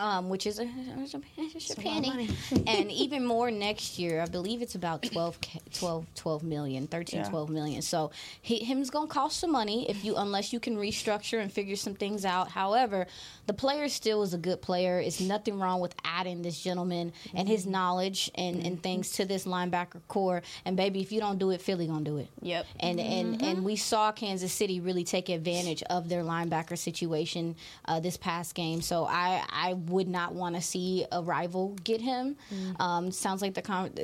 um, 0.00 0.28
which 0.28 0.46
is 0.46 0.60
a, 0.60 0.68
it's 0.98 1.14
a, 1.14 1.20
it's 1.36 1.70
a 1.70 1.76
penny. 1.76 2.28
and 2.66 2.90
even 2.90 3.26
more 3.26 3.50
next 3.50 3.98
year. 3.98 4.20
I 4.20 4.26
believe 4.26 4.62
it's 4.62 4.74
about 4.74 5.02
12, 5.02 5.38
12, 5.74 6.06
12 6.14 6.42
million, 6.44 6.86
13, 6.86 7.24
12 7.24 7.50
million. 7.50 7.82
So 7.82 8.10
he, 8.40 8.58
him's 8.58 8.90
going 8.90 9.08
to 9.08 9.12
cost 9.12 9.40
some 9.40 9.50
money 9.50 9.88
if 9.90 10.04
you 10.04 10.14
unless 10.16 10.52
you 10.52 10.60
can 10.60 10.76
restructure 10.76 11.40
and 11.40 11.52
figure 11.52 11.76
some 11.76 11.94
things 11.94 12.24
out. 12.24 12.48
However, 12.48 13.06
the 13.48 13.54
player 13.54 13.88
still 13.88 14.22
is 14.22 14.34
a 14.34 14.38
good 14.38 14.60
player. 14.60 15.00
It's 15.00 15.20
nothing 15.20 15.58
wrong 15.58 15.80
with 15.80 15.94
adding 16.04 16.42
this 16.42 16.60
gentleman 16.60 17.14
and 17.34 17.48
his 17.48 17.66
knowledge 17.66 18.30
and, 18.34 18.62
and 18.64 18.80
things 18.82 19.12
to 19.12 19.24
this 19.24 19.46
linebacker 19.46 20.02
core. 20.06 20.42
And 20.66 20.76
baby, 20.76 21.00
if 21.00 21.10
you 21.10 21.18
don't 21.18 21.38
do 21.38 21.50
it, 21.50 21.62
Philly 21.62 21.86
going 21.86 22.04
to 22.04 22.10
do 22.10 22.18
it. 22.18 22.28
Yep. 22.42 22.66
And 22.80 23.00
and 23.00 23.42
and 23.42 23.64
we 23.64 23.74
saw 23.76 24.12
Kansas 24.12 24.52
City 24.52 24.80
really 24.80 25.02
take 25.02 25.30
advantage 25.30 25.82
of 25.84 26.10
their 26.10 26.22
linebacker 26.22 26.76
situation 26.76 27.56
uh, 27.86 28.00
this 28.00 28.18
past 28.18 28.54
game. 28.54 28.82
So 28.82 29.06
I 29.06 29.42
I 29.50 29.72
would 29.72 30.08
not 30.08 30.34
want 30.34 30.54
to 30.54 30.60
see 30.60 31.06
a 31.10 31.22
rival 31.22 31.74
get 31.84 32.02
him. 32.02 32.36
Um, 32.78 33.10
sounds 33.10 33.40
like 33.40 33.54
the 33.54 33.62
con- 33.62 33.94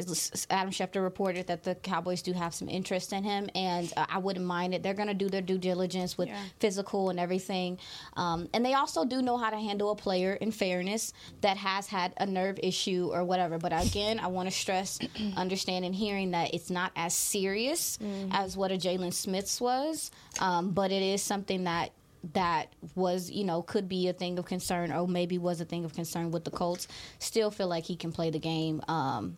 Adam 0.49 0.73
Schefter 0.73 1.03
reported 1.03 1.47
that 1.49 1.63
the 1.63 1.75
Cowboys 1.75 2.23
do 2.23 2.33
have 2.33 2.55
some 2.55 2.71
interest 2.71 3.13
in 3.13 3.23
him, 3.23 3.51
and 3.55 3.93
uh, 3.99 4.07
I 4.09 4.17
wouldn't 4.17 4.47
mind 4.47 4.75
it. 4.75 4.83
They're 4.83 4.95
going 4.95 5.09
to 5.09 5.15
do 5.15 5.29
their 5.29 5.43
due 5.43 5.59
diligence 5.59 6.17
with 6.17 6.31
physical 6.61 7.11
and 7.11 7.21
everything, 7.21 7.79
um, 8.17 8.49
and 8.55 8.65
they 8.65 8.73
also 8.73 9.05
do 9.05 9.21
know 9.35 9.43
how 9.43 9.51
to 9.51 9.57
handle 9.57 9.91
a 9.91 9.97
player 9.97 10.35
in 10.35 10.51
fairness 10.51 11.13
that 11.41 11.57
has 11.57 11.87
had 11.87 12.15
a 12.17 12.27
nerve 12.27 12.59
issue 12.63 13.11
or 13.13 13.25
whatever. 13.25 13.59
But 13.59 13.73
again, 13.73 14.19
I 14.19 14.29
want 14.29 14.49
to 14.49 14.55
stress, 14.55 14.99
understand, 15.37 15.85
and 15.85 15.95
hearing 15.95 16.33
that 16.33 16.55
it's 16.55 16.71
not 16.71 16.93
as 16.97 17.15
serious 17.15 17.99
as 18.33 18.57
what 18.57 18.71
a 18.73 18.77
Jaylon 18.77 19.13
Smith's 19.13 19.61
was, 19.61 20.11
um, 20.41 20.71
but 20.71 20.91
it 20.91 21.03
is 21.03 21.23
something 21.23 21.65
that 21.65 21.91
that 22.33 22.73
was 22.95 23.31
you 23.31 23.45
know 23.45 23.61
could 23.61 23.87
be 23.87 24.09
a 24.09 24.13
thing 24.15 24.39
of 24.39 24.47
concern 24.47 24.91
or 24.91 25.07
maybe 25.07 25.37
was 25.37 25.61
a 25.61 25.65
thing 25.67 25.85
of 25.85 25.93
concern 25.95 26.31
with 26.31 26.45
the 26.45 26.51
Colts. 26.51 26.89
Still 27.19 27.51
feel 27.51 27.69
like 27.69 27.85
he 27.85 27.97
can 27.97 28.13
play 28.13 28.31
the 28.31 28.39
game. 28.39 28.81
Um, 28.89 29.37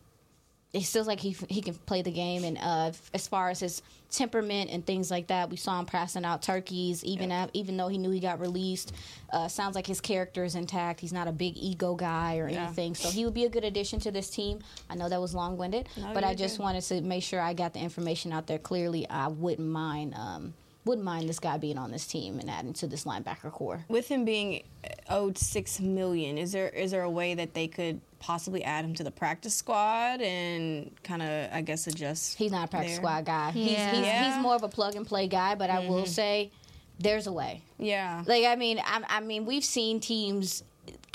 it 0.72 0.84
feels 0.84 1.06
like 1.06 1.20
he 1.20 1.36
he 1.48 1.62
can 1.62 1.74
play 1.74 2.02
the 2.02 2.10
game, 2.10 2.44
and 2.44 2.58
uh, 2.58 2.92
as 3.14 3.26
far 3.26 3.50
as 3.50 3.60
his 3.60 3.82
temperament 4.10 4.70
and 4.70 4.84
things 4.84 5.10
like 5.10 5.26
that, 5.28 5.50
we 5.50 5.56
saw 5.56 5.78
him 5.78 5.86
passing 5.86 6.24
out 6.24 6.42
turkeys, 6.42 7.04
even 7.04 7.32
at, 7.32 7.50
even 7.54 7.76
though 7.76 7.88
he 7.88 7.98
knew 7.98 8.10
he 8.10 8.20
got 8.20 8.40
released. 8.40 8.92
Uh, 9.32 9.48
sounds 9.48 9.74
like 9.74 9.86
his 9.86 10.00
character 10.00 10.44
is 10.44 10.54
intact. 10.54 11.00
He's 11.00 11.12
not 11.12 11.28
a 11.28 11.32
big 11.32 11.56
ego 11.56 11.94
guy 11.94 12.38
or 12.38 12.46
anything, 12.48 12.94
so 12.94 13.08
he 13.10 13.24
would 13.24 13.34
be 13.34 13.44
a 13.44 13.48
good 13.48 13.64
addition 13.64 14.00
to 14.00 14.10
this 14.10 14.28
team. 14.30 14.60
I 14.90 14.94
know 14.94 15.08
that 15.08 15.20
was 15.20 15.34
long 15.34 15.56
winded, 15.56 15.88
but 16.14 16.24
I 16.24 16.34
just 16.34 16.58
good. 16.58 16.62
wanted 16.64 16.82
to 16.82 17.00
make 17.00 17.22
sure 17.22 17.40
I 17.40 17.54
got 17.54 17.72
the 17.72 17.80
information 17.80 18.32
out 18.32 18.46
there 18.46 18.58
clearly. 18.58 19.08
I 19.08 19.28
wouldn't 19.28 19.68
mind. 19.68 20.14
Um, 20.14 20.54
wouldn't 20.86 21.04
mind 21.04 21.28
this 21.28 21.38
guy 21.40 21.58
being 21.58 21.76
on 21.76 21.90
this 21.90 22.06
team 22.06 22.38
and 22.38 22.48
adding 22.48 22.72
to 22.74 22.86
this 22.86 23.04
linebacker 23.04 23.50
core. 23.50 23.84
With 23.88 24.08
him 24.08 24.24
being 24.24 24.62
owed 25.10 25.36
six 25.36 25.80
million, 25.80 26.38
is 26.38 26.52
there 26.52 26.68
is 26.68 26.92
there 26.92 27.02
a 27.02 27.10
way 27.10 27.34
that 27.34 27.52
they 27.54 27.66
could 27.66 28.00
possibly 28.20 28.64
add 28.64 28.84
him 28.84 28.94
to 28.94 29.04
the 29.04 29.10
practice 29.10 29.54
squad 29.54 30.22
and 30.22 30.90
kind 31.02 31.22
of, 31.22 31.50
I 31.52 31.60
guess, 31.60 31.86
adjust? 31.86 32.38
He's 32.38 32.52
not 32.52 32.66
a 32.66 32.68
practice 32.68 32.92
there? 32.92 33.00
squad 33.00 33.24
guy. 33.26 33.50
He's, 33.50 33.72
Yeah. 33.72 33.90
he's, 33.90 34.06
Yeah. 34.06 34.32
he's 34.32 34.42
more 34.42 34.54
of 34.54 34.62
a 34.62 34.68
plug 34.68 34.94
and 34.94 35.06
play 35.06 35.26
guy, 35.28 35.54
but 35.56 35.68
I 35.68 35.80
will 35.80 36.02
mm-hmm. 36.02 36.06
say 36.06 36.50
there's 36.98 37.26
a 37.26 37.32
way. 37.32 37.62
Yeah. 37.78 38.22
Like 38.24 38.44
I 38.44 38.56
mean, 38.56 38.78
I, 38.78 39.02
I 39.08 39.20
mean, 39.20 39.44
we've 39.44 39.64
seen 39.64 40.00
teams. 40.00 40.62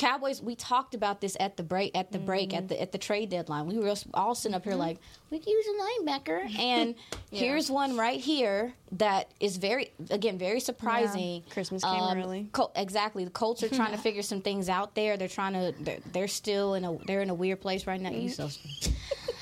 Cowboys. 0.01 0.41
We 0.41 0.55
talked 0.55 0.95
about 0.95 1.21
this 1.21 1.37
at 1.39 1.57
the 1.57 1.63
break. 1.63 1.95
At 1.95 2.11
the 2.11 2.17
break. 2.17 2.53
At 2.53 2.63
mm-hmm. 2.63 2.67
the 2.67 2.81
at 2.81 2.91
the 2.91 2.97
trade 2.97 3.29
deadline. 3.29 3.67
We 3.67 3.77
were 3.77 3.93
all 4.15 4.33
sitting 4.33 4.55
up 4.55 4.63
here 4.63 4.73
mm-hmm. 4.73 4.81
like 4.81 4.97
we 5.29 5.37
could 5.37 5.47
use 5.47 5.65
a 5.67 6.03
linebacker, 6.03 6.55
and 6.59 6.95
here's 7.31 7.69
one 7.69 7.95
right 7.95 8.19
here 8.19 8.73
that 8.93 9.31
is 9.39 9.57
very 9.57 9.91
again 10.09 10.37
very 10.37 10.59
surprising. 10.59 11.43
Christmas 11.51 11.83
came 11.83 11.93
um, 11.93 12.17
early. 12.17 12.49
Col- 12.51 12.71
exactly. 12.75 13.23
The 13.25 13.31
Colts 13.31 13.61
are 13.61 13.69
trying 13.69 13.91
to 13.91 13.97
figure 14.01 14.23
some 14.23 14.41
things 14.41 14.69
out 14.69 14.95
there. 14.95 15.17
They're 15.17 15.27
trying 15.27 15.53
to. 15.53 15.73
They're, 15.83 15.99
they're 16.11 16.27
still 16.27 16.73
in 16.73 16.83
a. 16.83 16.97
They're 17.05 17.21
in 17.21 17.29
a 17.29 17.35
weird 17.35 17.61
place 17.61 17.85
right 17.85 18.01
now. 18.01 18.09
Mm-hmm. 18.09 18.29
So. 18.29 18.49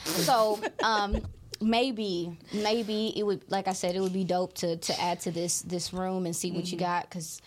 So 0.10 0.60
um, 0.82 1.22
maybe 1.62 2.38
maybe 2.54 3.13
it 3.17 3.24
would 3.24 3.41
like 3.52 3.67
I 3.67 3.74
said 3.74 3.95
it 3.95 4.00
would 4.00 4.13
be 4.13 4.24
dope 4.24 4.54
to 4.56 4.78
to 4.78 5.02
add 5.02 5.19
to 5.22 5.32
this 5.32 5.62
this 5.63 5.91
room 5.93 6.26
and 6.26 6.36
see 6.36 6.52
what 6.52 6.72
you 6.72 6.78
Mm-hmm. 6.78 6.86
got 6.86 7.10
because 7.10 7.41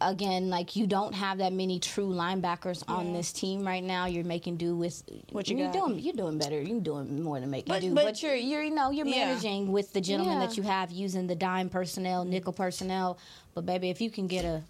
again 0.00 0.48
like 0.50 0.76
you 0.76 0.86
don't 0.86 1.12
have 1.14 1.38
that 1.38 1.52
many 1.52 1.78
true 1.80 2.08
linebackers 2.08 2.82
on 2.88 3.12
this 3.12 3.32
team 3.32 3.66
right 3.66 3.82
now. 3.82 4.06
You're 4.06 4.24
making 4.24 4.56
do 4.56 4.76
with 4.76 5.02
What 5.32 5.48
you 5.48 5.56
you're 5.58 5.72
got. 5.72 5.88
doing. 5.88 5.98
You're 5.98 6.14
doing 6.14 6.38
better. 6.38 6.60
You're 6.60 6.80
doing 6.80 7.22
more 7.22 7.40
than 7.40 7.50
making 7.50 7.72
But- 7.72 7.80
do. 7.82 7.94
but- 7.94 8.04
But, 8.04 8.22
you're 8.22 8.34
you're 8.36 8.62
you 8.62 8.74
know 8.74 8.90
you're 8.90 9.06
Yeah. 9.06 9.26
managing 9.26 9.72
with 9.72 9.92
the 9.92 10.00
gentlemen 10.00 10.40
Yeah. 10.40 10.46
that 10.46 10.56
you 10.56 10.62
have 10.62 10.90
using 10.92 11.26
the 11.26 11.34
dime 11.36 11.68
personnel, 11.68 12.24
nickel 12.24 12.52
personnel. 12.52 13.18
But 13.54 13.66
baby, 13.66 13.90
if 13.90 14.00
you 14.00 14.10
can 14.10 14.26
get 14.28 14.44
a 14.44 14.62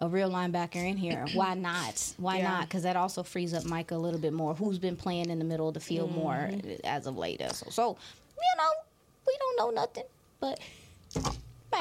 a 0.00 0.08
real 0.08 0.30
linebacker 0.30 0.76
in 0.88 0.96
here. 0.96 1.26
Why 1.34 1.54
not? 1.54 2.12
Why 2.18 2.38
Yeah. 2.38 2.44
not? 2.50 2.68
Because 2.68 2.82
that 2.82 2.96
also 2.96 3.22
frees 3.22 3.54
up 3.54 3.64
Micah 3.64 3.94
a 3.94 3.96
little 3.96 4.20
bit 4.20 4.32
more, 4.32 4.54
who's 4.54 4.78
been 4.78 4.96
playing 4.96 5.30
in 5.30 5.38
the 5.38 5.44
middle 5.44 5.68
of 5.68 5.74
the 5.74 5.80
field 5.80 6.10
more 6.12 6.50
Mm-hmm. 6.52 6.84
as 6.86 7.06
of 7.06 7.16
late. 7.16 7.40
So, 7.52 7.66
so, 7.70 7.96
you 8.36 8.58
know, 8.58 8.70
we 9.26 9.36
don't 9.38 9.58
know 9.58 9.80
nothing, 9.80 10.04
but 10.40 10.58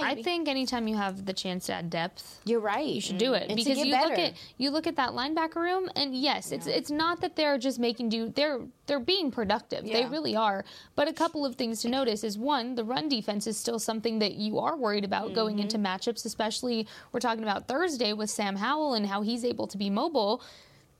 maybe. 0.01 0.19
I 0.21 0.23
think 0.23 0.47
anytime 0.47 0.88
you 0.88 0.97
have 0.97 1.25
the 1.25 1.34
chance 1.34 1.65
to 1.67 1.73
add 1.73 1.89
depth, 1.89 2.39
you're 2.45 2.60
right. 2.60 2.86
you 2.86 3.01
should 3.01 3.17
do 3.17 3.34
it 3.34 3.47
And 3.49 3.56
because 3.56 3.77
you 3.77 3.91
look 3.91 4.17
at 4.17 4.34
you 4.58 4.69
look 4.71 4.88
at 4.88 4.95
that 4.95 5.12
linebacker 5.12 5.56
room 5.56 5.89
and 5.95 6.15
yes 6.15 6.51
it's 6.51 6.67
it's 6.67 6.89
not 6.91 7.21
that 7.21 7.36
they're 7.36 7.58
just 7.58 7.79
making 7.79 8.10
do 8.10 8.29
they're 8.29 8.60
they're 8.86 8.99
being 8.99 9.32
productive 9.32 9.84
they 9.86 10.06
really 10.06 10.36
are 10.36 10.65
but 10.95 11.08
a 11.08 11.13
couple 11.13 11.45
of 11.45 11.56
things 11.56 11.82
to 11.82 11.89
notice 11.89 12.23
is 12.23 12.38
one 12.38 12.75
the 12.75 12.84
run 12.84 13.08
defense 13.10 13.47
is 13.47 13.58
still 13.58 13.79
something 13.79 14.19
that 14.19 14.34
you 14.34 14.60
are 14.60 14.75
worried 14.75 15.06
about 15.06 15.34
going 15.34 15.60
into 15.60 15.77
Mm-hmm. 15.77 15.86
matchups 15.88 16.25
especially 16.25 16.88
we're 17.12 17.19
talking 17.19 17.43
about 17.43 17.67
Thursday 17.67 18.13
with 18.13 18.29
Sam 18.29 18.56
Howell 18.58 18.93
and 18.93 19.08
how 19.08 19.21
he's 19.21 19.43
able 19.45 19.67
to 19.67 19.77
be 19.77 19.89
mobile 19.89 20.41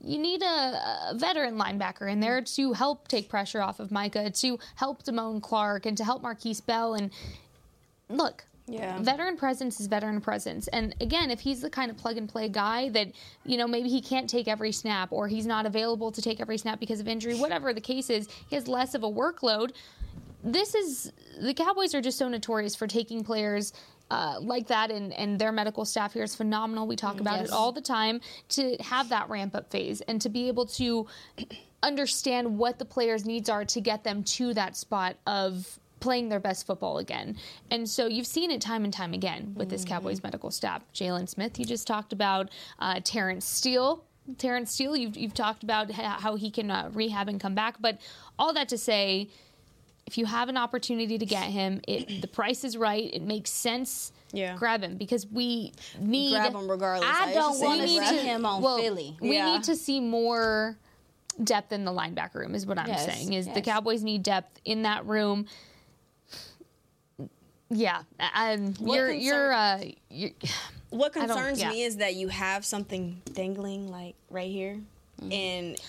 you 0.06 0.17
need 0.17 0.41
a, 0.41 1.10
a 1.12 1.13
veteran 1.15 1.58
linebacker 1.58 2.12
in 2.12 2.19
there 2.19 2.41
to 2.41 2.73
help 2.73 3.08
take 3.08 3.29
pressure 3.29 3.62
off 3.62 3.79
of 3.79 3.89
Micah, 3.89 4.29
to 4.32 4.60
help 4.75 5.03
Damone 5.03 5.41
Clark, 5.41 5.86
and 5.86 5.95
to 5.95 6.03
help 6.03 6.21
Markquese 6.21 6.65
Bell. 6.65 6.93
And 6.93 7.10
look, 8.10 8.43
Yeah. 8.67 8.99
veteran 9.02 9.36
presence 9.36 9.80
is 9.80 9.88
veteran 9.88 10.21
presence. 10.21 10.67
And 10.69 10.95
again, 11.02 11.30
if 11.32 11.41
he's 11.41 11.62
the 11.62 11.69
kind 11.69 11.91
of 11.91 11.97
plug 11.97 12.17
and 12.17 12.30
play 12.30 12.47
guy 12.47 12.89
that, 12.89 13.10
you 13.45 13.58
know, 13.58 13.67
maybe 13.67 13.89
he 13.89 14.02
can't 14.02 14.30
take 14.30 14.47
every 14.47 14.71
snap 14.71 15.12
or 15.12 15.28
he's 15.28 15.45
not 15.45 15.65
available 15.65 16.12
to 16.12 16.21
take 16.21 16.39
every 16.39 16.58
snap 16.58 16.80
because 16.80 16.99
of 16.99 17.08
injury, 17.08 17.36
whatever 17.36 17.73
the 17.73 17.82
case 17.82 18.10
is, 18.10 18.30
he 18.49 18.56
has 18.56 18.67
less 18.67 18.95
of 18.95 19.04
a 19.04 19.12
workload. 19.12 19.71
This 20.43 20.76
is 20.76 21.12
the 21.41 21.54
Cowboys 21.54 21.93
are 21.93 22.02
just 22.02 22.17
so 22.17 22.28
notorious 22.30 22.76
for 22.76 22.88
taking 22.88 23.23
players 23.23 23.73
uh, 24.12 24.36
like 24.41 24.67
that, 24.67 24.91
and, 24.91 25.12
and 25.13 25.39
their 25.39 25.52
medical 25.52 25.86
staff 25.86 26.13
here 26.13 26.23
is 26.23 26.36
phenomenal. 26.36 26.86
We 26.86 26.95
talk 26.95 27.19
about 27.19 27.39
Yes. 27.39 27.47
it 27.47 27.52
all 27.54 27.71
the 27.71 27.82
time 27.82 28.21
to 28.49 28.76
have 28.82 29.10
that 29.10 29.30
ramp 29.30 29.56
up 29.56 29.71
phase 29.71 30.02
and 30.02 30.21
to 30.21 30.30
be 30.30 30.47
able 30.49 30.65
to 30.67 31.08
understand 31.84 32.58
what 32.58 32.78
the 32.80 32.86
players' 32.86 33.26
needs 33.26 33.49
are 33.49 33.65
to 33.65 33.82
get 33.82 34.04
them 34.04 34.23
to 34.23 34.54
that 34.54 34.76
spot 34.78 35.15
of 35.26 35.80
playing 36.03 36.27
their 36.27 36.39
best 36.41 36.67
football 36.67 36.97
again. 36.97 37.37
And 37.71 37.89
so 37.89 38.07
you've 38.07 38.27
seen 38.27 38.51
it 38.51 38.59
time 38.59 38.83
and 38.83 38.91
time 38.91 39.13
again 39.13 39.53
with 39.55 39.69
this 39.69 39.85
Cowboys 39.85 40.21
medical 40.21 40.51
staff. 40.51 40.83
Jaylon 40.93 41.29
Smith, 41.29 41.57
you 41.57 41.63
just 41.63 41.87
talked 41.87 42.11
about 42.11 42.49
uh, 42.77 42.99
Terence 43.05 43.45
Steele. 43.45 44.03
Terence 44.37 44.69
Steele, 44.73 44.97
you've, 44.97 45.15
you've 45.15 45.33
talked 45.33 45.63
about 45.63 45.89
how 45.91 46.35
he 46.35 46.51
can 46.51 46.69
uh, 46.69 46.89
rehab 46.93 47.29
and 47.29 47.39
come 47.39 47.55
back. 47.55 47.75
But 47.79 47.99
all 48.37 48.53
that 48.53 48.67
to 48.69 48.77
say, 48.77 49.29
if 50.05 50.17
you 50.17 50.25
have 50.25 50.49
an 50.49 50.57
opportunity 50.57 51.17
to 51.17 51.25
get 51.25 51.45
him, 51.45 51.79
it 51.87 52.21
the 52.21 52.27
price 52.27 52.65
is 52.65 52.75
right. 52.75 53.09
It 53.13 53.21
makes 53.21 53.49
sense. 53.49 54.11
Yeah. 54.33 54.55
grab 54.57 54.81
him 54.81 54.97
because 54.97 55.27
we 55.27 55.71
need 55.99 56.31
Grab 56.31 56.53
him 56.53 56.69
regardless. 56.69 57.09
I 57.09 57.33
don't 57.33 57.59
want 57.61 57.81
to 57.81 57.87
see 57.87 58.17
him 58.17 58.45
on 58.45 58.61
well, 58.61 58.79
Philly. 58.79 59.15
We 59.21 59.35
Yeah. 59.37 59.53
need 59.53 59.63
to 59.65 59.75
see 59.75 60.01
more 60.01 60.75
depth 61.41 61.71
in 61.71 61.85
the 61.85 61.91
linebacker 61.91 62.35
room. 62.35 62.55
Is 62.55 62.65
what 62.65 62.77
I'm 62.77 62.87
Yes, 62.87 63.05
saying. 63.05 63.31
Is 63.31 63.47
the. 63.47 63.61
Cowboys 63.61 64.03
need 64.03 64.23
depth 64.23 64.59
in 64.65 64.81
that 64.81 65.05
room? 65.05 65.45
Yeah, 67.69 68.04
What 68.17 68.95
you're 68.95 69.08
concern- 69.08 69.19
you're 69.21 69.54
uh, 69.54 69.84
you're 70.10 70.32
What 70.89 71.12
concerns 71.13 71.60
yeah. 71.60 71.69
me 71.71 71.82
is 71.84 71.97
that 71.97 72.13
you 72.15 72.28
have 72.28 72.63
something 72.65 73.19
dangling 73.34 73.89
like 73.89 74.15
right 74.30 74.52
here, 74.52 74.80
Mm-hmm. 75.21 75.32
and 75.32 75.82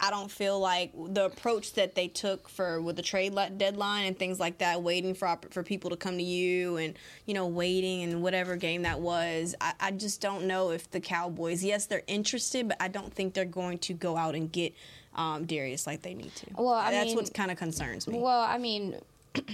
I 0.00 0.10
don't 0.10 0.30
feel 0.30 0.58
like 0.58 0.92
the 0.94 1.26
approach 1.26 1.74
that 1.74 1.94
they 1.94 2.08
took 2.08 2.48
for 2.48 2.80
with 2.82 2.96
the 2.96 3.02
trade 3.02 3.34
deadline 3.56 4.06
and 4.06 4.18
things 4.18 4.38
like 4.40 4.58
that, 4.58 4.82
waiting 4.82 5.14
for 5.14 5.38
for 5.50 5.62
people 5.62 5.88
to 5.90 5.96
come 5.96 6.18
to 6.18 6.22
you 6.24 6.76
and 6.76 6.94
you 7.26 7.32
know 7.32 7.46
waiting 7.46 8.02
and 8.02 8.22
whatever 8.22 8.56
game 8.56 8.82
that 8.82 9.00
was. 9.00 9.54
I, 9.62 9.72
I 9.80 9.90
just 9.92 10.20
don't 10.20 10.44
know 10.46 10.70
if 10.70 10.90
the 10.90 11.00
Cowboys. 11.00 11.62
Yes, 11.64 11.86
they're 11.86 12.02
interested, 12.06 12.68
but 12.68 12.76
I 12.80 12.88
don't 12.88 13.14
think 13.14 13.32
they're 13.32 13.44
going 13.46 13.78
to 13.78 13.94
go 13.94 14.16
out 14.16 14.34
and 14.34 14.50
get 14.52 14.74
um, 15.14 15.46
Darius 15.46 15.86
like 15.86 16.02
they 16.02 16.12
need 16.14 16.34
to. 16.36 16.46
Well, 16.58 16.68
I 16.74 16.90
that's 16.90 17.06
mean- 17.08 17.16
what 17.16 17.32
kind 17.32 17.50
of 17.50 17.56
concerns 17.56 18.06
me. 18.08 18.18
Well, 18.18 18.40
I 18.40 18.58
mean, 18.58 18.96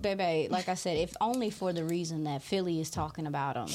baby, 0.00 0.48
like 0.50 0.68
I 0.68 0.74
said, 0.74 0.96
if 0.96 1.14
only 1.20 1.50
for 1.50 1.72
the 1.72 1.84
reason 1.84 2.24
that 2.24 2.42
Philly 2.42 2.80
is 2.80 2.90
talking 2.90 3.26
about 3.26 3.56
him. 3.56 3.74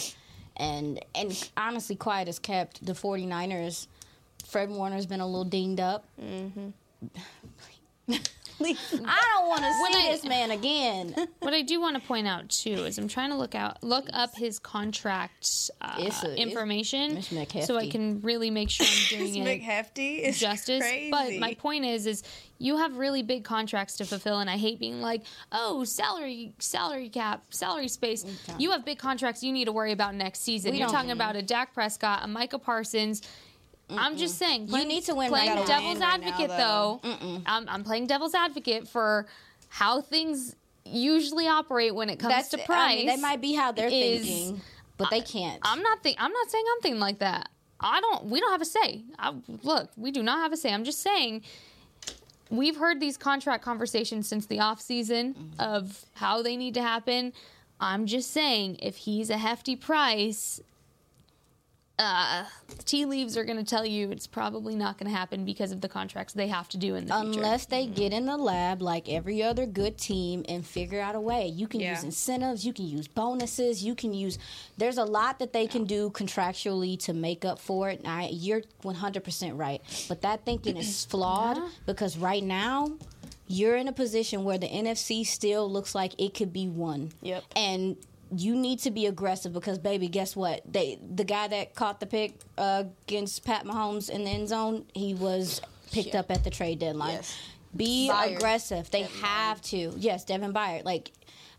And 0.56 1.04
and 1.16 1.50
honestly, 1.58 1.96
quiet 1.96 2.28
as 2.28 2.40
kept, 2.40 2.86
the 2.86 2.94
49ers, 2.94 3.88
Fred 4.46 4.70
Warner's 4.70 5.06
been 5.06 5.20
a 5.20 5.26
little 5.26 5.46
dinged 5.46 5.80
up. 5.80 6.06
Mm-hmm. 6.22 6.70
I 8.62 9.36
don't 9.36 9.48
want 9.48 9.62
to 9.62 9.72
see 9.74 10.08
I- 10.08 10.12
this 10.12 10.24
man 10.26 10.52
again. 10.52 11.16
what 11.40 11.54
I 11.54 11.62
do 11.62 11.80
want 11.82 11.96
to 12.00 12.08
point 12.08 12.28
out 12.28 12.50
too 12.50 12.72
is 12.86 12.98
I'm 12.98 13.08
trying 13.08 13.30
to 13.32 13.38
look 13.38 13.56
out 13.56 13.84
look 13.84 14.08
up 14.14 14.36
his 14.36 14.60
contract 14.60 15.70
uh, 15.82 15.96
It's 16.00 16.24
a- 16.24 16.36
information 16.36 17.18
it's 17.18 17.68
so 17.68 17.78
I 17.78 17.90
can 17.90 18.22
really 18.22 18.50
make 18.50 18.70
sure 18.70 18.86
I'm 18.86 19.10
doing 19.18 19.36
it 19.46 19.62
McHefty 19.62 20.20
is 20.20 20.40
justice. 20.40 20.82
crazy. 20.82 21.12
But 21.12 21.34
my 21.40 21.54
point 21.56 21.86
is, 21.86 22.06
is 22.06 22.24
you 22.60 22.78
have 22.78 22.96
really 22.98 23.24
big 23.24 23.44
contracts 23.44 23.98
to 23.98 24.06
fulfill, 24.06 24.40
and 24.40 24.50
I 24.50 24.56
hate 24.58 24.80
being 24.80 25.02
like, 25.02 25.24
oh, 25.52 25.84
salary, 25.84 26.54
salary 26.60 27.10
cap, 27.10 27.44
salary 27.50 27.90
space. 27.90 28.26
You 28.58 28.72
have 28.72 28.86
big 28.86 29.00
contracts 29.00 29.44
you 29.44 29.52
need 29.52 29.66
to 29.66 29.74
worry 29.74 29.92
about 29.92 30.16
next 30.16 30.42
season. 30.44 30.72
We 30.72 30.80
You're 30.80 30.88
talking 30.88 31.12
about 31.12 31.36
a 31.36 31.42
Dak 31.42 31.74
Prescott, 31.74 32.22
a 32.24 32.28
Micah 32.28 32.60
Parsons. 32.60 33.22
I'm 33.90 34.18
just 34.18 34.38
saying, 34.38 34.68
playing, 34.68 34.88
need 34.88 35.04
to 35.06 35.16
win 35.16 35.30
Playing 35.30 35.56
right 35.56 35.68
devil's 35.68 35.94
Win 35.96 36.00
right 36.02 36.20
now, 36.20 36.28
advocate, 36.28 36.50
though. 36.50 37.00
though, 37.04 37.42
I'm, 37.46 37.70
I'm 37.70 37.84
playing 37.84 38.08
devil's 38.08 38.34
advocate 38.34 38.88
for 38.88 39.28
how 39.70 40.02
things 40.02 40.56
usually 40.86 41.48
operate 41.48 41.94
when 41.94 42.10
it 42.10 42.18
comes 42.18 42.34
That's 42.34 42.50
to 42.50 42.62
I 42.62 42.66
price. 42.66 42.98
mean, 42.98 43.06
that 43.08 43.20
might 43.20 43.42
be 43.42 43.54
how 43.54 43.72
they're 43.72 43.88
is- 43.90 44.26
thinking, 44.26 44.62
but 44.98 45.10
they 45.12 45.22
can't. 45.22 45.60
I'm 45.64 45.82
not 45.82 46.02
think 46.02 46.18
I'm 46.20 46.32
not 46.32 46.50
saying 46.50 46.64
I'm 46.76 46.82
thinking 46.82 47.00
like 47.00 47.20
that. 47.20 47.50
I 47.80 48.00
don't. 48.02 48.26
We 48.26 48.40
don't 48.40 48.52
have 48.52 48.62
a 48.62 48.66
say. 48.66 49.04
I, 49.20 49.34
look, 49.64 49.90
we 49.98 50.12
do 50.12 50.24
not 50.24 50.40
have 50.40 50.54
a 50.54 50.58
say. 50.58 50.74
I'm 50.74 50.84
just 50.86 51.02
saying. 51.02 51.44
We've 52.50 52.78
heard 52.78 53.00
these 53.00 53.18
contract 53.18 53.64
conversations 53.64 54.28
since 54.28 54.46
the 54.46 54.60
off 54.60 54.80
season 54.82 55.34
Mm-hmm. 55.34 55.62
of 55.62 56.06
how 56.14 56.42
they 56.44 56.56
need 56.56 56.76
to 56.76 56.82
happen. 56.82 57.34
I'm 57.80 58.06
just 58.06 58.32
saying, 58.32 58.78
if 58.82 58.96
he's 58.98 59.30
a 59.30 59.38
hefty 59.38 59.76
price, 59.76 60.62
uh, 62.00 62.44
tea 62.86 63.06
leaves 63.06 63.38
are 63.38 63.44
going 63.46 63.58
to 63.58 63.64
tell 63.64 63.86
you 63.86 64.10
it's 64.10 64.26
probably 64.26 64.76
not 64.76 64.98
going 64.98 65.10
to 65.12 65.16
happen 65.16 65.46
because 65.46 65.72
of 65.72 65.80
the 65.82 65.88
contracts 65.88 66.34
they 66.34 66.48
have 66.48 66.68
to 66.70 66.78
do 66.78 66.96
in 66.96 67.06
the 67.06 67.14
future. 67.14 67.40
Unless 67.40 67.68
they 67.68 67.86
get 67.86 68.12
in 68.14 68.26
the 68.26 68.36
lab 68.36 68.82
like 68.82 69.08
every 69.08 69.44
other 69.44 69.66
good 69.68 69.98
team 69.98 70.44
and 70.50 70.66
figure 70.66 71.00
out 71.00 71.14
a 71.16 71.20
way. 71.20 71.48
You 71.48 71.68
can 71.68 71.82
Yeah. 71.82 71.92
use 71.92 72.04
incentives, 72.04 72.66
you 72.66 72.74
can 72.74 72.88
use 72.88 73.08
bonuses, 73.08 73.84
you 73.84 73.94
can 73.94 74.14
use. 74.14 74.40
There's 74.78 74.98
a 74.98 75.06
lot 75.06 75.38
that 75.40 75.54
they 75.54 75.68
can 75.68 75.86
do 75.86 76.10
contractually 76.10 76.98
to 77.02 77.14
make 77.14 77.46
up 77.46 77.60
for 77.60 77.90
it. 77.90 78.02
I, 78.06 78.30
you're 78.32 78.64
100% 78.84 79.58
right. 79.58 79.82
But 80.10 80.22
that 80.24 80.46
thinking 80.46 80.78
is 80.78 81.06
flawed 81.10 81.60
because 81.86 82.18
right 82.18 82.44
now, 82.44 82.94
you're 83.48 83.76
in 83.76 83.88
a 83.88 83.94
position 83.94 84.46
where 84.46 84.58
the 84.58 84.68
NFC 84.68 85.24
still 85.26 85.70
looks 85.70 85.94
like 85.94 86.20
it 86.20 86.34
could 86.34 86.52
be 86.54 86.68
won. 86.68 87.12
Yep. 87.22 87.44
And 87.56 87.98
you 88.40 88.56
need 88.56 88.80
to 88.80 88.92
be 88.92 89.06
aggressive 89.06 89.54
because, 89.54 89.78
baby, 89.80 90.08
guess 90.08 90.36
what? 90.36 90.62
They 90.72 91.00
the 91.16 91.24
guy 91.24 91.48
that 91.48 91.76
caught 91.76 92.00
the 92.00 92.06
pick 92.08 92.40
uh, 92.58 92.86
against 93.08 93.44
Pat 93.46 93.66
Mahomes 93.66 94.10
in 94.10 94.24
the 94.24 94.30
end 94.32 94.50
zone, 94.50 94.86
he 94.94 95.14
was 95.14 95.62
picked 95.92 96.16
up 96.16 96.32
at 96.32 96.44
the 96.44 96.50
trade 96.50 96.80
deadline. 96.80 97.14
Yes. 97.14 97.38
Be 97.76 98.10
Byard. 98.12 98.36
aggressive. 98.36 98.92
They 98.92 99.04
have 99.22 99.62
to. 99.64 99.94
Yes, 99.98 100.24
Devin 100.26 100.54
Byard. 100.54 100.86
Like. 100.86 101.12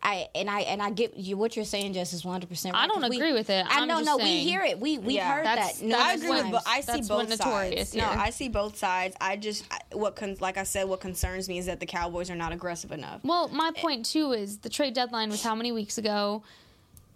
I 0.07 0.29
and 0.35 0.51
I 0.51 0.61
and 0.61 0.83
I 0.83 0.91
get 0.91 1.17
you 1.17 1.39
what 1.39 1.57
you're 1.57 1.65
saying, 1.65 1.95
Jess, 1.95 2.13
is 2.13 2.27
100. 2.27 2.47
percent 2.47 2.77
I 2.77 2.87
don't 2.87 3.03
agree 3.05 3.33
with 3.33 3.49
it. 3.49 3.65
I 3.67 3.81
I'm 3.81 3.89
know, 3.89 3.95
just 4.01 4.05
no, 4.05 4.19
saying. 4.19 4.45
we 4.45 4.51
hear 4.51 4.61
it. 4.61 4.79
We 4.79 4.99
we 4.99 5.15
Yeah. 5.15 5.35
heard 5.37 5.47
That's- 5.47 5.79
that. 5.81 5.89
that's 5.89 6.03
I 6.03 6.13
agree 6.13 6.29
with, 6.29 6.41
times. 6.43 6.53
but 6.53 6.63
I 6.67 6.81
see 6.83 6.87
That's 6.93 7.09
both 7.09 7.35
sides. 7.35 7.95
No. 7.95 8.05
I 8.11 8.29
see 8.29 8.51
both 8.51 8.77
sides. 8.77 9.17
I 9.19 9.37
just 9.37 9.65
what 9.93 10.15
con- 10.15 10.37
like 10.41 10.59
I 10.59 10.65
said, 10.65 10.91
what 10.91 11.01
concerns 11.01 11.49
me 11.49 11.57
is 11.57 11.65
that 11.65 11.81
the 11.81 11.87
Cowboys 11.87 12.29
are 12.29 12.37
not 12.37 12.53
aggressive 12.53 12.93
enough. 12.93 13.21
Well, 13.25 13.49
my 13.49 13.71
point 13.75 14.05
too 14.05 14.33
is 14.33 14.59
the 14.59 14.69
trade 14.69 14.93
deadline 14.93 15.31
was 15.31 15.43
how 15.43 15.55
many 15.55 15.73
weeks 15.73 15.97
ago? 15.97 16.43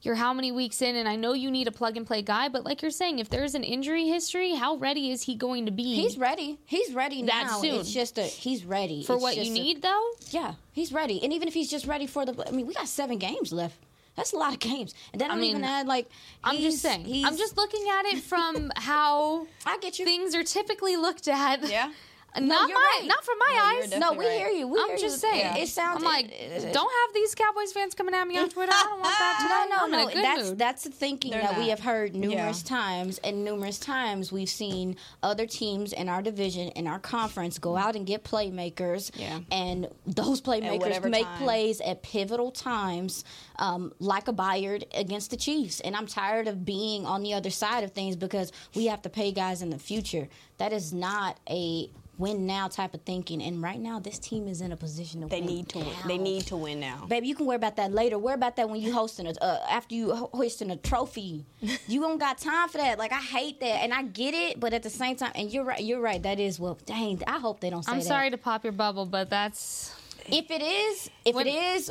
You're 0.03 0.15
how 0.15 0.33
many 0.33 0.53
weeks 0.53 0.81
in, 0.81 0.95
and 0.95 1.09
I 1.09 1.17
know 1.17 1.33
you 1.33 1.51
need 1.51 1.67
a 1.67 1.73
plug 1.73 1.97
and 1.97 2.07
play 2.07 2.23
guy, 2.23 2.49
but 2.49 2.65
like 2.65 2.83
you're 2.83 2.91
saying, 2.93 3.19
if 3.19 3.29
there's 3.29 3.55
an 3.57 3.65
injury 3.65 4.07
history, 4.07 4.55
how 4.55 4.77
ready 4.77 5.11
is 5.11 5.23
he 5.23 5.35
going 5.35 5.67
to 5.67 5.73
be 5.73 5.97
He's 5.97 6.17
ready. 6.17 6.59
He's 6.67 6.93
ready 6.95 7.23
That 7.25 7.47
now. 7.49 7.61
soon. 7.61 7.75
It's 7.81 7.93
just 7.93 8.17
a 8.17 8.23
he's 8.23 8.65
ready 8.65 9.03
for 9.03 9.15
It's 9.15 9.23
what 9.23 9.37
you 9.37 9.43
just 9.43 9.51
a- 9.57 9.61
need, 9.61 9.83
though? 9.83 10.11
yeah, 10.31 10.55
he's 10.73 10.93
ready. 10.93 11.21
And 11.25 11.33
even 11.33 11.49
if 11.49 11.55
he's 11.55 11.69
just 11.69 11.87
ready 11.87 12.07
for 12.07 12.25
the, 12.25 12.47
I 12.47 12.53
mean, 12.53 12.67
we 12.69 12.75
got 12.75 12.87
seven 12.87 13.19
games 13.19 13.53
left. 13.53 13.77
That's 14.15 14.33
a 14.33 14.37
lot 14.37 14.53
of 14.53 14.59
games. 14.61 14.95
And 15.13 15.21
then 15.21 15.31
I 15.31 15.35
I 15.35 15.37
don't 15.37 15.45
even 15.45 15.65
add 15.65 15.87
like. 15.87 16.09
I'm 16.45 16.59
just 16.59 16.79
saying. 16.79 17.25
I'm 17.25 17.37
just 17.37 17.57
looking 17.57 17.85
at 17.89 18.05
it 18.07 18.21
from 18.23 18.71
how 18.77 19.47
I 19.67 19.79
get 19.79 19.99
you. 19.99 20.05
things 20.05 20.35
are 20.35 20.43
typically 20.45 20.97
looked 20.97 21.29
at. 21.29 21.69
Yeah. 21.69 21.93
Not 22.37 22.69
you're 22.69 22.79
my, 22.79 22.99
right. 23.01 23.09
not 23.09 23.25
from 23.25 23.39
my 23.39 23.53
No, 23.55 23.81
eyes. 23.81 24.01
no, 24.01 24.13
we 24.13 24.27
right. 24.27 24.39
hear 24.39 24.49
you. 24.49 24.69
We 24.69 24.79
I'm 24.79 24.89
hear 24.89 24.97
just 24.99 25.23
you. 25.25 25.31
saying. 25.31 25.57
It 25.63 25.69
sounds 25.69 25.99
I'm 25.99 26.05
like, 26.05 26.27
it- 26.27 26.65
it- 26.65 26.73
don't 26.75 26.93
have 26.93 27.15
these 27.15 27.35
Cowboys 27.35 27.73
fans 27.73 27.95
coming 27.95 28.15
at 28.15 28.29
me 28.29 28.37
on 28.39 28.49
Twitter. 28.49 28.71
I 28.73 28.83
don't 28.85 29.01
want 29.01 29.15
that. 29.19 29.67
No, 29.71 29.77
no, 29.77 29.85
I'm 29.85 29.91
no. 30.15 30.23
That's 30.23 30.49
mood. 30.51 30.59
that's 30.59 30.85
the 30.85 30.91
thinking 30.91 31.31
They're 31.33 31.41
that 31.43 31.59
we 31.59 31.69
have 31.69 31.81
heard 31.81 32.15
numerous 32.15 32.63
Yeah. 32.65 32.77
times, 32.77 33.19
and 33.25 33.45
numerous 33.45 33.79
times 33.79 34.31
we've 34.31 34.49
seen 34.49 34.97
other 35.23 35.47
teams 35.47 35.93
in 35.93 36.09
our 36.09 36.23
division, 36.23 36.69
in 36.69 36.87
our 36.87 36.99
conference, 36.99 37.59
go 37.59 37.77
out 37.77 37.97
and 37.97 38.07
get 38.07 38.25
playmakers, 38.25 39.11
Yeah. 39.15 39.41
and 39.51 39.89
those 40.07 40.41
playmakers 40.41 41.03
make 41.11 41.25
time. 41.25 41.39
plays 41.43 41.81
at 41.81 42.03
pivotal 42.03 42.51
times, 42.53 43.25
um, 43.59 43.93
like 43.99 44.29
a 44.29 44.33
Byard 44.33 44.85
against 44.95 45.31
the 45.31 45.37
Chiefs. 45.37 45.81
And 45.81 45.97
I'm 45.97 46.07
tired 46.07 46.47
of 46.47 46.65
being 46.65 47.07
on 47.07 47.23
the 47.23 47.33
other 47.35 47.51
side 47.51 47.85
of 47.85 47.93
things 47.93 48.17
because 48.17 48.53
we 48.75 48.87
have 48.87 49.03
to 49.03 49.09
pay 49.09 49.33
guys 49.33 49.63
in 49.63 49.71
the 49.71 49.79
future. 49.79 50.29
That 50.59 50.73
is 50.73 50.93
not 50.93 51.39
a 51.49 51.91
win 52.19 52.47
now 52.47 52.69
type 52.69 52.93
of 52.95 53.01
thinking. 53.03 53.41
And 53.43 53.63
right 53.63 53.81
now, 53.81 53.99
this 54.01 54.19
team 54.19 54.49
is 54.49 54.61
in 54.61 54.73
a 54.73 54.77
position 54.77 55.21
to 55.23 55.27
They 55.29 55.41
win 55.41 55.47
need 55.47 55.69
to 55.71 55.79
win. 55.79 55.95
They 56.07 56.19
need 56.19 56.47
to 56.49 56.57
win 56.57 56.81
now. 56.81 57.07
Baby, 57.09 57.29
you 57.29 57.35
can 57.35 57.47
worry 57.47 57.57
about 57.57 57.77
that 57.77 57.93
later. 57.93 58.19
Worry 58.19 58.35
about 58.35 58.57
that 58.57 58.69
when 58.69 58.81
you 58.81 58.93
hosting 58.93 59.27
a 59.27 59.33
uh, 59.41 59.61
after 59.71 59.95
you 59.95 60.15
ho- 60.15 60.31
hoisting 60.35 60.71
a 60.71 60.77
trophy. 60.77 61.47
you 61.89 62.01
don't 62.01 62.19
got 62.19 62.39
time 62.39 62.69
for 62.69 62.79
that. 62.79 62.99
Like 62.99 63.13
I 63.13 63.21
hate 63.21 63.61
that, 63.61 63.83
and 63.85 63.95
I 63.95 64.03
get 64.03 64.35
it, 64.35 64.59
but 64.61 64.73
at 64.75 64.83
the 64.83 64.91
same 64.91 65.17
time, 65.17 65.33
and 65.35 65.51
you're 65.51 65.65
right. 65.65 65.83
You're 65.83 66.01
right. 66.01 66.23
That 66.23 66.39
is 66.41 66.59
well. 66.61 66.79
Dang, 66.85 67.23
I 67.27 67.39
hope 67.39 67.61
they 67.61 67.71
don't 67.71 67.85
say 67.85 67.93
I'm 67.93 67.99
that. 67.99 68.05
sorry 68.05 68.31
to 68.31 68.37
pop 68.39 68.65
your 68.65 68.73
bubble, 68.73 69.07
but 69.07 69.31
that's 69.31 69.95
If 70.27 70.51
it 70.51 70.61
is, 70.63 71.11
if 71.25 71.35
When- 71.35 71.47
it 71.47 71.55
is, 71.55 71.91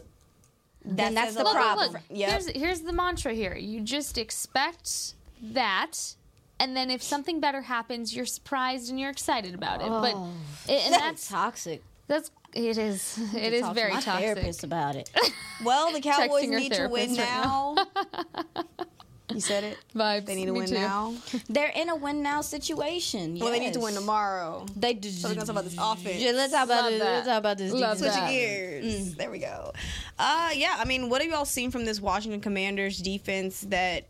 then 0.86 1.16
that's 1.16 1.30
says 1.30 1.36
the 1.38 1.44
a 1.44 1.46
lot. 1.46 1.54
problem. 1.56 1.92
Look, 1.94 2.02
Yep. 2.10 2.30
here's 2.30 2.48
here's 2.50 2.82
the 2.82 2.94
mantra 2.94 3.34
here. 3.34 3.56
You 3.56 3.82
just 3.82 4.18
expect 4.18 5.14
that, 5.42 6.16
and 6.60 6.76
then 6.76 6.90
if 6.90 7.02
something 7.04 7.40
better 7.40 7.62
happens, 7.62 8.16
you're 8.16 8.26
surprised 8.26 8.90
and 8.90 9.00
you're 9.00 9.10
excited 9.12 9.54
about 9.54 9.82
it. 9.82 9.90
But 9.90 10.14
Oh. 10.16 10.30
it, 10.68 10.84
and 10.86 10.94
That's 10.94 11.04
that's 11.04 11.28
toxic. 11.30 11.84
that's 12.08 12.32
it 12.54 12.78
is 12.78 13.18
it 13.36 13.54
is 13.54 13.62
Talk 13.62 13.72
to 13.72 13.76
very 13.76 13.94
my 13.94 14.02
toxic. 14.02 14.26
Therapist 14.26 14.64
about 14.64 14.96
it. 14.96 15.10
Well, 15.64 15.92
the 15.92 16.02
Cowboys 16.02 16.48
need 16.48 16.72
to 16.74 16.88
win 16.88 17.10
right 17.16 17.18
now. 17.18 17.76
you 19.34 19.40
said 19.42 19.64
it. 19.64 19.78
Vibes. 19.96 20.26
They 20.28 20.36
need 20.36 20.46
to 20.46 20.52
Me 20.54 20.60
win 20.60 20.68
too. 20.70 20.76
now. 20.76 21.16
They're 21.50 21.72
in 21.76 21.90
a 21.90 21.96
win 21.96 22.22
now 22.22 22.42
situation. 22.42 23.40
Well, 23.40 23.50
they 23.52 23.60
need 23.60 23.74
to 23.74 23.80
win 23.80 23.96
tomorrow. 23.96 24.68
They 24.76 24.94
do. 24.94 25.10
So 25.10 25.28
we're 25.28 25.34
gonna 25.34 25.48
talk 25.48 25.54
about 25.56 25.64
this 25.66 25.76
offense. 25.80 26.22
Yeah, 26.22 26.32
let's 26.32 26.54
talk 26.54 26.66
about 26.66 26.84
Love 26.84 26.92
this. 26.92 27.02
that. 27.02 27.12
Let's 27.16 27.28
talk 27.28 27.38
about 27.40 27.58
this. 27.58 27.72
Love 27.74 27.98
defense. 27.98 28.16
that. 28.16 28.28
Switching 28.30 28.38
gears. 28.40 29.16
There 29.16 29.32
we 29.32 29.40
go. 29.40 29.72
Uh, 30.20 30.52
yeah, 30.54 30.76
I 30.78 30.86
mean, 30.86 31.10
what 31.10 31.22
have 31.24 31.32
y'all 31.32 31.44
seen 31.46 31.72
from 31.72 31.86
this 31.86 32.00
Washington 32.00 32.40
Commanders 32.40 33.00
defense 33.00 33.62
that 33.70 34.08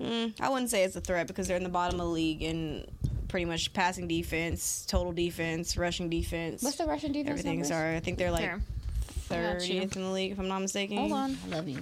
mm, 0.00 0.32
I 0.40 0.48
wouldn't 0.48 0.70
say 0.70 0.84
it's 0.84 0.96
a 0.96 1.00
threat 1.00 1.26
because 1.26 1.48
they're 1.48 1.56
in 1.56 1.62
the 1.64 1.68
bottom 1.68 2.00
of 2.00 2.06
the 2.06 2.12
league 2.12 2.42
in 2.42 2.86
pretty 3.28 3.44
much 3.44 3.72
passing 3.72 4.08
defense, 4.08 4.86
total 4.86 5.12
defense, 5.12 5.76
rushing 5.76 6.08
defense. 6.08 6.62
What's 6.62 6.76
the 6.76 6.86
Russian 6.86 7.12
defense? 7.12 7.30
Everything's 7.40 7.70
numbers? 7.70 7.92
are. 7.92 7.96
I 7.96 8.00
think 8.00 8.18
they're 8.18 8.30
like 8.30 8.42
Here. 8.42 8.60
30th 9.28 9.96
in 9.96 10.02
the 10.02 10.10
league, 10.10 10.32
if 10.32 10.38
I'm 10.38 10.48
not 10.48 10.60
mistaken. 10.60 10.96
Hold 10.96 11.12
on. 11.12 11.36
I 11.46 11.56
love 11.56 11.68
you. 11.68 11.78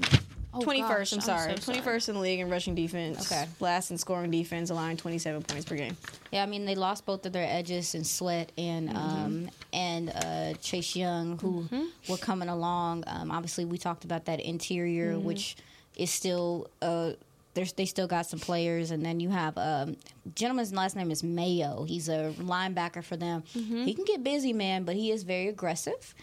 Oh, 0.52 0.60
21st, 0.60 0.88
gosh, 0.88 1.12
I'm 1.12 1.20
sorry. 1.20 1.56
so 1.60 1.72
21st 1.72 2.08
in 2.08 2.14
the 2.14 2.20
league 2.22 2.40
in 2.40 2.48
rushing 2.48 2.74
defense. 2.74 3.30
Okay. 3.30 3.46
Last 3.60 3.90
in 3.90 3.98
scoring 3.98 4.30
defense, 4.30 4.70
allowing 4.70 4.96
27 4.96 5.42
points 5.42 5.66
per 5.66 5.76
game. 5.76 5.96
Yeah, 6.32 6.42
I 6.42 6.46
mean 6.46 6.64
they 6.64 6.74
lost 6.74 7.04
both 7.04 7.26
of 7.26 7.32
their 7.34 7.46
edges 7.46 7.94
in 7.94 8.04
Sweat 8.04 8.50
and 8.56 8.88
Mm-hmm. 8.88 8.96
um, 8.96 9.50
and 9.74 10.10
uh, 10.14 10.54
Chase 10.62 10.96
Young, 10.96 11.38
who 11.38 11.68
were 12.08 12.16
coming 12.16 12.48
along. 12.48 13.04
Um, 13.06 13.30
obviously, 13.30 13.66
we 13.66 13.76
talked 13.76 14.04
about 14.04 14.24
that 14.24 14.40
interior, 14.40 15.12
Mm-hmm. 15.12 15.24
which 15.26 15.56
is 15.94 16.10
still 16.10 16.70
uh, 16.80 17.12
there's 17.56 17.72
they 17.72 17.86
still 17.86 18.06
got 18.06 18.26
some 18.26 18.38
players, 18.38 18.92
and 18.92 19.04
then 19.04 19.18
you 19.18 19.30
have 19.30 19.56
um, 19.58 19.96
gentleman's 20.34 20.72
last 20.72 20.94
name 20.94 21.10
is 21.10 21.24
Mayo. 21.24 21.84
He's 21.84 22.08
a 22.08 22.32
linebacker 22.38 23.02
for 23.02 23.16
them. 23.16 23.42
Mm-hmm. 23.56 23.84
He 23.84 23.94
can 23.94 24.04
get 24.04 24.22
busy, 24.22 24.52
man, 24.52 24.84
but 24.84 24.94
he 24.94 25.10
is 25.10 25.24
very 25.24 25.48
aggressive. 25.48 26.14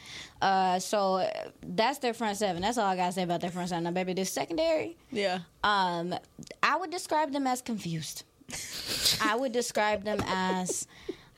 Uh, 0.42 0.80
so 0.80 1.28
that's 1.62 1.98
their 1.98 2.14
front 2.14 2.38
seven. 2.38 2.62
That's 2.62 2.78
all 2.78 2.86
I 2.86 2.96
gotta 2.96 3.12
say 3.12 3.24
about 3.24 3.42
their 3.42 3.50
front 3.50 3.70
seven. 3.70 3.84
Now, 3.84 3.92
baby, 3.92 4.14
this 4.14 4.32
secondary. 4.32 4.96
Yeah. 5.12 5.40
Um, 5.64 6.16
I 6.62 6.78
would 6.78 6.92
describe 6.92 7.34
them 7.34 7.48
as 7.48 7.62
confused. 7.62 8.24
I 9.22 9.36
would 9.36 9.52
describe 9.52 10.04
them 10.04 10.20
as, 10.28 10.88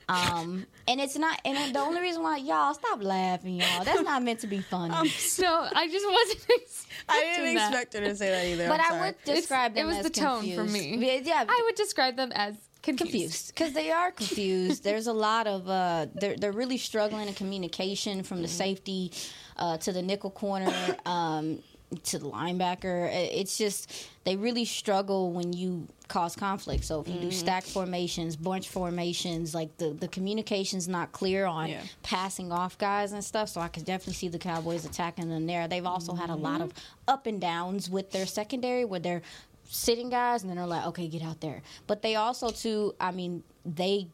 um, 0.08 0.66
and 0.86 1.00
it's 1.00 1.16
not. 1.16 1.40
And 1.44 1.74
the 1.74 1.80
only 1.80 2.00
reason 2.00 2.22
why 2.22 2.36
y'all 2.36 2.74
stop 2.74 3.02
laughing, 3.02 3.56
y'all. 3.56 3.84
That's 3.84 4.02
not 4.02 4.22
meant 4.22 4.40
to 4.40 4.46
be 4.46 4.60
funny. 4.60 4.94
No, 5.40 5.68
I 5.74 5.88
just 5.88 6.06
wasn't. 6.08 6.46
Expecting 6.62 7.08
I 7.08 7.20
didn't 7.36 7.54
that. 7.56 7.70
expect 7.72 7.94
her 7.94 8.00
to 8.00 8.16
say 8.16 8.30
that 8.30 8.46
either. 8.46 8.68
but 8.68 8.80
I'm 8.80 8.86
I 8.86 8.88
sorry. 8.88 9.00
would 9.02 9.24
describe 9.24 9.72
It's- 9.72 9.84
it 9.84 9.86
was 9.86 9.96
as 9.98 10.04
the 10.04 10.10
tone 10.10 10.50
for 10.54 10.64
me. 10.64 11.20
Yeah, 11.24 11.44
I 11.48 11.62
would 11.66 11.74
describe 11.74 12.16
them 12.16 12.32
as 12.34 12.56
confused. 12.82 13.10
confused 13.12 13.54
because 13.54 13.72
they 13.72 13.90
are 13.90 14.12
confused. 14.12 14.84
There's 14.84 15.06
a 15.08 15.12
lot 15.12 15.46
of 15.46 15.68
uh, 15.68 16.06
they're 16.14 16.36
they're 16.36 16.52
really 16.52 16.78
struggling 16.78 17.26
in 17.28 17.34
communication 17.34 18.22
from 18.22 18.42
the 18.42 18.48
safety 18.48 19.12
uh, 19.56 19.76
to 19.78 19.92
the 19.92 20.02
nickel 20.02 20.30
corner 20.30 20.72
um, 21.04 21.58
to 22.04 22.18
the 22.18 22.28
linebacker. 22.28 23.08
It's 23.12 23.56
just 23.56 24.08
they 24.24 24.36
really 24.36 24.64
struggle 24.64 25.32
when 25.32 25.52
you 25.52 25.86
cause 26.08 26.34
conflict. 26.34 26.84
So 26.84 27.00
if 27.00 27.08
you 27.08 27.14
do 27.14 27.20
mm-hmm. 27.20 27.30
stack 27.30 27.64
formations, 27.64 28.36
bunch 28.36 28.68
formations, 28.68 29.54
like 29.54 29.76
the 29.78 29.90
the 29.90 30.08
communication's 30.08 30.88
not 30.88 31.12
clear 31.12 31.46
on 31.46 31.68
Yeah. 31.68 31.82
passing 32.02 32.52
off 32.52 32.76
guys 32.78 33.12
and 33.12 33.24
stuff. 33.24 33.48
So 33.48 33.60
I 33.60 33.68
could 33.68 33.84
definitely 33.84 34.14
see 34.14 34.28
the 34.28 34.38
Cowboys 34.38 34.84
attacking 34.84 35.28
them 35.28 35.46
there. 35.46 35.68
They've 35.68 35.86
also 35.86 36.14
had 36.14 36.30
a 36.30 36.34
lot 36.34 36.60
mm-hmm. 36.60 36.70
of 36.70 36.74
up 37.08 37.26
and 37.26 37.40
downs 37.40 37.88
with 37.88 38.10
their 38.10 38.26
secondary 38.26 38.84
where 38.84 39.00
they're 39.00 39.22
sitting 39.68 40.10
guys 40.10 40.42
and 40.42 40.50
then 40.50 40.56
they're 40.56 40.66
like, 40.66 40.86
okay, 40.86 41.08
get 41.08 41.22
out 41.22 41.40
there. 41.40 41.62
But 41.86 42.02
they 42.02 42.16
also 42.16 42.50
too, 42.50 42.94
I 43.00 43.12
mean, 43.12 43.42
they 43.64 44.08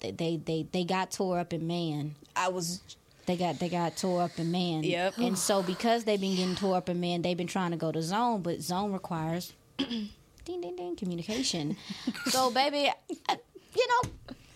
they 0.00 0.12
they 0.12 0.36
they, 0.36 0.66
they 0.70 0.84
got 0.84 1.10
tore 1.10 1.38
up 1.38 1.52
in 1.52 1.66
man. 1.66 2.14
I 2.34 2.48
was 2.48 2.80
They 3.26 3.36
got 3.36 3.58
they 3.58 3.68
got 3.68 3.96
tore 3.96 4.22
up 4.22 4.38
in 4.38 4.50
man. 4.50 4.84
Yep. 4.84 5.18
And 5.18 5.36
so 5.38 5.62
because 5.62 6.04
they've 6.04 6.20
been 6.20 6.36
getting 6.36 6.54
tore 6.56 6.76
up 6.76 6.88
in 6.88 7.00
man, 7.00 7.22
they've 7.22 7.36
been 7.36 7.46
trying 7.46 7.72
to 7.72 7.76
go 7.76 7.90
to 7.92 8.00
zone, 8.02 8.42
but 8.42 8.60
zone 8.62 8.92
requires 8.92 9.52
ding 9.78 10.10
ding 10.44 10.76
ding 10.76 10.96
communication. 10.96 11.76
so 12.26 12.50
baby, 12.50 12.90
I- 13.28 13.38
you 13.76 13.86
know 13.88 14.10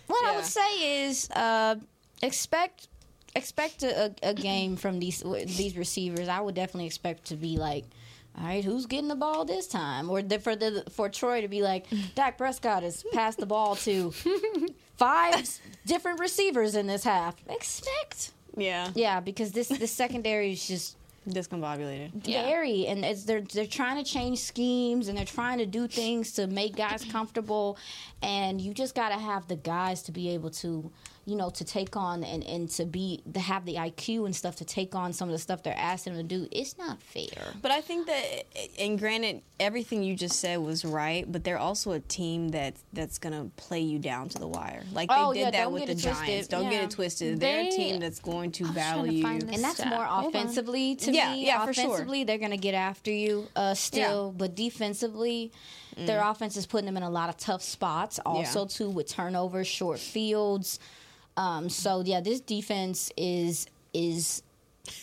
what 0.07 0.25
I 0.27 0.37
would 0.37 0.45
say 0.47 1.05
is 1.07 1.29
uh, 1.31 1.77
expect 2.23 2.89
expect 3.37 3.83
a, 3.83 4.07
a, 4.23 4.31
a 4.31 4.35
game 4.35 4.77
from 4.77 4.99
these 4.99 5.23
these 5.47 5.77
receivers. 5.77 6.29
I 6.29 6.41
would 6.41 6.55
definitely 6.55 6.87
expect 6.87 7.27
to 7.27 7.37
be 7.37 7.57
like. 7.57 7.85
All 8.39 8.45
right, 8.47 8.65
who's 8.65 8.87
getting 8.87 9.09
the 9.09 9.17
ball 9.17 9.45
this 9.45 9.67
time? 9.67 10.09
Or 10.09 10.23
the, 10.23 10.39
for 10.39 10.55
the 10.55 10.85
for 10.93 11.09
Troy 11.09 11.41
to 11.41 11.49
be 11.49 11.63
like, 11.63 11.87
Dak 12.15 12.39
Prescott 12.39 12.85
has 12.85 13.05
passed 13.13 13.39
the 13.39 13.45
ball 13.45 13.75
to 13.77 14.13
five 14.97 15.59
different 15.85 16.21
receivers 16.21 16.77
in 16.77 16.87
this 16.87 17.03
half. 17.03 17.35
Expect, 17.49 18.31
yeah 18.57 18.91
yeah, 18.95 19.21
because 19.21 19.53
this 19.53 19.69
this 19.69 19.91
secondary 19.91 20.53
is 20.53 20.67
just 20.67 20.97
discombobulated. 21.29 22.23
scary, 22.23 22.87
and 22.87 23.05
it's, 23.05 23.25
they're 23.25 23.43
they're 23.43 23.67
trying 23.67 24.03
to 24.03 24.11
change 24.11 24.39
schemes 24.39 25.09
and 25.09 25.17
they're 25.17 25.25
trying 25.25 25.59
to 25.59 25.67
do 25.67 25.87
things 25.87 26.33
to 26.33 26.47
make 26.47 26.77
guys 26.77 27.05
comfortable, 27.05 27.77
and 28.23 28.61
you 28.61 28.73
just 28.75 28.95
got 28.95 29.11
to 29.11 29.19
have 29.19 29.47
the 29.49 29.57
guys 29.57 30.03
to 30.03 30.13
be 30.13 30.31
able 30.31 30.51
to 30.51 30.91
you 31.27 31.37
know, 31.37 31.51
to 31.51 31.65
take 31.65 31.97
on 31.97 32.25
and, 32.25 32.43
and 32.45 32.69
to 32.71 32.85
be 32.85 33.23
to 33.35 33.39
have 33.41 33.65
the 33.65 33.75
IQ 33.75 34.25
and 34.27 34.35
stuff 34.35 34.57
to 34.57 34.65
take 34.65 34.95
on 34.95 35.13
some 35.13 35.29
of 35.29 35.33
the 35.33 35.39
stuff 35.39 35.63
they're 35.63 35.77
asking 35.77 36.15
them 36.15 36.27
to 36.29 36.35
do, 36.37 36.49
it's 36.51 36.77
not 36.79 37.01
fair. 37.03 37.53
But 37.63 37.71
I 37.71 37.81
think 37.83 38.07
that, 38.07 38.45
and 38.79 38.99
granted, 38.99 39.43
everything 39.61 40.03
you 40.03 40.17
just 40.17 40.41
said 40.41 40.59
was 40.59 40.85
right. 40.85 41.31
But 41.31 41.45
they're 41.45 41.59
also 41.59 41.93
a 41.93 42.01
team 42.01 42.49
that 42.51 42.75
that's 42.93 43.19
gonna 43.19 43.51
play 43.57 43.81
you 43.81 43.99
down 43.99 44.29
to 44.31 44.39
the 44.39 44.49
wire, 44.49 44.83
like 44.93 45.09
they 45.09 45.15
Oh, 45.17 45.33
did 45.33 45.41
yeah, 45.41 45.51
that 45.53 45.71
with 45.73 45.87
the 45.87 45.93
it 45.93 46.01
twisted. 46.03 46.15
Giants. 46.27 46.49
Don't 46.49 46.71
get 46.71 46.85
it 46.85 46.91
twisted. 46.91 47.39
They're 47.41 47.61
a 47.67 47.71
team 47.71 48.01
that's 48.01 48.19
going 48.21 48.51
to 48.53 48.65
I 48.65 48.67
was 48.69 48.75
trying 48.75 48.87
battle 48.87 49.07
to 49.07 49.13
you. 49.15 49.27
And 49.27 49.63
that's 49.63 49.77
stat. 49.77 49.89
more 49.89 50.07
offensively 50.09 50.97
to 50.97 51.13
Yeah, 51.13 51.33
me. 51.33 51.47
yeah, 51.47 51.65
for 51.67 51.73
sure. 51.73 51.85
offensively, 51.85 52.25
they're 52.25 52.39
going 52.39 52.51
to 52.51 52.57
get 52.57 52.75
after 52.75 53.11
you 53.13 53.47
uh, 53.55 53.75
still, 53.75 54.33
but 54.37 54.55
defensively, 54.55 55.53
their 55.97 56.23
offense 56.27 56.57
is 56.57 56.67
putting 56.67 56.87
them 56.87 56.97
in 56.97 57.03
a 57.03 57.11
lot 57.11 57.29
of 57.29 57.37
tough 57.37 57.63
spots. 57.63 58.19
Also, 58.25 58.65
too, 58.65 58.89
with 58.89 59.07
turnovers, 59.09 59.67
short 59.67 59.99
fields. 59.99 60.79
Um, 61.41 61.71
so 61.71 62.03
yeah, 62.05 62.21
this 62.21 62.41
defense 62.41 63.11
is 63.17 63.67
is 63.95 64.43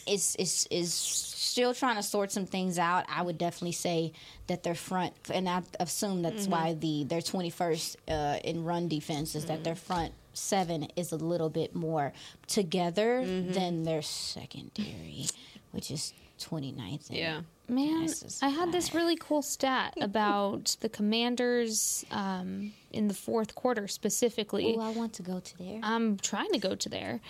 is 0.06 0.36
is 0.38 0.68
is 0.70 0.94
still 0.94 1.74
trying 1.74 1.96
to 1.96 2.04
sort 2.04 2.32
some 2.32 2.46
things 2.46 2.78
out. 2.78 3.06
I 3.10 3.24
would 3.24 3.40
definitely 3.40 3.72
say 3.72 4.14
that 4.46 4.62
their 4.62 4.76
front, 4.76 5.14
and 5.34 5.50
I 5.50 5.64
assume 5.80 6.22
that's 6.22 6.48
why 6.48 6.76
the 6.76 7.06
their 7.06 7.22
twenty 7.22 7.50
first 7.50 7.98
uh, 8.08 8.38
in 8.44 8.64
run 8.64 8.88
defense 8.88 9.34
is 9.34 9.46
that 9.46 9.64
their 9.64 9.76
front 9.76 10.14
seven 10.34 10.88
is 10.96 11.12
a 11.12 11.16
little 11.18 11.50
bit 11.50 11.74
more 11.74 12.14
together 12.46 13.26
than 13.26 13.84
their 13.84 14.04
secondary, 14.04 15.26
which 15.72 15.90
is 15.90 16.14
29th. 16.38 17.10
and 17.10 17.18
Yeah. 17.18 17.42
Man, 17.70 18.08
I 18.42 18.48
had 18.50 18.72
this 18.72 18.94
really 18.94 19.18
cool 19.18 19.42
stat 19.42 19.94
about 20.02 20.78
the 20.80 20.88
Commanders 20.88 22.06
um, 22.12 22.72
in 22.92 23.10
the 23.10 23.14
fourth 23.14 23.56
quarter 23.56 23.90
specifically. 23.90 24.76
Ooh, 24.76 24.80
I 24.80 24.90
want 24.92 25.14
to 25.14 25.24
go 25.24 25.42
to 25.42 25.58
there. 25.58 25.80
I'm 25.84 26.18
trying 26.18 26.52
to 26.52 26.60
go 26.60 26.76
to 26.76 26.90
there. 26.90 27.20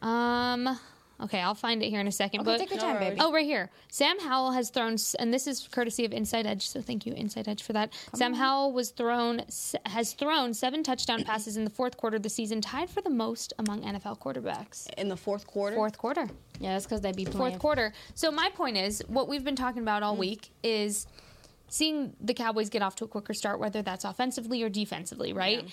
Um, 0.00 0.78
okay, 1.20 1.40
I'll 1.40 1.54
find 1.54 1.82
it 1.82 1.90
here 1.90 2.00
in 2.00 2.06
a 2.06 2.12
second. 2.12 2.40
Okay, 2.40 2.50
but 2.52 2.58
take 2.58 2.70
your 2.70 2.78
time, 2.78 2.98
baby. 2.98 3.16
Oh, 3.20 3.32
right 3.32 3.44
here. 3.44 3.70
Sam 3.88 4.18
Howell 4.20 4.52
has 4.52 4.70
thrown, 4.70 4.96
and 5.18 5.32
this 5.32 5.46
is 5.46 5.68
courtesy 5.70 6.04
of 6.04 6.12
Inside 6.12 6.46
Edge. 6.46 6.68
So 6.68 6.80
thank 6.80 7.06
you, 7.06 7.12
Inside 7.12 7.48
Edge, 7.48 7.62
for 7.62 7.72
that. 7.72 7.92
Sam 8.14 8.34
Howell 8.34 8.72
was 8.72 8.90
thrown 8.90 9.42
has 9.86 10.12
thrown 10.12 10.54
seven 10.54 10.82
touchdown 10.82 11.24
passes 11.24 11.56
in 11.56 11.64
the 11.64 11.70
fourth 11.70 11.96
quarter 11.96 12.16
of 12.16 12.22
the 12.22 12.30
season, 12.30 12.60
tied 12.60 12.90
for 12.90 13.00
the 13.00 13.10
most 13.10 13.52
among 13.58 13.82
NFL 13.82 14.20
quarterbacks. 14.20 14.88
in 14.94 15.08
the 15.08 15.16
fourth 15.16 15.46
quarter. 15.46 15.76
Fourth 15.76 15.98
quarter 15.98 16.28
yeah, 16.60 16.72
that's 16.72 16.86
because 16.86 17.00
they 17.00 17.12
be 17.12 17.24
playing. 17.24 17.38
fourth 17.38 17.58
quarter. 17.58 17.92
So 18.14 18.30
my 18.30 18.50
point 18.50 18.76
is, 18.76 19.02
what 19.06 19.28
we've 19.28 19.44
been 19.44 19.56
talking 19.56 19.82
about 19.82 20.02
all 20.02 20.16
mm. 20.16 20.20
week 20.20 20.50
is 20.62 21.06
seeing 21.68 22.14
the 22.20 22.34
Cowboys 22.34 22.68
get 22.68 22.82
off 22.82 22.96
to 22.96 23.04
a 23.04 23.08
quicker 23.08 23.34
start, 23.34 23.60
whether 23.60 23.82
that's 23.82 24.04
offensively 24.04 24.62
or 24.62 24.68
defensively, 24.68 25.32
right? 25.32 25.68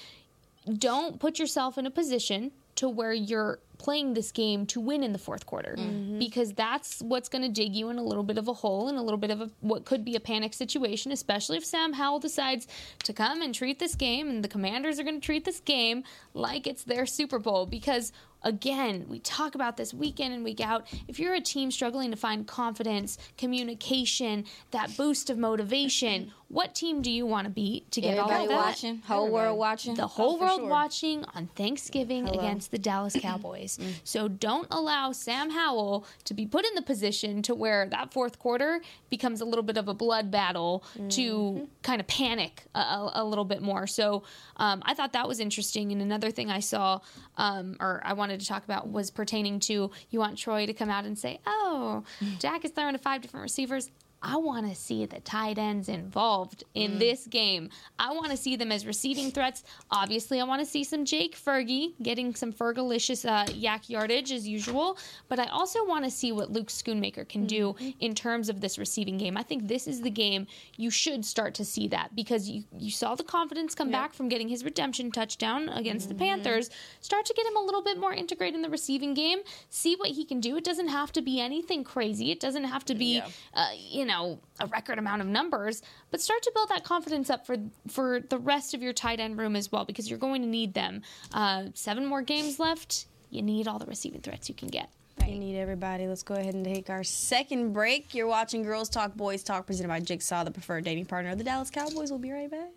Don't 0.77 1.19
put 1.19 1.39
yourself 1.39 1.77
in 1.77 1.85
a 1.85 1.91
position 1.91 2.51
to 2.75 2.89
where 2.89 3.13
you're 3.13 3.59
playing 3.77 4.13
this 4.13 4.31
game 4.31 4.65
to 4.65 4.79
win 4.79 5.03
in 5.03 5.11
the 5.11 5.19
fourth 5.19 5.45
quarter. 5.45 5.75
Mm-hmm. 5.77 5.89
Mm-hmm. 5.89 6.19
Because 6.19 6.53
that's 6.53 7.01
what's 7.01 7.29
going 7.29 7.41
to 7.43 7.49
dig 7.49 7.75
you 7.75 7.89
in 7.89 7.97
a 7.97 8.03
little 8.03 8.23
bit 8.23 8.37
of 8.37 8.47
a 8.47 8.53
hole 8.53 8.87
and 8.87 8.97
a 8.97 9.01
little 9.01 9.17
bit 9.17 9.31
of 9.31 9.41
a 9.41 9.49
what 9.61 9.85
could 9.85 10.03
be 10.03 10.15
a 10.15 10.19
panic 10.19 10.53
situation 10.53 11.11
especially 11.11 11.57
if 11.57 11.65
Sam 11.65 11.93
Howell 11.93 12.19
decides 12.19 12.67
to 13.03 13.13
come 13.13 13.41
and 13.41 13.53
treat 13.53 13.79
this 13.79 13.95
game 13.95 14.29
and 14.29 14.43
the 14.43 14.47
commanders 14.47 14.99
are 14.99 15.03
going 15.03 15.19
to 15.19 15.25
treat 15.25 15.45
this 15.45 15.59
game 15.59 16.03
like 16.33 16.67
it's 16.67 16.83
their 16.83 17.05
Super 17.05 17.39
Bowl. 17.39 17.65
Because 17.65 18.11
again 18.45 19.05
we 19.09 19.19
talk 19.19 19.55
about 19.55 19.75
this 19.75 19.93
week 19.93 20.19
in 20.19 20.31
and 20.31 20.43
week 20.43 20.61
out 20.61 20.87
if 21.07 21.19
you're 21.19 21.33
a 21.33 21.41
team 21.41 21.69
struggling 21.71 22.11
to 22.11 22.17
find 22.17 22.47
confidence 22.47 23.17
communication 23.37 24.45
that 24.71 24.95
boost 24.95 25.29
of 25.29 25.37
motivation 25.37 26.31
what 26.47 26.75
team 26.75 27.01
do 27.01 27.11
you 27.11 27.25
want 27.25 27.45
to 27.45 27.49
beat 27.51 27.91
to 27.91 27.99
get 27.99 28.19
all 28.19 28.31
of 28.31 28.47
that 28.47 28.55
watching, 28.55 28.99
whole 28.99 29.31
world 29.31 29.57
watching. 29.57 29.95
the 29.95 30.07
whole 30.07 30.37
for 30.37 30.45
world 30.45 30.59
sure. 30.61 30.69
watching 30.69 31.25
on 31.33 31.47
Thanksgiving 31.55 32.29
against 32.29 32.69
the 32.69 32.77
Dallas 32.77 33.15
Cowboys. 33.21 33.79
so 34.03 34.27
don't 34.27 34.67
allow 34.69 35.11
Sam 35.11 35.49
Howell 35.49 36.05
to 36.25 36.33
be 36.35 36.45
put 36.45 36.63
in 36.65 36.75
the 36.75 36.83
position 36.83 37.41
to 37.43 37.55
where 37.55 37.89
that 37.89 38.13
fourth 38.13 38.37
quarter 38.37 38.79
becomes 39.09 39.41
a 39.41 39.45
little 39.45 39.63
bit 39.63 39.77
of 39.77 39.87
a 39.87 39.93
blood 39.93 40.29
battle 40.29 40.83
to 41.09 41.67
kind 41.81 41.99
of 41.99 42.07
panic 42.07 42.63
a, 42.75 42.79
a, 42.79 43.11
a 43.15 43.23
little 43.25 43.45
bit 43.45 43.61
more. 43.61 43.87
So 43.87 44.23
um, 44.57 44.83
I 44.85 44.93
thought 44.93 45.13
that 45.13 45.27
was 45.27 45.39
interesting. 45.39 45.91
And 45.91 46.01
another 46.01 46.29
thing 46.31 46.51
I 46.51 46.59
saw 46.59 46.99
um, 47.37 47.75
or 47.79 48.01
I 48.03 48.13
wanted 48.13 48.34
to 48.37 48.45
talk 48.45 48.63
about 48.63 48.89
was 48.89 49.11
pertaining 49.11 49.59
to 49.61 49.91
you 50.09 50.19
want 50.19 50.37
Troy 50.37 50.65
to 50.65 50.73
come 50.73 50.89
out 50.89 51.05
and 51.05 51.17
say, 51.17 51.39
"Oh, 51.45 52.03
Dak 52.39 52.65
is 52.65 52.71
throwing 52.71 52.93
to 52.93 52.99
five 52.99 53.21
different 53.21 53.43
receivers." 53.43 53.89
I 54.21 54.37
want 54.37 54.67
to 54.67 54.75
see 54.75 55.05
the 55.05 55.19
tight 55.19 55.57
ends 55.57 55.87
involved 55.87 56.63
in 56.73 56.97
this 56.97 57.27
game. 57.27 57.69
I 57.99 58.11
want 58.11 58.31
to 58.31 58.37
see 58.37 58.55
them 58.55 58.71
as 58.71 58.85
receiving 58.85 59.29
threats. 59.29 59.63
Obviously, 59.91 60.41
I 60.41 60.45
want 60.45 60.61
to 60.61 60.65
see 60.65 60.83
some 60.83 61.05
Jake 61.05 61.37
Fergie 61.37 61.93
getting 62.01 62.33
some 62.33 62.51
Fergalicious 62.51 63.27
uh, 63.29 63.45
YAC 63.45 63.89
yardage 63.89 64.31
as 64.31 64.47
usual. 64.47 64.97
But 65.27 65.39
I 65.39 65.45
also 65.45 65.85
want 65.85 66.05
to 66.05 66.11
see 66.11 66.31
what 66.31 66.51
Luke 66.51 66.69
Schoonmaker 66.69 67.27
can 67.27 67.45
do 67.45 67.75
in 67.99 68.15
terms 68.15 68.49
of 68.49 68.61
this 68.61 68.79
receiving 68.79 69.17
game. 69.17 69.37
I 69.37 69.43
think 69.43 69.67
this 69.67 69.87
is 69.87 70.01
the 70.01 70.09
game 70.09 70.47
you 70.75 70.89
should 70.89 71.23
start 71.23 71.53
to 71.55 71.65
see 71.65 71.87
that 71.89 72.15
because 72.15 72.49
you, 72.49 72.63
you 72.77 72.89
saw 72.89 73.13
the 73.13 73.23
confidence 73.23 73.75
come 73.75 73.91
back 73.91 74.13
from 74.13 74.27
getting 74.27 74.47
his 74.47 74.63
redemption 74.63 75.11
touchdown 75.11 75.69
against 75.69 76.09
the 76.09 76.15
Panthers. 76.15 76.69
Start 77.01 77.25
to 77.25 77.33
get 77.33 77.45
him 77.45 77.57
a 77.57 77.61
little 77.61 77.83
bit 77.83 77.99
more 77.99 78.13
integrated 78.13 78.55
in 78.55 78.61
the 78.61 78.69
receiving 78.69 79.13
game. 79.13 79.39
See 79.69 79.95
what 79.95 80.09
he 80.09 80.25
can 80.25 80.39
do. 80.39 80.57
It 80.57 80.63
doesn't 80.63 80.87
have 80.87 81.11
to 81.11 81.21
be 81.21 81.39
anything 81.39 81.83
crazy. 81.83 82.31
It 82.31 82.39
doesn't 82.39 82.63
have 82.63 82.85
to 82.85 82.95
be, 82.95 83.21
uh, 83.53 83.67
you 83.77 84.05
know, 84.05 84.14
a 84.59 84.67
record 84.67 84.97
amount 84.97 85.21
of 85.21 85.27
numbers. 85.27 85.81
But 86.11 86.21
start 86.21 86.43
to 86.43 86.51
build 86.53 86.69
that 86.69 86.83
confidence 86.83 87.29
up 87.29 87.45
for 87.45 87.57
for 87.87 88.19
the 88.19 88.37
rest 88.37 88.73
of 88.73 88.81
your 88.81 88.93
tight 88.93 89.19
end 89.19 89.37
room 89.37 89.55
as 89.55 89.71
well 89.71 89.85
because 89.85 90.09
you're 90.09 90.19
going 90.19 90.41
to 90.41 90.47
need 90.47 90.73
them. 90.73 91.01
Uh, 91.33 91.65
seven 91.73 92.05
more 92.05 92.21
games 92.21 92.59
left. 92.59 93.05
You 93.29 93.41
need 93.41 93.67
all 93.67 93.79
the 93.79 93.85
receiving 93.85 94.21
threats 94.21 94.49
you 94.49 94.55
can 94.55 94.69
get. 94.69 94.89
You 95.27 95.39
need 95.39 95.57
everybody. 95.57 96.07
Let's 96.07 96.23
go 96.23 96.35
ahead 96.35 96.53
and 96.53 96.63
take 96.63 96.89
our 96.89 97.03
second 97.03 97.73
break. 97.73 98.13
You're 98.13 98.27
watching 98.27 98.63
Girls 98.63 98.89
Talk, 98.89 99.15
Boys 99.15 99.43
Talk, 99.43 99.65
presented 99.65 99.87
by 99.87 99.99
Jigsaw, 99.99 100.43
the 100.43 100.51
preferred 100.51 100.83
dating 100.83 101.05
partner 101.05 101.31
of 101.31 101.37
the 101.37 101.43
Dallas 101.43 101.71
Cowboys. 101.71 102.11
We'll 102.11 102.19
be 102.19 102.31
right 102.31 102.49
back. 102.49 102.69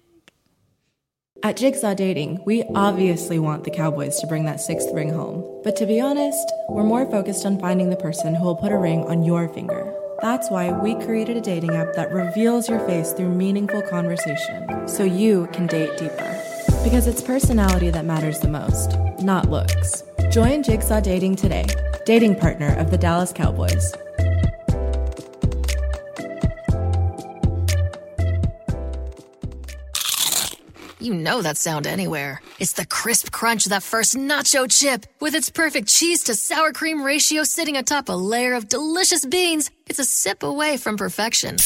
At 1.42 1.56
Jigsaw 1.56 1.94
Dating, 1.94 2.42
we 2.44 2.64
obviously 2.74 3.38
want 3.38 3.62
the 3.62 3.70
Cowboys 3.70 4.18
to 4.20 4.26
bring 4.26 4.44
that 4.46 4.60
sixth 4.60 4.88
ring 4.92 5.10
home. 5.10 5.60
But 5.62 5.76
to 5.76 5.86
be 5.86 6.00
honest, 6.00 6.50
we're 6.68 6.82
more 6.82 7.08
focused 7.08 7.46
on 7.46 7.60
finding 7.60 7.90
the 7.90 7.96
person 7.96 8.34
who 8.34 8.44
will 8.44 8.56
put 8.56 8.72
a 8.72 8.76
ring 8.76 9.04
on 9.04 9.22
your 9.22 9.48
finger. 9.48 9.94
That's 10.20 10.50
why 10.50 10.72
we 10.72 10.96
created 10.96 11.36
a 11.36 11.40
dating 11.40 11.76
app 11.76 11.94
that 11.94 12.12
reveals 12.12 12.68
your 12.68 12.80
face 12.80 13.12
through 13.12 13.28
meaningful 13.28 13.82
conversation, 13.82 14.88
so 14.88 15.04
you 15.04 15.48
can 15.52 15.68
date 15.68 15.96
deeper. 15.96 16.42
Because 16.82 17.06
it's 17.06 17.22
personality 17.22 17.90
that 17.90 18.04
matters 18.04 18.40
the 18.40 18.48
most, 18.48 18.98
not 19.22 19.48
looks. 19.48 20.02
Join 20.32 20.64
Jigsaw 20.64 21.00
Dating 21.00 21.36
today, 21.36 21.66
dating 22.04 22.34
partner 22.34 22.74
of 22.78 22.90
the 22.90 22.98
Dallas 22.98 23.32
Cowboys. 23.32 23.94
You 31.00 31.14
know 31.14 31.42
that 31.42 31.56
sound 31.56 31.86
anywhere. 31.86 32.42
It's 32.58 32.72
the 32.72 32.84
crisp 32.84 33.30
crunch 33.30 33.66
of 33.66 33.70
that 33.70 33.84
first 33.84 34.16
nacho 34.16 34.68
chip. 34.68 35.06
With 35.20 35.36
its 35.36 35.48
perfect 35.48 35.86
cheese 35.86 36.24
to 36.24 36.34
sour 36.34 36.72
cream 36.72 37.04
ratio 37.04 37.44
sitting 37.44 37.76
atop 37.76 38.08
a 38.08 38.12
layer 38.12 38.54
of 38.54 38.68
delicious 38.68 39.24
beans, 39.24 39.70
it's 39.88 39.98
a 39.98 40.04
sip 40.04 40.42
away 40.42 40.76
from 40.76 40.96
perfection. 40.96 41.56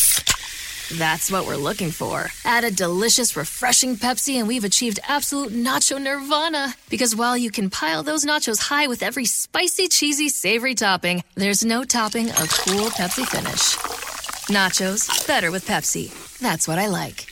That's 0.99 1.31
what 1.31 1.47
we're 1.47 1.57
looking 1.57 1.91
for. 1.91 2.29
Add 2.45 2.65
a 2.65 2.71
delicious, 2.71 3.37
refreshing 3.37 3.97
Pepsi, 3.97 4.35
and 4.35 4.47
we've 4.47 4.65
achieved 4.65 5.01
absolute 5.09 5.53
nacho 5.53 6.01
nirvana. 6.01 6.75
Because 6.91 7.17
while 7.17 7.37
you 7.37 7.51
can 7.51 7.71
pile 7.71 8.03
those 8.03 8.25
nachos 8.25 8.61
high 8.61 8.87
with 8.89 9.03
every 9.03 9.25
spicy, 9.25 9.89
cheesy, 9.89 10.29
savory 10.29 10.75
topping, 10.75 11.23
there's 11.35 11.65
no 11.65 11.85
topping 11.85 12.29
a 12.29 12.47
cool 12.65 12.91
Pepsi 12.91 13.27
finish. 13.27 13.77
Nachos, 14.49 15.27
better 15.27 15.51
with 15.51 15.67
Pepsi. 15.67 16.11
That's 16.39 16.69
what 16.69 16.79
I 16.79 16.89
like. 16.89 17.27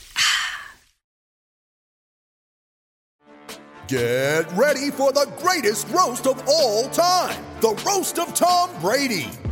Get 3.87 4.49
ready 4.53 4.89
for 4.89 5.11
the 5.11 5.29
greatest 5.39 5.87
roast 5.89 6.25
of 6.25 6.41
all 6.47 6.87
time 6.89 7.35
the 7.61 7.79
Roast 7.85 8.17
of 8.17 8.33
Tom 8.33 8.71
Brady, 8.81 9.29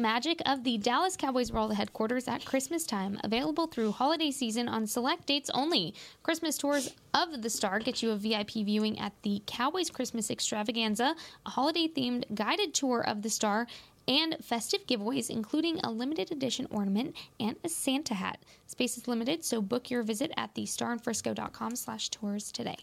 Magic 0.00 0.40
of 0.46 0.64
the 0.64 0.78
Dallas 0.78 1.16
Cowboys 1.16 1.52
World 1.52 1.74
headquarters 1.74 2.26
at 2.26 2.44
Christmas 2.44 2.84
time, 2.84 3.20
available 3.22 3.66
through 3.66 3.92
holiday 3.92 4.30
season 4.30 4.68
on 4.68 4.86
select 4.86 5.26
dates 5.26 5.50
only. 5.54 5.94
Christmas 6.22 6.56
tours 6.58 6.94
of 7.14 7.42
the 7.42 7.50
Star 7.50 7.78
get 7.78 8.02
you 8.02 8.10
a 8.10 8.16
VIP 8.16 8.50
viewing 8.52 8.98
at 8.98 9.12
the 9.22 9.42
Cowboys 9.46 9.90
Christmas 9.90 10.30
Extravaganza, 10.30 11.14
a 11.44 11.50
holiday 11.50 11.86
themed 11.86 12.24
guided 12.34 12.74
tour 12.74 13.00
of 13.06 13.22
the 13.22 13.30
Star, 13.30 13.66
and 14.08 14.36
festive 14.42 14.86
giveaways, 14.86 15.30
including 15.30 15.78
a 15.80 15.90
limited 15.90 16.32
edition 16.32 16.66
ornament 16.70 17.14
and 17.38 17.56
a 17.62 17.68
Santa 17.68 18.14
hat. 18.14 18.38
Space 18.66 18.96
is 18.96 19.06
limited, 19.06 19.44
so 19.44 19.60
book 19.62 19.90
your 19.90 20.02
visit 20.02 20.32
at 20.36 20.54
thestarinfrisco.com 20.54 21.76
slash 21.76 22.08
tours 22.08 22.50
today. 22.50 22.78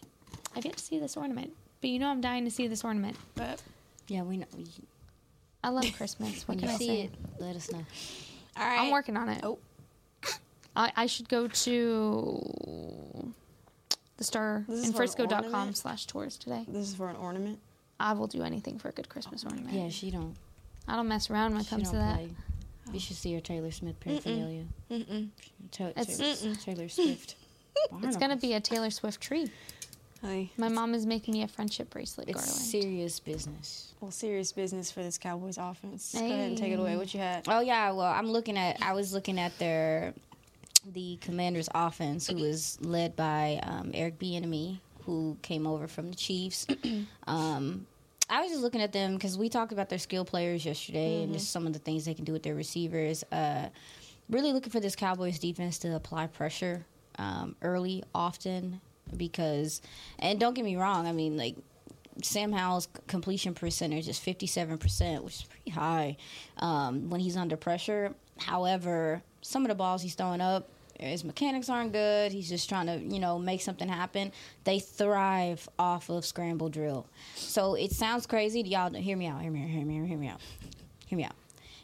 I've 0.56 0.64
yet 0.64 0.76
to 0.76 0.84
see 0.84 0.98
this 0.98 1.16
ornament, 1.16 1.52
but 1.80 1.90
you 1.90 1.98
know 1.98 2.08
I'm 2.08 2.20
dying 2.20 2.44
to 2.44 2.50
see 2.50 2.66
this 2.66 2.84
ornament. 2.84 3.16
But 3.34 3.60
Yeah, 4.08 4.22
we 4.22 4.36
know. 4.38 4.46
I 5.62 5.70
love 5.70 5.84
Christmas. 5.96 6.46
What 6.46 6.56
When 6.56 6.58
can 6.60 6.68
you 6.68 6.74
I 6.74 6.78
see 6.78 6.86
say? 6.86 7.00
it, 7.02 7.10
let 7.40 7.56
us 7.56 7.70
know. 7.72 7.84
all 8.56 8.66
right. 8.66 8.80
I'm 8.80 8.90
working 8.90 9.16
on 9.16 9.28
it. 9.28 9.40
Oh. 9.42 9.58
I, 10.76 10.92
I 10.96 11.06
should 11.06 11.28
go 11.28 11.48
to 11.48 13.32
the 14.16 14.24
star 14.24 14.64
This 14.68 14.80
is 14.80 14.86
in 14.86 14.92
for 14.92 15.02
an 15.02 15.08
frisco.com 15.08 15.44
ornament? 15.44 15.76
slash 15.76 16.06
tours 16.06 16.36
today. 16.36 16.64
This 16.68 16.88
is 16.88 16.94
for 16.94 17.08
an 17.08 17.16
ornament. 17.16 17.58
I 17.98 18.12
will 18.12 18.28
do 18.28 18.42
anything 18.42 18.78
for 18.78 18.88
a 18.88 18.92
good 18.92 19.08
Christmas 19.08 19.44
ornament. 19.44 19.72
Yeah, 19.74 19.88
she 19.88 20.10
don't. 20.10 20.34
I 20.86 20.94
don't 20.96 21.08
mess 21.08 21.30
around 21.30 21.52
when 21.52 21.60
it 21.62 21.64
She 21.64 21.70
comes 21.70 21.84
don't 21.90 21.92
to 21.94 21.98
that. 21.98 22.14
play. 22.16 22.28
You 22.92 23.00
should 23.00 23.16
see 23.16 23.34
her 23.34 23.40
Taylor 23.40 23.70
Smith 23.72 23.98
paraphernalia. 24.00 24.64
Mm-mm. 24.90 25.28
Ta- 25.72 25.88
It's- 25.96 26.40
Taylor, 26.40 26.54
Taylor 26.54 26.88
Swift. 26.88 27.34
It's 28.02 28.16
gonna 28.16 28.36
be 28.36 28.54
a 28.54 28.60
Taylor 28.60 28.90
Swift 28.90 29.20
tree. 29.20 29.50
Hey, 30.22 30.50
My 30.56 30.68
mom 30.68 30.94
is 30.94 31.06
making 31.06 31.34
me 31.34 31.42
a 31.42 31.48
friendship 31.48 31.90
bracelet 31.90 32.28
It's 32.28 32.40
garland. 32.44 32.60
serious 32.66 33.20
business. 33.20 33.94
well, 34.00 34.10
serious 34.10 34.50
business 34.52 34.90
for 34.90 35.02
this 35.02 35.16
Cowboys 35.16 35.58
offense. 35.58 36.12
Go 36.12 36.24
ahead 36.24 36.48
and 36.48 36.58
take 36.58 36.72
it 36.72 36.78
away. 36.80 36.96
What 36.96 37.14
you 37.14 37.20
had? 37.20 37.44
Oh 37.46 37.60
yeah, 37.60 37.90
well 37.92 38.06
I'm 38.12 38.26
looking 38.30 38.56
at. 38.58 38.82
I 38.82 38.92
was 38.94 39.12
looking 39.12 39.38
at 39.38 39.56
their 39.58 40.12
the 40.92 41.18
Commanders' 41.20 41.68
offense, 41.74 42.26
who 42.28 42.36
was 42.36 42.78
led 42.80 43.14
by 43.14 43.60
um, 43.62 43.90
Eric 43.94 44.18
Bieniemy, 44.18 44.78
who 45.04 45.36
came 45.42 45.66
over 45.66 45.86
from 45.86 46.08
the 46.10 46.16
Chiefs. 46.16 46.66
um, 47.26 47.86
I 48.30 48.40
was 48.42 48.50
just 48.50 48.62
looking 48.62 48.80
at 48.82 48.92
them 48.92 49.14
because 49.14 49.38
we 49.38 49.48
talked 49.48 49.72
about 49.72 49.88
their 49.88 49.98
skill 49.98 50.24
players 50.24 50.64
yesterday 50.64 51.22
and 51.22 51.32
just 51.32 51.50
some 51.50 51.66
of 51.66 51.72
the 51.72 51.78
things 51.78 52.04
they 52.04 52.14
can 52.14 52.24
do 52.24 52.32
with 52.32 52.42
their 52.42 52.54
receivers. 52.54 53.22
Uh, 53.30 53.68
really 54.30 54.52
looking 54.52 54.70
for 54.70 54.80
this 54.80 54.96
Cowboys 54.96 55.38
defense 55.38 55.78
to 55.78 55.94
apply 55.94 56.26
pressure 56.26 56.84
um, 57.18 57.54
early, 57.62 58.02
often, 58.14 58.80
because, 59.16 59.80
and 60.18 60.38
don't 60.38 60.54
get 60.54 60.64
me 60.64 60.76
wrong, 60.76 61.06
I 61.06 61.12
mean, 61.12 61.36
like, 61.36 61.56
Sam 62.22 62.52
Howell's 62.52 62.88
completion 63.06 63.54
percentage 63.54 64.08
is 64.08 64.18
57%, 64.18 65.22
which 65.22 65.34
is 65.36 65.44
pretty 65.44 65.70
high 65.70 66.16
um, 66.58 67.10
when 67.10 67.20
he's 67.20 67.36
under 67.36 67.56
pressure. 67.56 68.12
However, 68.38 69.22
some 69.40 69.62
of 69.62 69.68
the 69.68 69.74
balls 69.74 70.02
he's 70.02 70.14
throwing 70.14 70.40
up, 70.40 70.68
his 70.98 71.22
mechanics 71.24 71.68
aren't 71.68 71.92
good. 71.92 72.32
He's 72.32 72.48
just 72.48 72.68
trying 72.68 72.86
to, 72.86 72.98
you 72.98 73.20
know, 73.20 73.38
make 73.38 73.60
something 73.60 73.88
happen. 73.88 74.32
They 74.64 74.80
thrive 74.80 75.68
off 75.78 76.10
of 76.10 76.24
scramble 76.26 76.68
drill. 76.68 77.06
So 77.36 77.74
it 77.74 77.92
sounds 77.92 78.26
crazy. 78.26 78.62
Y'all 78.62 78.92
hear 78.92 79.16
me 79.16 79.26
out. 79.26 79.40
Hear 79.40 79.52
me 79.52 79.62
out. 79.62 79.68
Hear 79.68 79.84
me 79.84 79.98
out. 80.00 80.06
Hear 80.06 80.18
me 80.18 80.28
out. 80.28 80.40
Hear 81.06 81.16
me 81.16 81.24
out. 81.24 81.36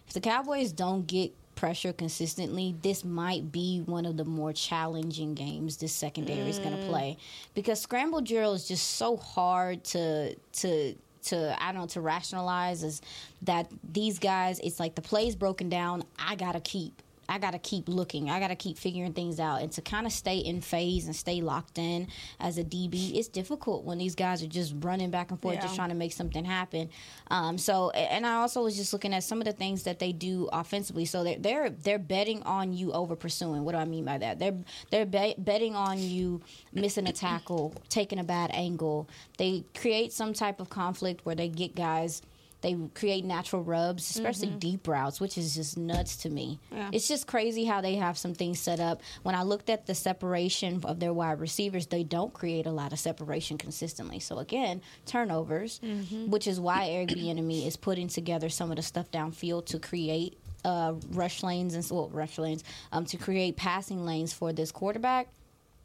If 0.09 0.15
the 0.15 0.21
Cowboys 0.21 0.73
don't 0.73 1.07
get 1.07 1.33
pressure 1.65 1.95
consistently, 1.95 2.75
this 2.83 3.07
might 3.07 3.51
be 3.51 3.81
one 3.87 4.05
of 4.05 4.19
the 4.19 4.25
more 4.27 4.53
challenging 4.53 5.33
games 5.33 5.79
this 5.79 5.95
secondary 5.95 6.51
is 6.51 6.59
going 6.59 6.77
to 6.77 6.83
mm. 6.83 6.89
play 6.91 7.17
because 7.55 7.81
scramble 7.81 8.21
drill 8.21 8.53
is 8.53 8.69
just 8.69 8.87
so 8.97 9.17
hard 9.17 9.83
to 9.83 10.35
to 10.35 10.95
to 11.23 11.65
I 11.65 11.73
don't 11.73 11.81
know 11.81 11.87
to 11.87 12.03
rationalize 12.03 12.83
is 12.83 13.01
that 13.41 13.71
these 13.83 14.19
guys 14.19 14.61
it's 14.61 14.79
like 14.79 14.95
the 14.95 15.01
play's 15.01 15.35
broken 15.35 15.71
down. 15.71 16.03
I 16.19 16.35
gotta 16.35 16.61
keep. 16.61 17.01
I 17.29 17.39
gotta 17.39 17.59
keep 17.59 17.89
looking. 17.89 18.31
I 18.31 18.41
gotta 18.41 18.57
keep 18.57 18.79
figuring 18.79 19.13
things 19.13 19.41
out, 19.41 19.63
and 19.63 19.71
to 19.73 19.83
kind 19.83 20.07
of 20.07 20.13
stay 20.13 20.39
in 20.39 20.61
phase 20.61 21.07
and 21.07 21.15
stay 21.17 21.41
locked 21.41 21.79
in 21.79 22.09
as 22.41 22.59
a 22.59 22.65
DB, 22.65 23.17
it's 23.17 23.29
difficult 23.29 23.85
when 23.85 23.99
these 23.99 24.15
guys 24.15 24.43
are 24.43 24.47
just 24.49 24.75
running 24.81 25.11
back 25.11 25.31
and 25.31 25.41
forth, 25.41 25.55
just 25.63 25.75
trying 25.77 25.89
to 25.91 25.95
make 25.95 26.13
something 26.13 26.45
happen. 26.45 26.91
Um, 27.31 27.59
so, 27.59 27.91
and 27.91 28.27
I 28.27 28.35
also 28.37 28.63
was 28.63 28.77
just 28.77 28.93
looking 28.93 29.15
at 29.15 29.25
some 29.25 29.41
of 29.41 29.45
the 29.47 29.53
things 29.53 29.85
that 29.85 29.99
they 29.99 30.13
do 30.13 30.49
offensively. 30.53 31.05
So 31.05 31.25
they're 31.25 31.39
they're 31.39 31.71
they're 31.71 31.99
betting 31.99 32.43
on 32.43 32.73
you 32.73 32.93
over 32.93 33.17
pursuing. 33.17 33.65
What 33.65 33.73
do 33.73 33.79
I 33.79 33.85
mean 33.85 34.05
by 34.05 34.19
that? 34.19 34.39
They're 34.39 34.57
they're 34.91 35.07
be- 35.07 35.35
betting 35.39 35.75
on 35.75 35.99
you 35.99 36.41
missing 36.73 37.07
a 37.09 37.13
tackle, 37.13 37.75
taking 37.89 38.19
a 38.19 38.25
bad 38.25 38.51
angle. 38.53 39.09
They 39.39 39.65
create 39.75 40.13
some 40.13 40.33
type 40.33 40.61
of 40.61 40.69
conflict 40.71 41.25
where 41.25 41.35
they 41.35 41.49
get 41.49 41.75
guys. 41.75 42.23
They 42.65 42.75
create 42.95 43.27
natural 43.27 43.63
rubs, 43.63 44.09
especially 44.09 44.49
deep 44.49 44.89
routes, 44.89 45.21
which 45.21 45.37
is 45.37 45.55
just 45.55 45.77
nuts 45.77 46.17
to 46.17 46.31
me. 46.31 46.61
Yeah. 46.73 46.89
It's 46.95 47.07
just 47.07 47.27
crazy 47.27 47.67
how 47.67 47.83
they 47.83 47.97
have 47.97 48.17
some 48.17 48.33
things 48.33 48.59
set 48.59 48.81
up. 48.81 49.03
When 49.23 49.35
I 49.35 49.43
looked 49.43 49.69
at 49.69 49.85
the 49.85 49.95
separation 49.95 50.81
of 50.83 50.99
their 50.99 51.13
wide 51.13 51.41
receivers, 51.41 51.89
they 51.89 52.05
don't 52.05 52.33
create 52.33 52.65
a 52.65 52.71
lot 52.71 52.95
of 52.95 52.99
separation 52.99 53.59
consistently. 53.59 54.19
So 54.19 54.39
again, 54.39 54.81
turnovers, 55.05 55.79
which 56.27 56.47
is 56.47 56.59
why 56.59 56.87
Eric 56.89 57.11
Bieniemy 57.11 57.67
is 57.67 57.77
putting 57.77 58.09
together 58.09 58.49
some 58.49 58.71
of 58.71 58.77
the 58.77 58.83
stuff 58.83 59.11
downfield 59.11 59.67
to 59.67 59.79
create 59.79 60.39
uh, 60.65 60.95
rush 61.11 61.43
lanes 61.43 61.75
and 61.75 61.87
well, 61.91 62.09
rush 62.09 62.39
lanes 62.39 62.65
um, 62.93 63.05
to 63.05 63.19
create 63.19 63.57
passing 63.59 64.07
lanes 64.07 64.33
for 64.33 64.55
this 64.55 64.73
quarterback. 64.73 65.29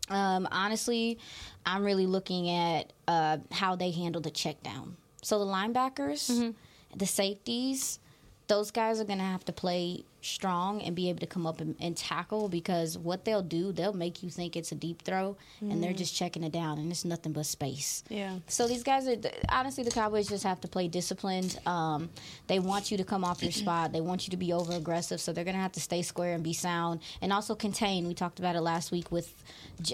Um, 0.10 0.48
honestly, 0.50 1.20
I'm 1.66 1.84
really 1.84 2.08
looking 2.08 2.50
at 2.50 2.94
uh, 3.06 3.40
how 3.52 3.76
they 3.76 3.92
handle 3.92 4.22
the 4.22 4.32
check 4.32 4.64
down. 4.64 4.96
So 5.22 5.40
the 5.40 5.46
linebackers, 5.46 6.56
the 7.00 7.06
safeties, 7.06 8.00
those 8.48 8.72
guys 8.72 9.00
are 9.00 9.06
going 9.06 9.20
to 9.20 9.26
have 9.26 9.46
to 9.46 9.54
play 9.54 10.04
strong 10.22 10.82
and 10.82 10.96
be 10.96 11.08
able 11.08 11.20
to 11.20 11.28
come 11.28 11.48
up 11.48 11.62
and, 11.62 11.76
and 11.80 11.96
tackle 11.96 12.50
because 12.50 12.98
what 12.98 13.24
they'll 13.24 13.44
do, 13.44 13.72
they'll 13.72 13.94
make 13.94 14.22
you 14.22 14.30
think 14.30 14.58
it's 14.58 14.72
a 14.72 14.76
deep 14.76 15.02
throw 15.04 15.38
and 15.62 15.82
they're 15.82 15.94
just 15.94 16.14
checking 16.14 16.44
it 16.44 16.52
down 16.52 16.78
and 16.78 16.92
it's 16.92 17.06
nothing 17.06 17.32
but 17.32 17.46
space. 17.46 18.04
Yeah. 18.10 18.40
So 18.48 18.68
these 18.68 18.84
guys 18.84 19.08
are 19.08 19.16
honestly 19.48 19.84
the 19.84 19.92
Cowboys 19.92 20.28
just 20.28 20.44
have 20.44 20.60
to 20.62 20.68
play 20.68 20.88
disciplined. 20.88 21.58
Um, 21.66 22.10
they 22.48 22.60
want 22.60 22.92
you 22.92 22.98
to 22.98 23.04
come 23.04 23.24
off 23.24 23.42
your 23.42 23.52
spot. 23.54 23.94
They 23.94 24.02
want 24.02 24.28
you 24.28 24.32
to 24.32 24.38
be 24.38 24.52
over 24.52 24.74
aggressive. 24.74 25.22
So 25.22 25.32
they're 25.32 25.46
gonna 25.46 25.58
have 25.60 25.74
to 25.74 25.80
stay 25.82 26.02
square 26.02 26.34
and 26.34 26.44
be 26.44 26.54
sound 26.54 27.00
and 27.22 27.32
also 27.32 27.56
contain. 27.56 28.08
We 28.08 28.14
talked 28.14 28.40
about 28.40 28.56
it 28.56 28.62
last 28.62 28.92
week 28.92 29.12
with 29.12 29.32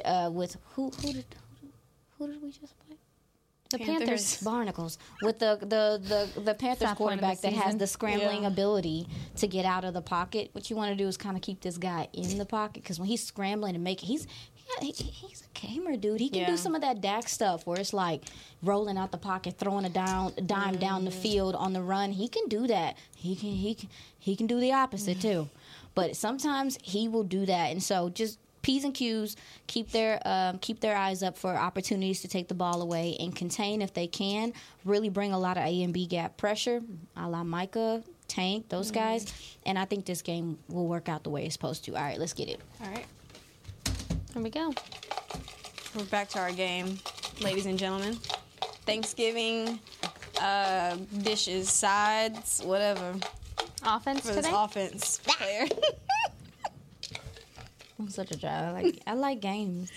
uh, 0.03 0.31
with 0.33 0.57
who 0.73 0.89
who 1.01 1.13
did 1.13 1.25
who 2.17 2.27
did 2.27 2.41
we 2.41 2.49
just 2.49 2.73
play? 2.79 2.84
The 3.69 3.79
Panthers. 3.79 3.97
Panthers. 3.97 4.41
Barnacles 4.43 4.97
with 5.21 5.39
the 5.39 5.57
the 5.59 6.29
the, 6.35 6.41
the 6.41 6.53
Panthers 6.53 6.83
of 6.83 6.89
the 6.89 6.95
quarterback 6.95 7.41
that 7.41 7.53
has 7.53 7.75
the 7.77 7.87
scrambling 7.87 8.43
Yeah. 8.43 8.49
ability 8.49 9.07
to 9.37 9.47
get 9.47 9.65
out 9.65 9.83
of 9.83 9.93
the 9.93 10.01
pocket. 10.01 10.49
What 10.53 10.69
you 10.69 10.75
want 10.75 10.91
to 10.91 10.95
do 10.95 11.07
is 11.07 11.17
kind 11.17 11.35
of 11.35 11.41
keep 11.41 11.61
this 11.61 11.77
guy 11.77 12.07
in 12.13 12.37
the 12.37 12.45
pocket 12.45 12.83
because 12.83 12.99
when 12.99 13.09
he's 13.09 13.23
scrambling 13.23 13.75
and 13.75 13.83
making 13.83 14.07
he's 14.07 14.27
he, 14.79 14.91
he's 14.91 15.41
a 15.43 15.59
gamer 15.59 15.95
dude. 15.95 16.19
He 16.19 16.29
can 16.29 16.41
Yeah. 16.41 16.47
do 16.47 16.57
some 16.57 16.75
of 16.75 16.81
that 16.81 16.99
Dak 17.01 17.29
stuff 17.29 17.65
where 17.67 17.79
it's 17.79 17.93
like 17.93 18.23
rolling 18.63 18.97
out 18.97 19.11
the 19.11 19.17
pocket, 19.17 19.57
throwing 19.57 19.85
a 19.85 19.89
down 19.89 20.33
dime 20.45 20.77
down 20.77 21.05
the 21.05 21.11
mm-hmm. 21.11 21.19
field 21.19 21.55
on 21.55 21.73
the 21.73 21.81
run. 21.81 22.11
He 22.11 22.27
can 22.27 22.47
do 22.47 22.67
that. 22.67 22.97
He 23.15 23.35
can 23.35 23.49
he 23.49 23.75
can 23.75 23.89
he 24.19 24.35
can 24.35 24.47
do 24.47 24.59
the 24.59 24.73
opposite 24.73 25.21
too. 25.21 25.49
But 25.93 26.15
sometimes 26.15 26.77
he 26.81 27.07
will 27.07 27.23
do 27.23 27.45
that, 27.45 27.71
and 27.71 27.81
so 27.81 28.09
just 28.09 28.37
P's 28.65 28.83
and 28.83 28.95
Q's 28.95 29.37
keep 29.67 29.91
their 29.91 30.19
um, 30.25 30.57
keep 30.57 30.79
their 30.79 30.97
eyes 30.97 31.21
up 31.21 31.37
for 31.37 31.55
opportunities 31.55 32.21
to 32.21 32.27
take 32.27 32.47
the 32.47 32.55
ball 32.55 32.81
away 32.81 33.15
and 33.19 33.35
contain 33.35 33.79
if 33.79 33.93
they 33.93 34.07
can. 34.07 34.53
Really 34.85 35.09
bring 35.09 35.33
a 35.33 35.37
lot 35.37 35.57
of 35.57 35.63
A 35.65 35.83
and 35.83 35.93
B 35.93 36.07
gap 36.07 36.35
pressure, 36.35 36.81
a 37.15 37.29
la 37.29 37.43
Micah, 37.43 38.01
Tank, 38.27 38.67
those 38.69 38.89
guys. 38.89 39.31
And 39.67 39.77
I 39.77 39.85
think 39.85 40.07
this 40.07 40.23
game 40.23 40.57
will 40.67 40.87
work 40.87 41.09
out 41.09 41.23
the 41.23 41.29
way 41.29 41.45
it's 41.45 41.53
supposed 41.53 41.85
to. 41.85 41.95
All 41.95 42.01
right, 42.01 42.17
let's 42.17 42.33
get 42.33 42.49
it. 42.49 42.59
All 42.83 42.89
right. 42.89 43.05
There 44.33 44.41
we 44.41 44.49
go. 44.49 44.73
We're 45.95 46.05
back 46.05 46.29
to 46.29 46.39
our 46.39 46.51
game, 46.51 46.97
ladies 47.41 47.67
and 47.67 47.77
gentlemen. 47.77 48.15
Thanksgiving 48.87 49.79
uh, 50.41 50.97
dishes, 51.21 51.69
sides, 51.69 52.63
whatever 52.65 53.13
Offense 53.85 54.21
for 54.21 54.33
this 54.33 54.47
offense 54.51 55.19
player. 55.23 55.67
I'm 57.99 58.09
such 58.09 58.31
a 58.31 58.37
dry. 58.37 58.49
I 58.51 58.71
like 58.71 58.99
I 59.07 59.13
like 59.13 59.39
games. 59.39 59.91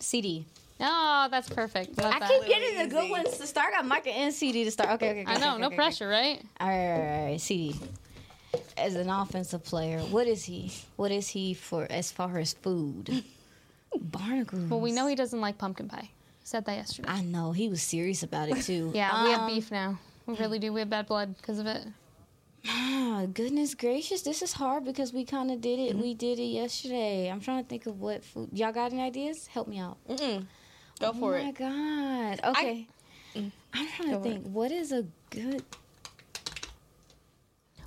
CeeDee. 0.00 0.44
Oh, 0.78 1.28
that's 1.30 1.48
perfect. 1.48 1.96
Love 1.96 2.12
I 2.14 2.18
that. 2.18 2.28
keep 2.30 2.46
getting 2.46 2.78
the 2.78 2.86
good 2.94 3.10
ones 3.10 3.38
to 3.38 3.46
start. 3.46 3.68
I 3.72 3.76
got 3.78 3.86
Micah 3.86 4.10
and 4.10 4.32
CeeDee 4.34 4.64
to 4.64 4.70
start. 4.70 4.90
Okay, 4.90 5.10
okay. 5.10 5.22
okay 5.22 5.32
I 5.32 5.38
know, 5.38 5.52
okay, 5.52 5.60
no 5.62 5.66
okay, 5.68 5.76
pressure, 5.76 6.06
right? 6.08 6.36
Okay. 6.38 6.48
All 6.60 6.68
right, 6.68 6.92
all 6.92 6.98
right, 7.00 7.18
all 7.20 7.26
right. 7.30 7.38
CeeDee. 7.40 7.76
As 8.76 8.94
an 8.94 9.08
offensive 9.08 9.64
player, 9.64 10.00
what 10.00 10.26
is 10.26 10.44
he? 10.44 10.72
What 10.96 11.10
is 11.10 11.28
he 11.28 11.54
for 11.54 11.86
as 11.90 12.12
far 12.12 12.38
as 12.38 12.52
food? 12.52 13.24
Barnacles. 13.98 14.68
Well, 14.68 14.80
we 14.80 14.92
know 14.92 15.06
he 15.06 15.14
doesn't 15.14 15.40
like 15.40 15.56
pumpkin 15.56 15.88
pie. 15.88 16.10
He 16.40 16.46
said 16.46 16.66
that 16.66 16.74
yesterday. 16.76 17.08
I 17.08 17.22
know 17.22 17.52
he 17.52 17.68
was 17.70 17.80
serious 17.80 18.22
about 18.22 18.50
it 18.50 18.62
too. 18.62 18.90
yeah, 18.94 19.24
we 19.24 19.30
have 19.30 19.40
Um, 19.42 19.46
beef 19.54 19.70
now. 19.70 19.98
We 20.26 20.34
really 20.36 20.58
do. 20.58 20.72
We 20.72 20.80
have 20.80 20.90
bad 20.90 21.06
blood 21.06 21.36
because 21.38 21.58
of 21.58 21.66
it. 21.66 21.82
Ah, 22.68 23.26
goodness 23.32 23.74
gracious, 23.74 24.22
this 24.22 24.42
is 24.42 24.52
hard 24.52 24.84
because 24.84 25.12
we 25.12 25.24
kind 25.24 25.50
of 25.50 25.60
did 25.60 25.78
it. 25.78 25.92
Mm-hmm. 25.92 26.02
We 26.02 26.14
did 26.14 26.38
it 26.38 26.44
yesterday. 26.44 27.30
I'm 27.30 27.40
trying 27.40 27.62
to 27.62 27.68
think 27.68 27.86
of 27.86 28.00
what 28.00 28.24
food. 28.24 28.50
Y'all 28.52 28.72
got 28.72 28.92
any 28.92 29.02
ideas? 29.02 29.46
Help 29.46 29.68
me 29.68 29.78
out. 29.78 29.98
Mm-mm. 30.08 30.46
Go 31.00 31.12
for 31.12 31.36
it. 31.36 31.42
oh 31.42 31.44
my 31.44 31.52
god. 31.52 32.40
Okay. 32.44 32.86
I'm 33.34 33.52
trying 33.72 34.08
to 34.10 34.16
Go 34.16 34.22
for 34.22 34.22
think. 34.22 34.46
What 34.46 34.72
is 34.72 34.92
a 34.92 35.04
good? 35.30 35.62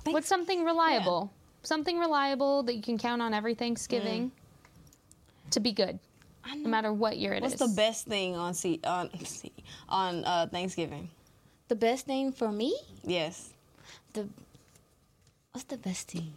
What's 0.04 0.28
something 0.28 0.64
reliable? 0.64 1.32
Something 1.62 1.98
reliable 1.98 2.62
that 2.62 2.74
you 2.74 2.82
can 2.82 2.96
count 2.96 3.20
on 3.20 3.34
every 3.34 3.54
Thanksgiving 3.54 4.32
to 5.50 5.60
be 5.60 5.72
good, 5.72 5.98
no 6.54 6.68
matter 6.68 6.92
what 6.92 7.18
year 7.18 7.34
it 7.34 7.44
is. 7.44 7.50
What's 7.52 7.70
the 7.70 7.76
best 7.76 8.06
thing 8.06 8.34
on 8.34 8.54
C 8.54 8.80
on 8.84 9.10
C, 9.24 9.52
on 9.88 10.24
uh, 10.24 10.46
Thanksgiving? 10.46 11.10
The 11.68 11.76
best 11.76 12.06
thing 12.06 12.32
for 12.32 12.50
me? 12.50 12.74
Yes. 13.04 13.50
The 14.14 14.26
what's 15.60 15.68
the 15.68 15.88
best 15.88 16.08
thing? 16.08 16.32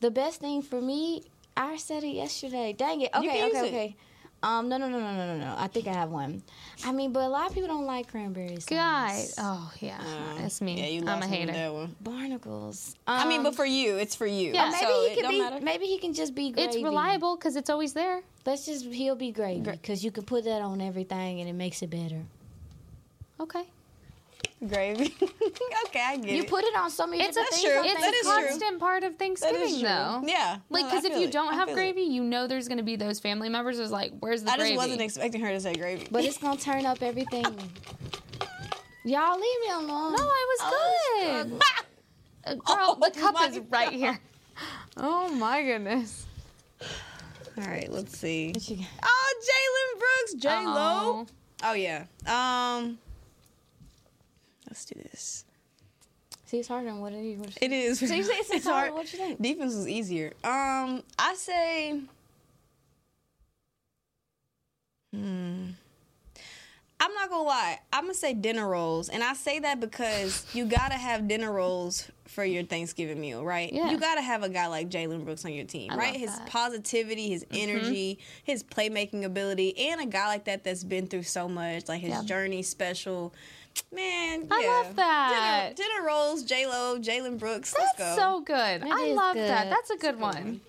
The 0.00 0.10
best 0.10 0.40
thing 0.40 0.60
for 0.60 0.80
me, 0.80 1.22
I 1.56 1.76
said 1.78 2.04
it 2.04 2.08
yesterday. 2.08 2.74
Dang 2.76 3.00
it. 3.00 3.10
Okay, 3.14 3.46
okay, 3.46 3.58
it. 3.58 3.64
okay. 3.64 3.96
Um, 4.42 4.68
no, 4.68 4.76
no, 4.76 4.88
no, 4.88 5.00
no, 5.00 5.14
no, 5.14 5.26
no, 5.26 5.38
no. 5.38 5.54
I 5.56 5.66
think 5.68 5.88
I 5.88 5.94
have 5.94 6.10
one. 6.10 6.42
I 6.84 6.92
mean, 6.92 7.12
but 7.12 7.22
a 7.24 7.28
lot 7.28 7.48
of 7.48 7.54
people 7.54 7.68
don't 7.68 7.86
like 7.86 8.08
cranberries. 8.10 8.66
Guys, 8.66 9.34
oh 9.38 9.72
yeah, 9.80 9.98
that's 10.36 10.60
me. 10.60 10.78
Yeah, 10.78 10.86
you 10.86 11.08
I'm 11.08 11.22
a 11.22 11.26
hater. 11.26 11.52
that 11.52 11.72
one. 11.72 11.96
Barnacles. 12.00 12.94
I 13.06 13.26
mean, 13.26 13.38
Um, 13.38 13.44
but 13.44 13.56
for 13.56 13.64
you, 13.64 13.96
it's 13.96 14.14
for 14.14 14.26
you. 14.26 14.52
Yeah. 14.52 14.70
maybe 14.70 14.84
so 14.84 15.08
he 15.08 15.14
could 15.16 15.30
be. 15.30 15.40
matter. 15.40 15.60
Maybe 15.60 15.86
he 15.86 15.98
can 15.98 16.12
just 16.12 16.34
be 16.34 16.52
gravy. 16.52 16.68
It's 16.68 16.76
reliable 16.76 17.36
because 17.36 17.56
it's 17.56 17.70
always 17.70 17.94
there. 17.94 18.20
Let's 18.46 18.66
just 18.66 18.84
he'll 18.84 19.16
be 19.16 19.32
gravy 19.32 19.62
because 19.62 20.04
you 20.04 20.10
can 20.12 20.24
put 20.24 20.44
that 20.44 20.60
on 20.60 20.80
everything 20.80 21.40
and 21.40 21.48
it 21.48 21.54
makes 21.54 21.82
it 21.82 21.90
better. 21.90 22.22
Okay. 23.40 23.64
Gravy. 24.66 25.14
okay, 25.86 26.00
I 26.04 26.16
get 26.16 26.24
You 26.24 26.30
it. 26.32 26.36
You 26.36 26.44
put 26.44 26.64
it 26.64 26.76
on 26.76 26.90
so 26.90 27.06
many 27.06 27.22
It's 27.22 27.36
a 27.36 27.40
different 27.40 27.50
That's 27.50 27.62
things. 27.62 27.74
true. 27.74 27.84
It's 27.84 28.00
That 28.00 28.12
a 28.12 28.16
is 28.16 28.22
true. 28.26 28.48
constant 28.48 28.80
part 28.80 29.04
of 29.04 29.16
Thanksgiving, 29.16 29.82
though. 29.82 30.22
Yeah. 30.26 30.58
Like, 30.68 30.86
because 30.86 31.04
I 31.04 31.08
if 31.10 31.18
you 31.18 31.26
it. 31.28 31.30
don't 31.32 31.52
I 31.52 31.56
have 31.56 31.68
feel 31.68 31.76
it. 31.76 31.80
gravy, 31.80 32.02
you 32.02 32.24
know 32.24 32.46
there's 32.48 32.66
going 32.66 32.78
to 32.78 32.84
be 32.84 32.96
those 32.96 33.20
family 33.20 33.48
members 33.48 33.78
who's 33.78 33.92
like, 33.92 34.12
"Where's 34.18 34.42
the 34.42 34.50
I 34.50 34.56
gravy?" 34.56 34.70
just 34.74 34.78
wasn't 34.84 35.00
expecting 35.02 35.40
her 35.42 35.50
to 35.50 35.60
say 35.60 35.74
gravy. 35.74 36.08
But 36.10 36.24
it's 36.24 36.38
gonna 36.38 36.58
turn 36.58 36.86
up 36.86 37.02
everything. 37.02 37.44
Y'all 39.04 39.34
leave 39.38 39.60
me 39.60 39.70
alone. 39.74 40.12
no, 40.14 40.22
I 40.22 40.56
was 40.60 41.48
good. 41.50 41.62
Uh, 42.44 42.54
Girl, 42.74 42.94
the 43.00 43.10
cup 43.18 43.34
my 43.34 43.46
is 43.46 43.58
right 43.70 43.92
here. 43.92 44.18
Oh 44.96 45.28
my 45.30 45.62
goodness. 45.62 46.26
All 47.56 47.64
right, 47.64 47.90
let's 47.90 48.18
see. 48.18 48.48
What 48.52 48.68
you 48.68 48.76
got? 48.78 48.86
Oh, 49.04 49.40
Jalen 49.48 49.98
Brooks, 50.00 50.34
J 50.42 50.48
Lo. 50.66 50.74
Oh. 50.74 51.26
Oh 51.64 51.72
yeah. 51.74 52.04
Um, 52.26 52.98
let's 54.68 54.84
do 54.84 55.00
this. 55.10 55.44
See, 56.46 56.58
it's 56.58 56.68
harder 56.68 56.86
than 56.86 57.00
what 57.00 57.12
it 57.12 57.24
is. 57.24 57.38
What 57.38 57.58
It 57.60 57.72
is. 57.72 57.98
So 57.98 58.06
you 58.14 58.22
say 58.22 58.32
it's 58.34 58.50
It's 58.54 58.64
hard. 58.66 58.88
hard. 58.90 58.94
What 58.94 59.12
you 59.12 59.18
think? 59.18 59.40
Defense 59.42 59.74
was 59.74 59.86
easier. 59.88 60.32
Um, 60.44 61.02
I 61.18 61.34
say. 61.36 62.00
Hmm. 65.14 65.70
I'm 67.00 67.14
not 67.14 67.30
gonna 67.30 67.44
lie. 67.44 67.78
I'm 67.92 68.02
gonna 68.04 68.14
say 68.14 68.34
dinner 68.34 68.68
rolls, 68.68 69.08
and 69.08 69.22
I 69.22 69.34
say 69.34 69.60
that 69.60 69.78
because 69.78 70.44
you 70.52 70.64
gotta 70.66 70.96
have 70.96 71.28
dinner 71.28 71.52
rolls 71.52 72.10
for 72.26 72.44
your 72.44 72.64
Thanksgiving 72.64 73.20
meal, 73.20 73.44
right? 73.44 73.72
Yeah. 73.72 73.90
You 73.90 73.98
gotta 73.98 74.20
have 74.20 74.42
a 74.42 74.48
guy 74.48 74.66
like 74.66 74.88
Jalen 74.90 75.24
Brooks 75.24 75.44
on 75.44 75.52
your 75.52 75.64
team, 75.64 75.92
I 75.92 75.96
right? 75.96 76.16
His 76.16 76.30
that. 76.32 76.40
Mm-hmm. 76.40 76.48
positivity, 76.48 77.28
his 77.30 77.46
energy, 77.52 78.18
his 78.42 78.64
playmaking 78.64 79.22
ability, 79.24 79.78
and 79.90 80.00
a 80.00 80.06
guy 80.06 80.26
like 80.26 80.44
that 80.46 80.64
that's 80.64 80.82
been 80.82 81.06
through 81.06 81.22
so 81.22 81.48
much, 81.48 81.88
like 81.88 82.00
his 82.00 82.10
Yeah. 82.10 82.24
journey 82.24 82.62
special. 82.62 83.32
Man, 83.92 84.46
I 84.50 84.60
yeah. 84.60 84.68
love 84.68 84.96
that. 84.96 85.72
Dinner, 85.76 85.88
dinner 85.90 86.06
rolls, 86.06 86.42
J 86.42 86.66
Lo, 86.66 86.98
Jalen 86.98 87.38
Brooks. 87.38 87.72
That's 87.72 87.98
let's 87.98 88.16
go. 88.16 88.22
so 88.22 88.40
good. 88.40 88.82
I 88.82 89.02
is 89.04 89.16
love 89.16 89.36
that. 89.36 89.70
That's 89.70 89.90
a 89.90 89.96
good 89.96 90.20
one. 90.20 90.60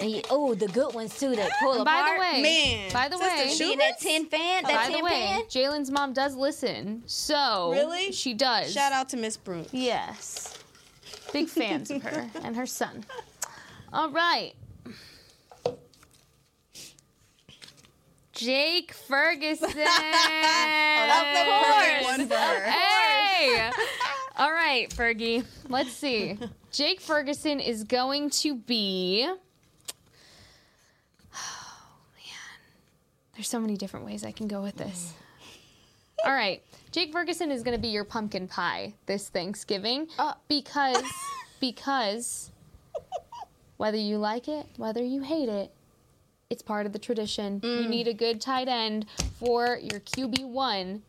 And 0.00 0.10
you, 0.10 0.22
oh, 0.30 0.54
the 0.54 0.68
good 0.68 0.94
ones 0.94 1.18
too 1.18 1.34
that 1.36 1.50
pull 1.60 1.84
By 1.84 2.00
apart. 2.00 2.16
the 2.16 2.20
way, 2.20 2.42
Man, 2.42 2.92
by 2.92 3.08
the 3.08 3.18
Sister 3.18 3.36
way, 3.44 3.48
Shoe- 3.50 3.58
Being 3.66 3.78
that 3.78 4.00
tin 4.00 4.26
fan, 4.26 4.62
that 4.62 4.72
by 4.72 4.86
tin 4.86 4.98
the 4.98 5.04
way, 5.04 5.10
pan. 5.10 5.42
Jalen's 5.42 5.90
mom 5.90 6.12
does 6.12 6.34
listen. 6.36 7.02
So 7.06 7.70
Really? 7.72 8.12
she 8.12 8.32
does. 8.32 8.72
Shout 8.72 8.92
out 8.92 9.08
to 9.10 9.16
Miss 9.16 9.36
Brooks. 9.36 9.72
Yes. 9.74 10.56
Big 11.32 11.48
fans 11.48 11.90
of 11.90 12.02
her 12.02 12.30
and 12.42 12.54
her 12.56 12.66
son. 12.66 13.04
All 13.92 14.10
right. 14.10 14.52
Jake 18.34 18.92
Ferguson. 18.92 19.70
Oh, 21.06 21.06
that's 21.06 21.38
the 21.38 21.44
perfect 21.68 22.04
one 22.04 22.28
for. 22.28 22.70
Hey! 22.70 23.70
All 24.36 24.52
right, 24.52 24.88
Fergie. 24.90 25.44
Let's 25.68 25.92
see. 25.92 26.38
Jake 26.72 27.00
Ferguson 27.00 27.60
is 27.60 27.84
going 27.84 28.30
to 28.30 28.54
be. 28.54 29.28
Oh, 31.34 31.76
man. 32.16 32.58
There's 33.34 33.48
so 33.48 33.60
many 33.60 33.76
different 33.76 34.06
ways 34.06 34.24
I 34.24 34.32
can 34.32 34.48
go 34.48 34.62
with 34.62 34.76
this. 34.76 35.12
All 36.24 36.32
right. 36.32 36.62
Jake 36.90 37.12
Ferguson 37.12 37.50
is 37.50 37.62
going 37.62 37.76
to 37.76 37.82
be 37.82 37.88
your 37.88 38.04
pumpkin 38.04 38.48
pie 38.48 38.94
this 39.06 39.28
Thanksgiving 39.28 40.08
Uh. 40.18 40.34
because 40.48 41.02
because 41.60 42.50
whether 43.76 43.98
you 43.98 44.16
like 44.16 44.48
it, 44.48 44.64
whether 44.78 45.02
you 45.04 45.22
hate 45.22 45.48
it, 45.50 45.70
it's 46.50 46.62
part 46.62 46.86
of 46.86 46.92
the 46.92 46.98
tradition. 46.98 47.60
You 47.62 47.68
mm. 47.68 47.88
need 47.88 48.08
a 48.08 48.14
good 48.14 48.40
tight 48.40 48.68
end 48.68 49.06
for 49.38 49.78
your 49.80 50.00
QB1 50.00 51.00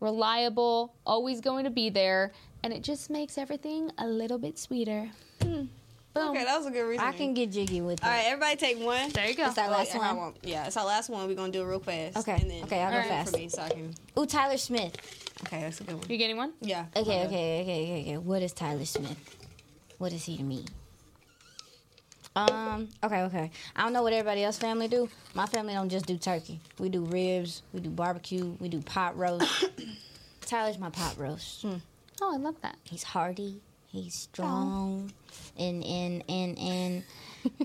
reliable, 0.00 0.94
always 1.06 1.40
going 1.40 1.64
to 1.64 1.70
be 1.70 1.88
there, 1.88 2.32
and 2.62 2.72
it 2.72 2.82
just 2.82 3.08
makes 3.08 3.38
everything 3.38 3.90
a 3.98 4.06
little 4.06 4.38
bit 4.38 4.58
sweeter. 4.58 5.10
Mm. 5.40 5.68
Boom. 6.14 6.28
Okay, 6.28 6.44
that 6.44 6.58
was 6.58 6.66
a 6.66 6.70
good 6.70 6.82
reason. 6.82 7.06
I 7.06 7.12
can 7.12 7.32
get 7.32 7.50
jiggy 7.50 7.80
with 7.80 8.00
it. 8.00 8.04
All 8.04 8.10
right, 8.10 8.26
everybody 8.26 8.56
take 8.56 8.78
one. 8.78 9.08
There 9.10 9.26
you 9.26 9.34
go. 9.34 9.46
It's 9.46 9.56
our 9.56 9.68
Well, 9.68 9.78
last 9.78 9.96
I 9.96 10.04
have 10.04 10.16
one. 10.16 10.34
Yeah, 10.42 10.66
it's 10.66 10.76
our 10.76 10.84
last 10.84 11.08
one. 11.08 11.26
We're 11.26 11.34
gonna 11.34 11.52
do 11.52 11.62
it 11.62 11.64
real 11.64 11.80
fast. 11.80 12.18
Okay, 12.18 12.38
And 12.38 12.50
then 12.50 12.64
okay, 12.64 12.82
I'll 12.82 12.90
go 12.90 12.96
All 12.96 13.02
right, 13.02 13.08
fast. 13.08 13.32
For 13.32 13.38
me, 13.38 13.48
so 13.48 13.62
I 13.62 13.70
can. 13.70 13.94
Ooh, 14.18 14.26
Tyler 14.26 14.58
Smith. 14.58 14.94
Okay, 15.46 15.62
that's 15.62 15.80
a 15.80 15.84
good 15.84 15.94
one. 15.94 16.10
You 16.10 16.18
getting 16.18 16.36
one? 16.36 16.52
Yeah. 16.60 16.84
Okay, 16.94 17.24
okay, 17.24 17.24
okay, 17.24 17.62
okay, 17.62 18.00
okay. 18.02 18.16
What 18.18 18.42
is 18.42 18.52
Tyler 18.52 18.84
Smith? 18.84 19.16
What 19.96 20.12
is 20.12 20.24
he 20.24 20.36
to 20.36 20.42
me? 20.42 20.66
Um. 22.34 22.88
Okay, 23.04 23.22
okay. 23.24 23.50
I 23.76 23.82
don't 23.82 23.92
know 23.92 24.02
what 24.02 24.12
everybody 24.12 24.42
else 24.42 24.56
family 24.58 24.88
do. 24.88 25.08
My 25.34 25.46
family 25.46 25.74
don't 25.74 25.88
just 25.90 26.06
do 26.06 26.16
turkey. 26.16 26.60
We 26.78 26.88
do 26.88 27.04
ribs. 27.04 27.62
We 27.72 27.80
do 27.80 27.90
barbecue. 27.90 28.56
We 28.58 28.68
do 28.68 28.80
pot 28.80 29.16
roast. 29.18 29.66
Tyler's 30.46 30.78
my 30.78 30.90
pot 30.90 31.16
roast. 31.18 31.64
Oh, 31.64 32.34
I 32.34 32.36
love 32.38 32.56
that. 32.62 32.76
He's 32.84 33.02
hardy. 33.02 33.60
He's 33.86 34.14
strong. 34.14 35.12
And 35.58 35.84
and 35.84 36.24
and 36.28 36.58
and 36.58 37.04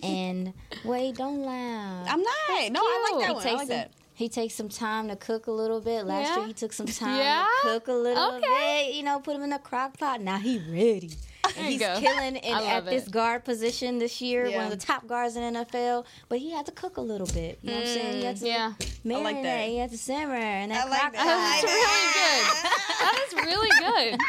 and 0.04 0.54
wait, 0.84 1.16
don't 1.16 1.44
laugh. 1.44 2.08
I'm 2.10 2.22
not. 2.22 2.72
No, 2.72 2.82
I 2.82 3.10
like 3.12 3.22
that 3.28 3.34
cute. 3.34 3.36
one. 3.38 3.48
I 3.48 3.52
like 3.54 3.60
some, 3.60 3.78
that. 3.78 3.92
He 4.16 4.28
takes 4.30 4.56
some 4.56 4.68
time 4.68 5.08
to 5.10 5.16
cook 5.16 5.48
a 5.48 5.52
little 5.52 5.80
bit. 5.80 6.06
Last 6.06 6.28
Yeah? 6.30 6.38
year 6.40 6.48
he 6.48 6.54
took 6.54 6.74
some 6.74 6.88
time 6.88 7.18
Yeah? 7.18 7.46
to 7.62 7.68
cook 7.70 7.88
a 7.88 7.94
little 7.94 8.36
Okay. 8.38 8.88
bit. 8.88 8.96
You 8.96 9.04
know, 9.04 9.20
put 9.20 9.36
him 9.36 9.44
in 9.44 9.52
the 9.52 9.60
crock 9.60 9.98
pot. 9.98 10.20
Now 10.22 10.38
he 10.40 10.58
ready. 10.70 11.12
And 11.58 11.68
he's 11.68 11.80
go. 11.80 12.00
killing 12.00 12.36
in, 12.36 12.54
at 12.56 12.64
love 12.64 12.86
this 12.86 13.08
it. 13.08 13.12
guard 13.12 13.46
position 13.46 14.00
this 14.00 14.22
year, 14.22 14.50
one 14.52 14.66
of 14.66 14.72
the 14.72 14.78
top 14.78 15.08
guards 15.08 15.36
in 15.36 15.54
NFL. 15.54 16.06
But 16.30 16.40
he 16.40 16.52
had 16.52 16.66
to 16.66 16.72
cook 16.72 16.98
a 16.98 17.02
little 17.02 17.28
bit. 17.28 17.60
You 17.62 17.70
know 17.72 17.78
what 17.78 17.88
I'm 17.88 17.94
saying? 17.94 18.14
He 18.20 18.24
had 18.26 18.38
to 18.38 18.46
Mm, 18.46 18.48
Yeah. 18.48 18.74
marinate. 19.06 19.24
like 19.24 19.44
that. 19.44 19.68
He 19.70 19.78
had 19.78 19.90
to 19.92 19.98
simmer. 19.98 20.34
And 20.36 20.72
that 20.72 20.86
I 20.88 20.90
like 20.90 21.00
crock 21.00 21.14
that. 21.14 21.62
pot. 21.64 23.14
That's 23.14 23.34
really 23.44 23.70
good. 23.70 23.80
That 23.80 23.96
is 23.96 24.02
really 24.04 24.12
good. 24.12 24.20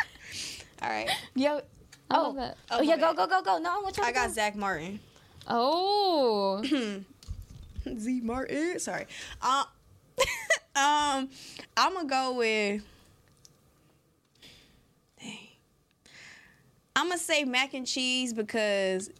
All 0.82 0.88
right. 0.90 1.10
Yo. 1.34 1.56
I 1.56 1.60
Oh, 2.10 2.52
oh, 2.70 2.80
yeah, 2.80 2.96
go, 2.96 3.12
go, 3.12 3.26
go, 3.26 3.42
go. 3.42 3.58
No, 3.58 3.70
I 3.78 3.82
want 3.82 3.96
you 3.98 4.02
I 4.02 4.12
to 4.12 4.18
I 4.18 4.22
got 4.22 4.28
go. 4.28 4.32
Zack 4.34 4.56
Martin. 4.56 4.98
Oh. 5.46 6.62
Z 7.98 8.20
Martin. 8.22 8.78
Sorry. 8.78 9.06
Uh, 9.42 9.64
um, 10.76 11.28
I'm 11.76 11.94
gonna 11.94 12.08
go 12.08 12.32
with. 12.34 12.82
I'm 16.98 17.08
gonna 17.08 17.18
say 17.18 17.44
mac 17.44 17.74
and 17.74 17.86
cheese 17.86 18.32
because 18.32 19.10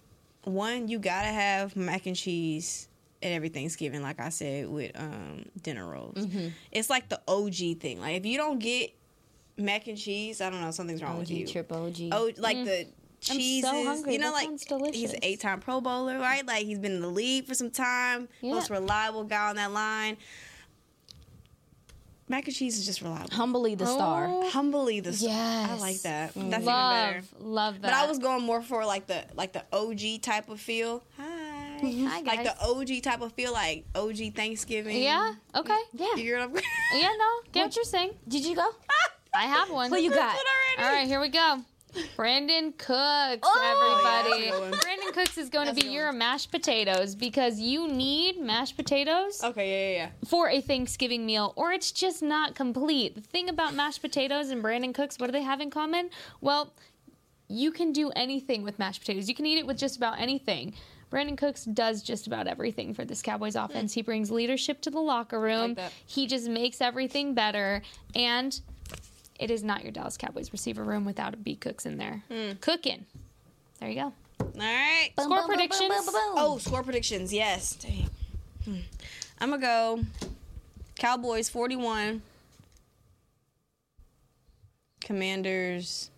one, 0.43 0.89
you 0.89 0.99
gotta 0.99 1.29
have 1.29 1.76
mac 1.76 2.07
and 2.07 2.16
cheese 2.16 2.89
at 3.22 3.31
every 3.31 3.49
Thanksgiving, 3.49 4.03
like 4.03 4.18
I 4.20 4.31
said 4.31 4.68
with 4.68 4.91
um, 4.99 5.45
dinner 5.62 5.87
rolls. 5.89 6.16
Mm-hmm. 6.16 6.49
It's 6.72 6.91
like 6.91 7.09
the 7.09 7.20
OG 7.29 7.79
thing. 7.81 8.01
Like 8.01 8.16
if 8.16 8.26
you 8.26 8.37
don't 8.37 8.59
get 8.59 8.91
mac 9.57 9.87
and 9.87 9.97
cheese, 9.97 10.41
I 10.41 10.51
don't 10.51 10.61
know, 10.61 10.72
something's 10.72 11.03
wrong 11.03 11.18
with 11.18 11.31
you. 11.31 11.45
OG, 11.45 11.53
triple 11.53 11.87
OG. 11.87 11.97
Oh, 12.11 12.31
like 12.37 12.64
the 12.64 12.87
so 13.20 13.35
cheeses. 13.35 13.70
hungry. 13.70 14.14
You 14.14 14.18
know, 14.18 14.33
That 14.37 14.70
like 14.72 14.95
he's 14.95 15.12
an 15.12 15.20
eight-time 15.22 15.61
Pro 15.61 15.81
Bowler, 15.81 16.18
right? 16.18 16.45
Like 16.45 16.66
he's 16.66 16.79
been 16.81 16.93
in 16.93 17.01
the 17.01 17.09
league 17.09 17.47
for 17.47 17.55
some 17.55 17.70
time. 17.70 18.29
Yeah. 18.41 18.55
Most 18.55 18.70
reliable 18.70 19.24
guy 19.24 19.51
on 19.51 19.57
that 19.57 19.72
line. 19.72 20.16
Mac 22.29 22.47
and 22.47 22.55
cheese 22.55 22.79
is 22.79 22.85
just 22.85 23.01
reliable. 23.01 23.31
Humbly 23.31 23.74
the 23.74 23.87
star. 23.87 24.26
Oh, 24.29 24.49
Humbly 24.51 25.01
the 25.01 25.12
star. 25.12 25.31
Yes. 25.31 25.70
I 25.70 25.74
like 25.76 26.01
that. 26.03 26.35
Mm. 26.35 26.51
That's 26.51 26.62
even 26.62 26.64
better. 26.64 27.22
Love, 27.41 27.41
love 27.41 27.74
that. 27.83 27.83
But 27.83 27.93
I 27.95 28.07
was 28.07 28.18
going 28.18 28.43
more 28.45 28.61
for 28.62 28.85
like 28.85 29.07
the 29.07 29.24
like 29.35 29.53
the 29.53 29.64
OG 29.72 30.22
type 30.22 30.49
of 30.49 30.61
feel. 30.61 31.03
Hi. 31.16 31.24
Mm-hmm. 31.81 32.07
Hi, 32.07 32.22
guys. 32.22 32.37
Like 32.37 32.45
the 32.45 32.64
OG 32.64 33.03
type 33.03 33.20
of 33.20 33.33
feel, 33.33 33.53
like 33.53 33.85
OG 33.95 34.35
Thanksgiving. 34.35 35.01
Yeah. 35.03 35.35
Okay. 35.55 35.79
Yeah. 35.93 36.14
You 36.16 36.24
get 36.24 36.51
what 36.51 36.61
I'm 36.61 36.64
Yeah. 37.01 37.14
No. 37.18 37.51
Get 37.53 37.64
what 37.66 37.76
you're 37.76 37.85
saying. 37.85 38.11
Did 38.26 38.45
you 38.45 38.57
go? 38.57 38.68
I 39.35 39.43
have 39.45 39.70
one. 39.70 39.91
Who 39.91 39.99
you 39.99 40.11
got? 40.11 40.37
All 40.79 40.85
right, 40.85 41.07
here 41.07 41.20
we 41.20 41.29
go. 41.29 41.61
Brandin 42.16 42.76
Cooks, 42.76 43.41
Oh, 43.43 44.22
everybody. 44.24 44.47
that's 44.47 44.57
a 44.57 44.61
good 44.61 44.70
one. 44.70 44.80
Brandin 44.80 45.12
Cooks 45.14 45.39
is 45.39 45.49
going 45.49 45.66
That's 45.66 45.78
to 45.78 45.84
be 45.84 45.91
your 45.91 46.12
mashed 46.12 46.51
potatoes 46.51 47.14
because 47.14 47.59
you 47.59 47.89
need 47.89 48.41
mashed 48.41 48.76
potatoes 48.76 49.43
Okay, 49.43 49.70
yeah, 49.70 49.99
yeah, 49.99 50.05
yeah. 50.05 50.28
for 50.28 50.49
a 50.49 50.61
Thanksgiving 50.61 51.24
meal, 51.26 51.53
or 51.57 51.72
it's 51.72 51.93
just 51.93 52.22
not 52.22 52.55
complete. 52.55 53.14
The 53.14 53.20
thing 53.20 53.49
about 53.49 53.74
mashed 53.74 54.03
potatoes 54.03 54.51
and 54.51 54.62
Brandin 54.62 54.95
Cooks, 54.95 55.18
what 55.18 55.26
do 55.26 55.32
they 55.32 55.43
have 55.43 55.61
in 55.61 55.70
common? 55.70 56.11
Well, 56.41 56.72
you 57.49 57.72
can 57.72 57.93
do 57.93 58.11
anything 58.14 58.62
with 58.62 58.78
mashed 58.78 59.01
potatoes. 59.01 59.28
You 59.28 59.34
can 59.34 59.47
eat 59.47 59.59
it 59.59 59.66
with 59.66 59.78
just 59.78 59.97
about 59.97 60.20
anything. 60.20 60.74
Brandin 61.11 61.39
Cooks 61.39 61.64
does 61.64 62.03
just 62.03 62.26
about 62.26 62.47
everything 62.47 62.93
for 62.93 63.05
this 63.05 63.22
Cowboys 63.22 63.55
hmm. 63.55 63.61
offense. 63.61 63.95
He 63.95 64.03
brings 64.03 64.30
leadership 64.30 64.80
to 64.82 64.91
the 64.91 65.01
locker 65.01 65.41
room. 65.41 65.74
that. 65.74 65.93
He 66.07 66.26
just 66.26 66.49
makes 66.49 66.80
everything 66.80 67.34
better. 67.34 67.82
And 68.14 68.61
it 69.39 69.51
is 69.51 69.62
not 69.62 69.82
your 69.82 69.93
Dallas 69.93 70.16
Cowboys 70.16 70.53
receiver 70.53 70.82
room 70.82 71.05
without 71.05 71.34
a 71.34 71.36
B 71.36 71.57
Cooks 71.57 71.86
in 71.86 71.97
there. 71.97 72.22
Cooking. 72.61 73.07
There 73.80 73.89
you 73.89 73.95
go. 73.95 74.12
All 74.41 74.53
right. 74.57 75.11
Score 75.18 75.43
predictions. 75.47 75.93
Oh, 76.36 76.59
score 76.61 76.82
predictions. 76.82 77.32
Yes. 77.32 77.74
Dang. 77.76 78.11
Hmm. 78.64 78.80
I'm 79.41 79.51
gonna 79.51 79.62
go. 79.62 80.01
Cowboys 80.99 81.49
41. 81.49 82.22
Commanders 85.01 86.11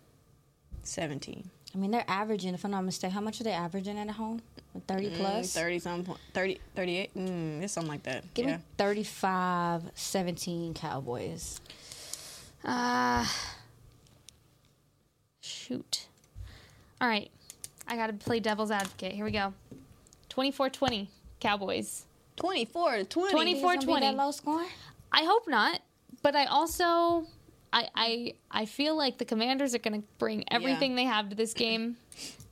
17. 0.83 1.49
I 1.73 1.77
mean, 1.77 1.91
they're 1.91 2.03
averaging, 2.07 2.53
if 2.53 2.65
I'm 2.65 2.71
not 2.71 2.81
mistaken, 2.81 3.13
how 3.13 3.21
much 3.21 3.39
are 3.39 3.43
they 3.45 3.51
averaging 3.53 3.97
at 3.97 4.09
home? 4.09 4.41
30 4.87 5.15
plus? 5.17 5.53
30 5.53 5.79
some 5.79 6.03
point 6.05 6.19
30 6.33 6.57
38 6.75 7.13
mm, 7.13 7.61
it's 7.61 7.73
something 7.73 7.91
like 7.91 8.03
that 8.03 8.33
Give 8.33 8.47
yeah 8.47 8.55
me 8.57 8.63
35 8.77 9.83
17 9.95 10.73
Cowboys. 10.73 11.59
Uh, 12.63 13.25
shoot. 15.41 16.07
All 16.99 17.07
right. 17.07 17.31
I 17.87 17.95
got 17.95 18.07
to 18.07 18.13
play 18.13 18.39
devil's 18.39 18.71
advocate. 18.71 19.13
Here 19.13 19.25
we 19.25 19.31
go. 19.31 19.53
24 20.29 20.69
20, 20.69 21.09
Cowboys. 21.39 22.05
24 22.37 22.97
to 22.97 23.03
20 23.05 23.31
24 23.31 23.75
20. 23.77 24.05
that 24.05 24.15
low 24.15 24.31
score? 24.31 24.65
I 25.11 25.23
hope 25.23 25.47
not, 25.47 25.81
but 26.21 26.35
I 26.35 26.45
also. 26.45 27.27
I, 27.73 27.87
I 27.95 28.33
I 28.51 28.65
feel 28.65 28.97
like 28.97 29.17
the 29.17 29.25
commanders 29.25 29.73
are 29.73 29.79
going 29.79 30.01
to 30.01 30.07
bring 30.17 30.43
everything 30.51 30.95
they 30.95 31.05
have 31.05 31.29
to 31.29 31.35
this 31.35 31.53
game. 31.53 31.97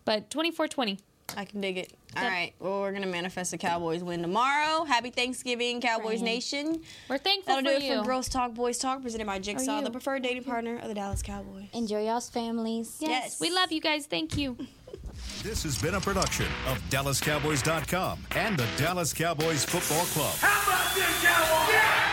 But 0.06 0.30
24 0.30 0.68
20. 0.68 1.00
I 1.38 1.46
can 1.46 1.62
dig 1.62 1.78
it 1.78 1.94
All 2.18 2.24
Yep. 2.24 2.32
right 2.32 2.54
well 2.60 2.82
we're 2.82 2.92
gonna 2.92 3.06
manifest 3.08 3.52
the 3.52 3.58
cowboys 3.58 4.04
win 4.04 4.22
tomorrow 4.22 4.84
happy 4.84 5.10
thanksgiving 5.10 5.80
cowboys 5.82 6.20
Praying. 6.22 6.24
nation 6.26 6.82
We're 7.10 7.18
thankful 7.18 7.56
that'll 7.56 7.72
for 7.74 7.80
do 7.80 7.86
you. 7.86 7.94
it 7.94 8.00
for 8.00 8.06
girls 8.06 8.30
talk 8.30 8.54
boys 8.54 8.78
talk 8.78 9.02
presented 9.02 9.28
by 9.28 9.40
jigsaw 9.40 9.82
the 9.82 9.92
preferred 9.92 10.24
dating 10.24 10.44
partner 10.44 10.78
of 10.80 10.88
the 10.88 10.94
dallas 10.94 11.22
cowboys 11.22 11.68
Enjoy 11.74 12.06
y'all's 12.06 12.30
families. 12.30 12.98
yes, 13.00 13.10
Yes. 13.10 13.40
we 13.42 13.50
love 13.52 13.72
you 13.72 13.80
guys. 13.82 14.06
Thank 14.08 14.38
you. 14.38 14.58
This 15.44 15.64
has 15.64 15.78
been 15.82 15.96
a 15.96 16.02
production 16.02 16.48
of 16.68 16.80
DallasCowboys.com 16.90 18.26
and 18.32 18.58
the 18.58 18.66
Dallas 18.78 19.14
Cowboys 19.14 19.64
Football 19.64 20.06
Club. 20.08 20.36
How 20.40 20.68
about 20.68 20.96
this, 20.96 21.24
Cowboys? 21.24 22.09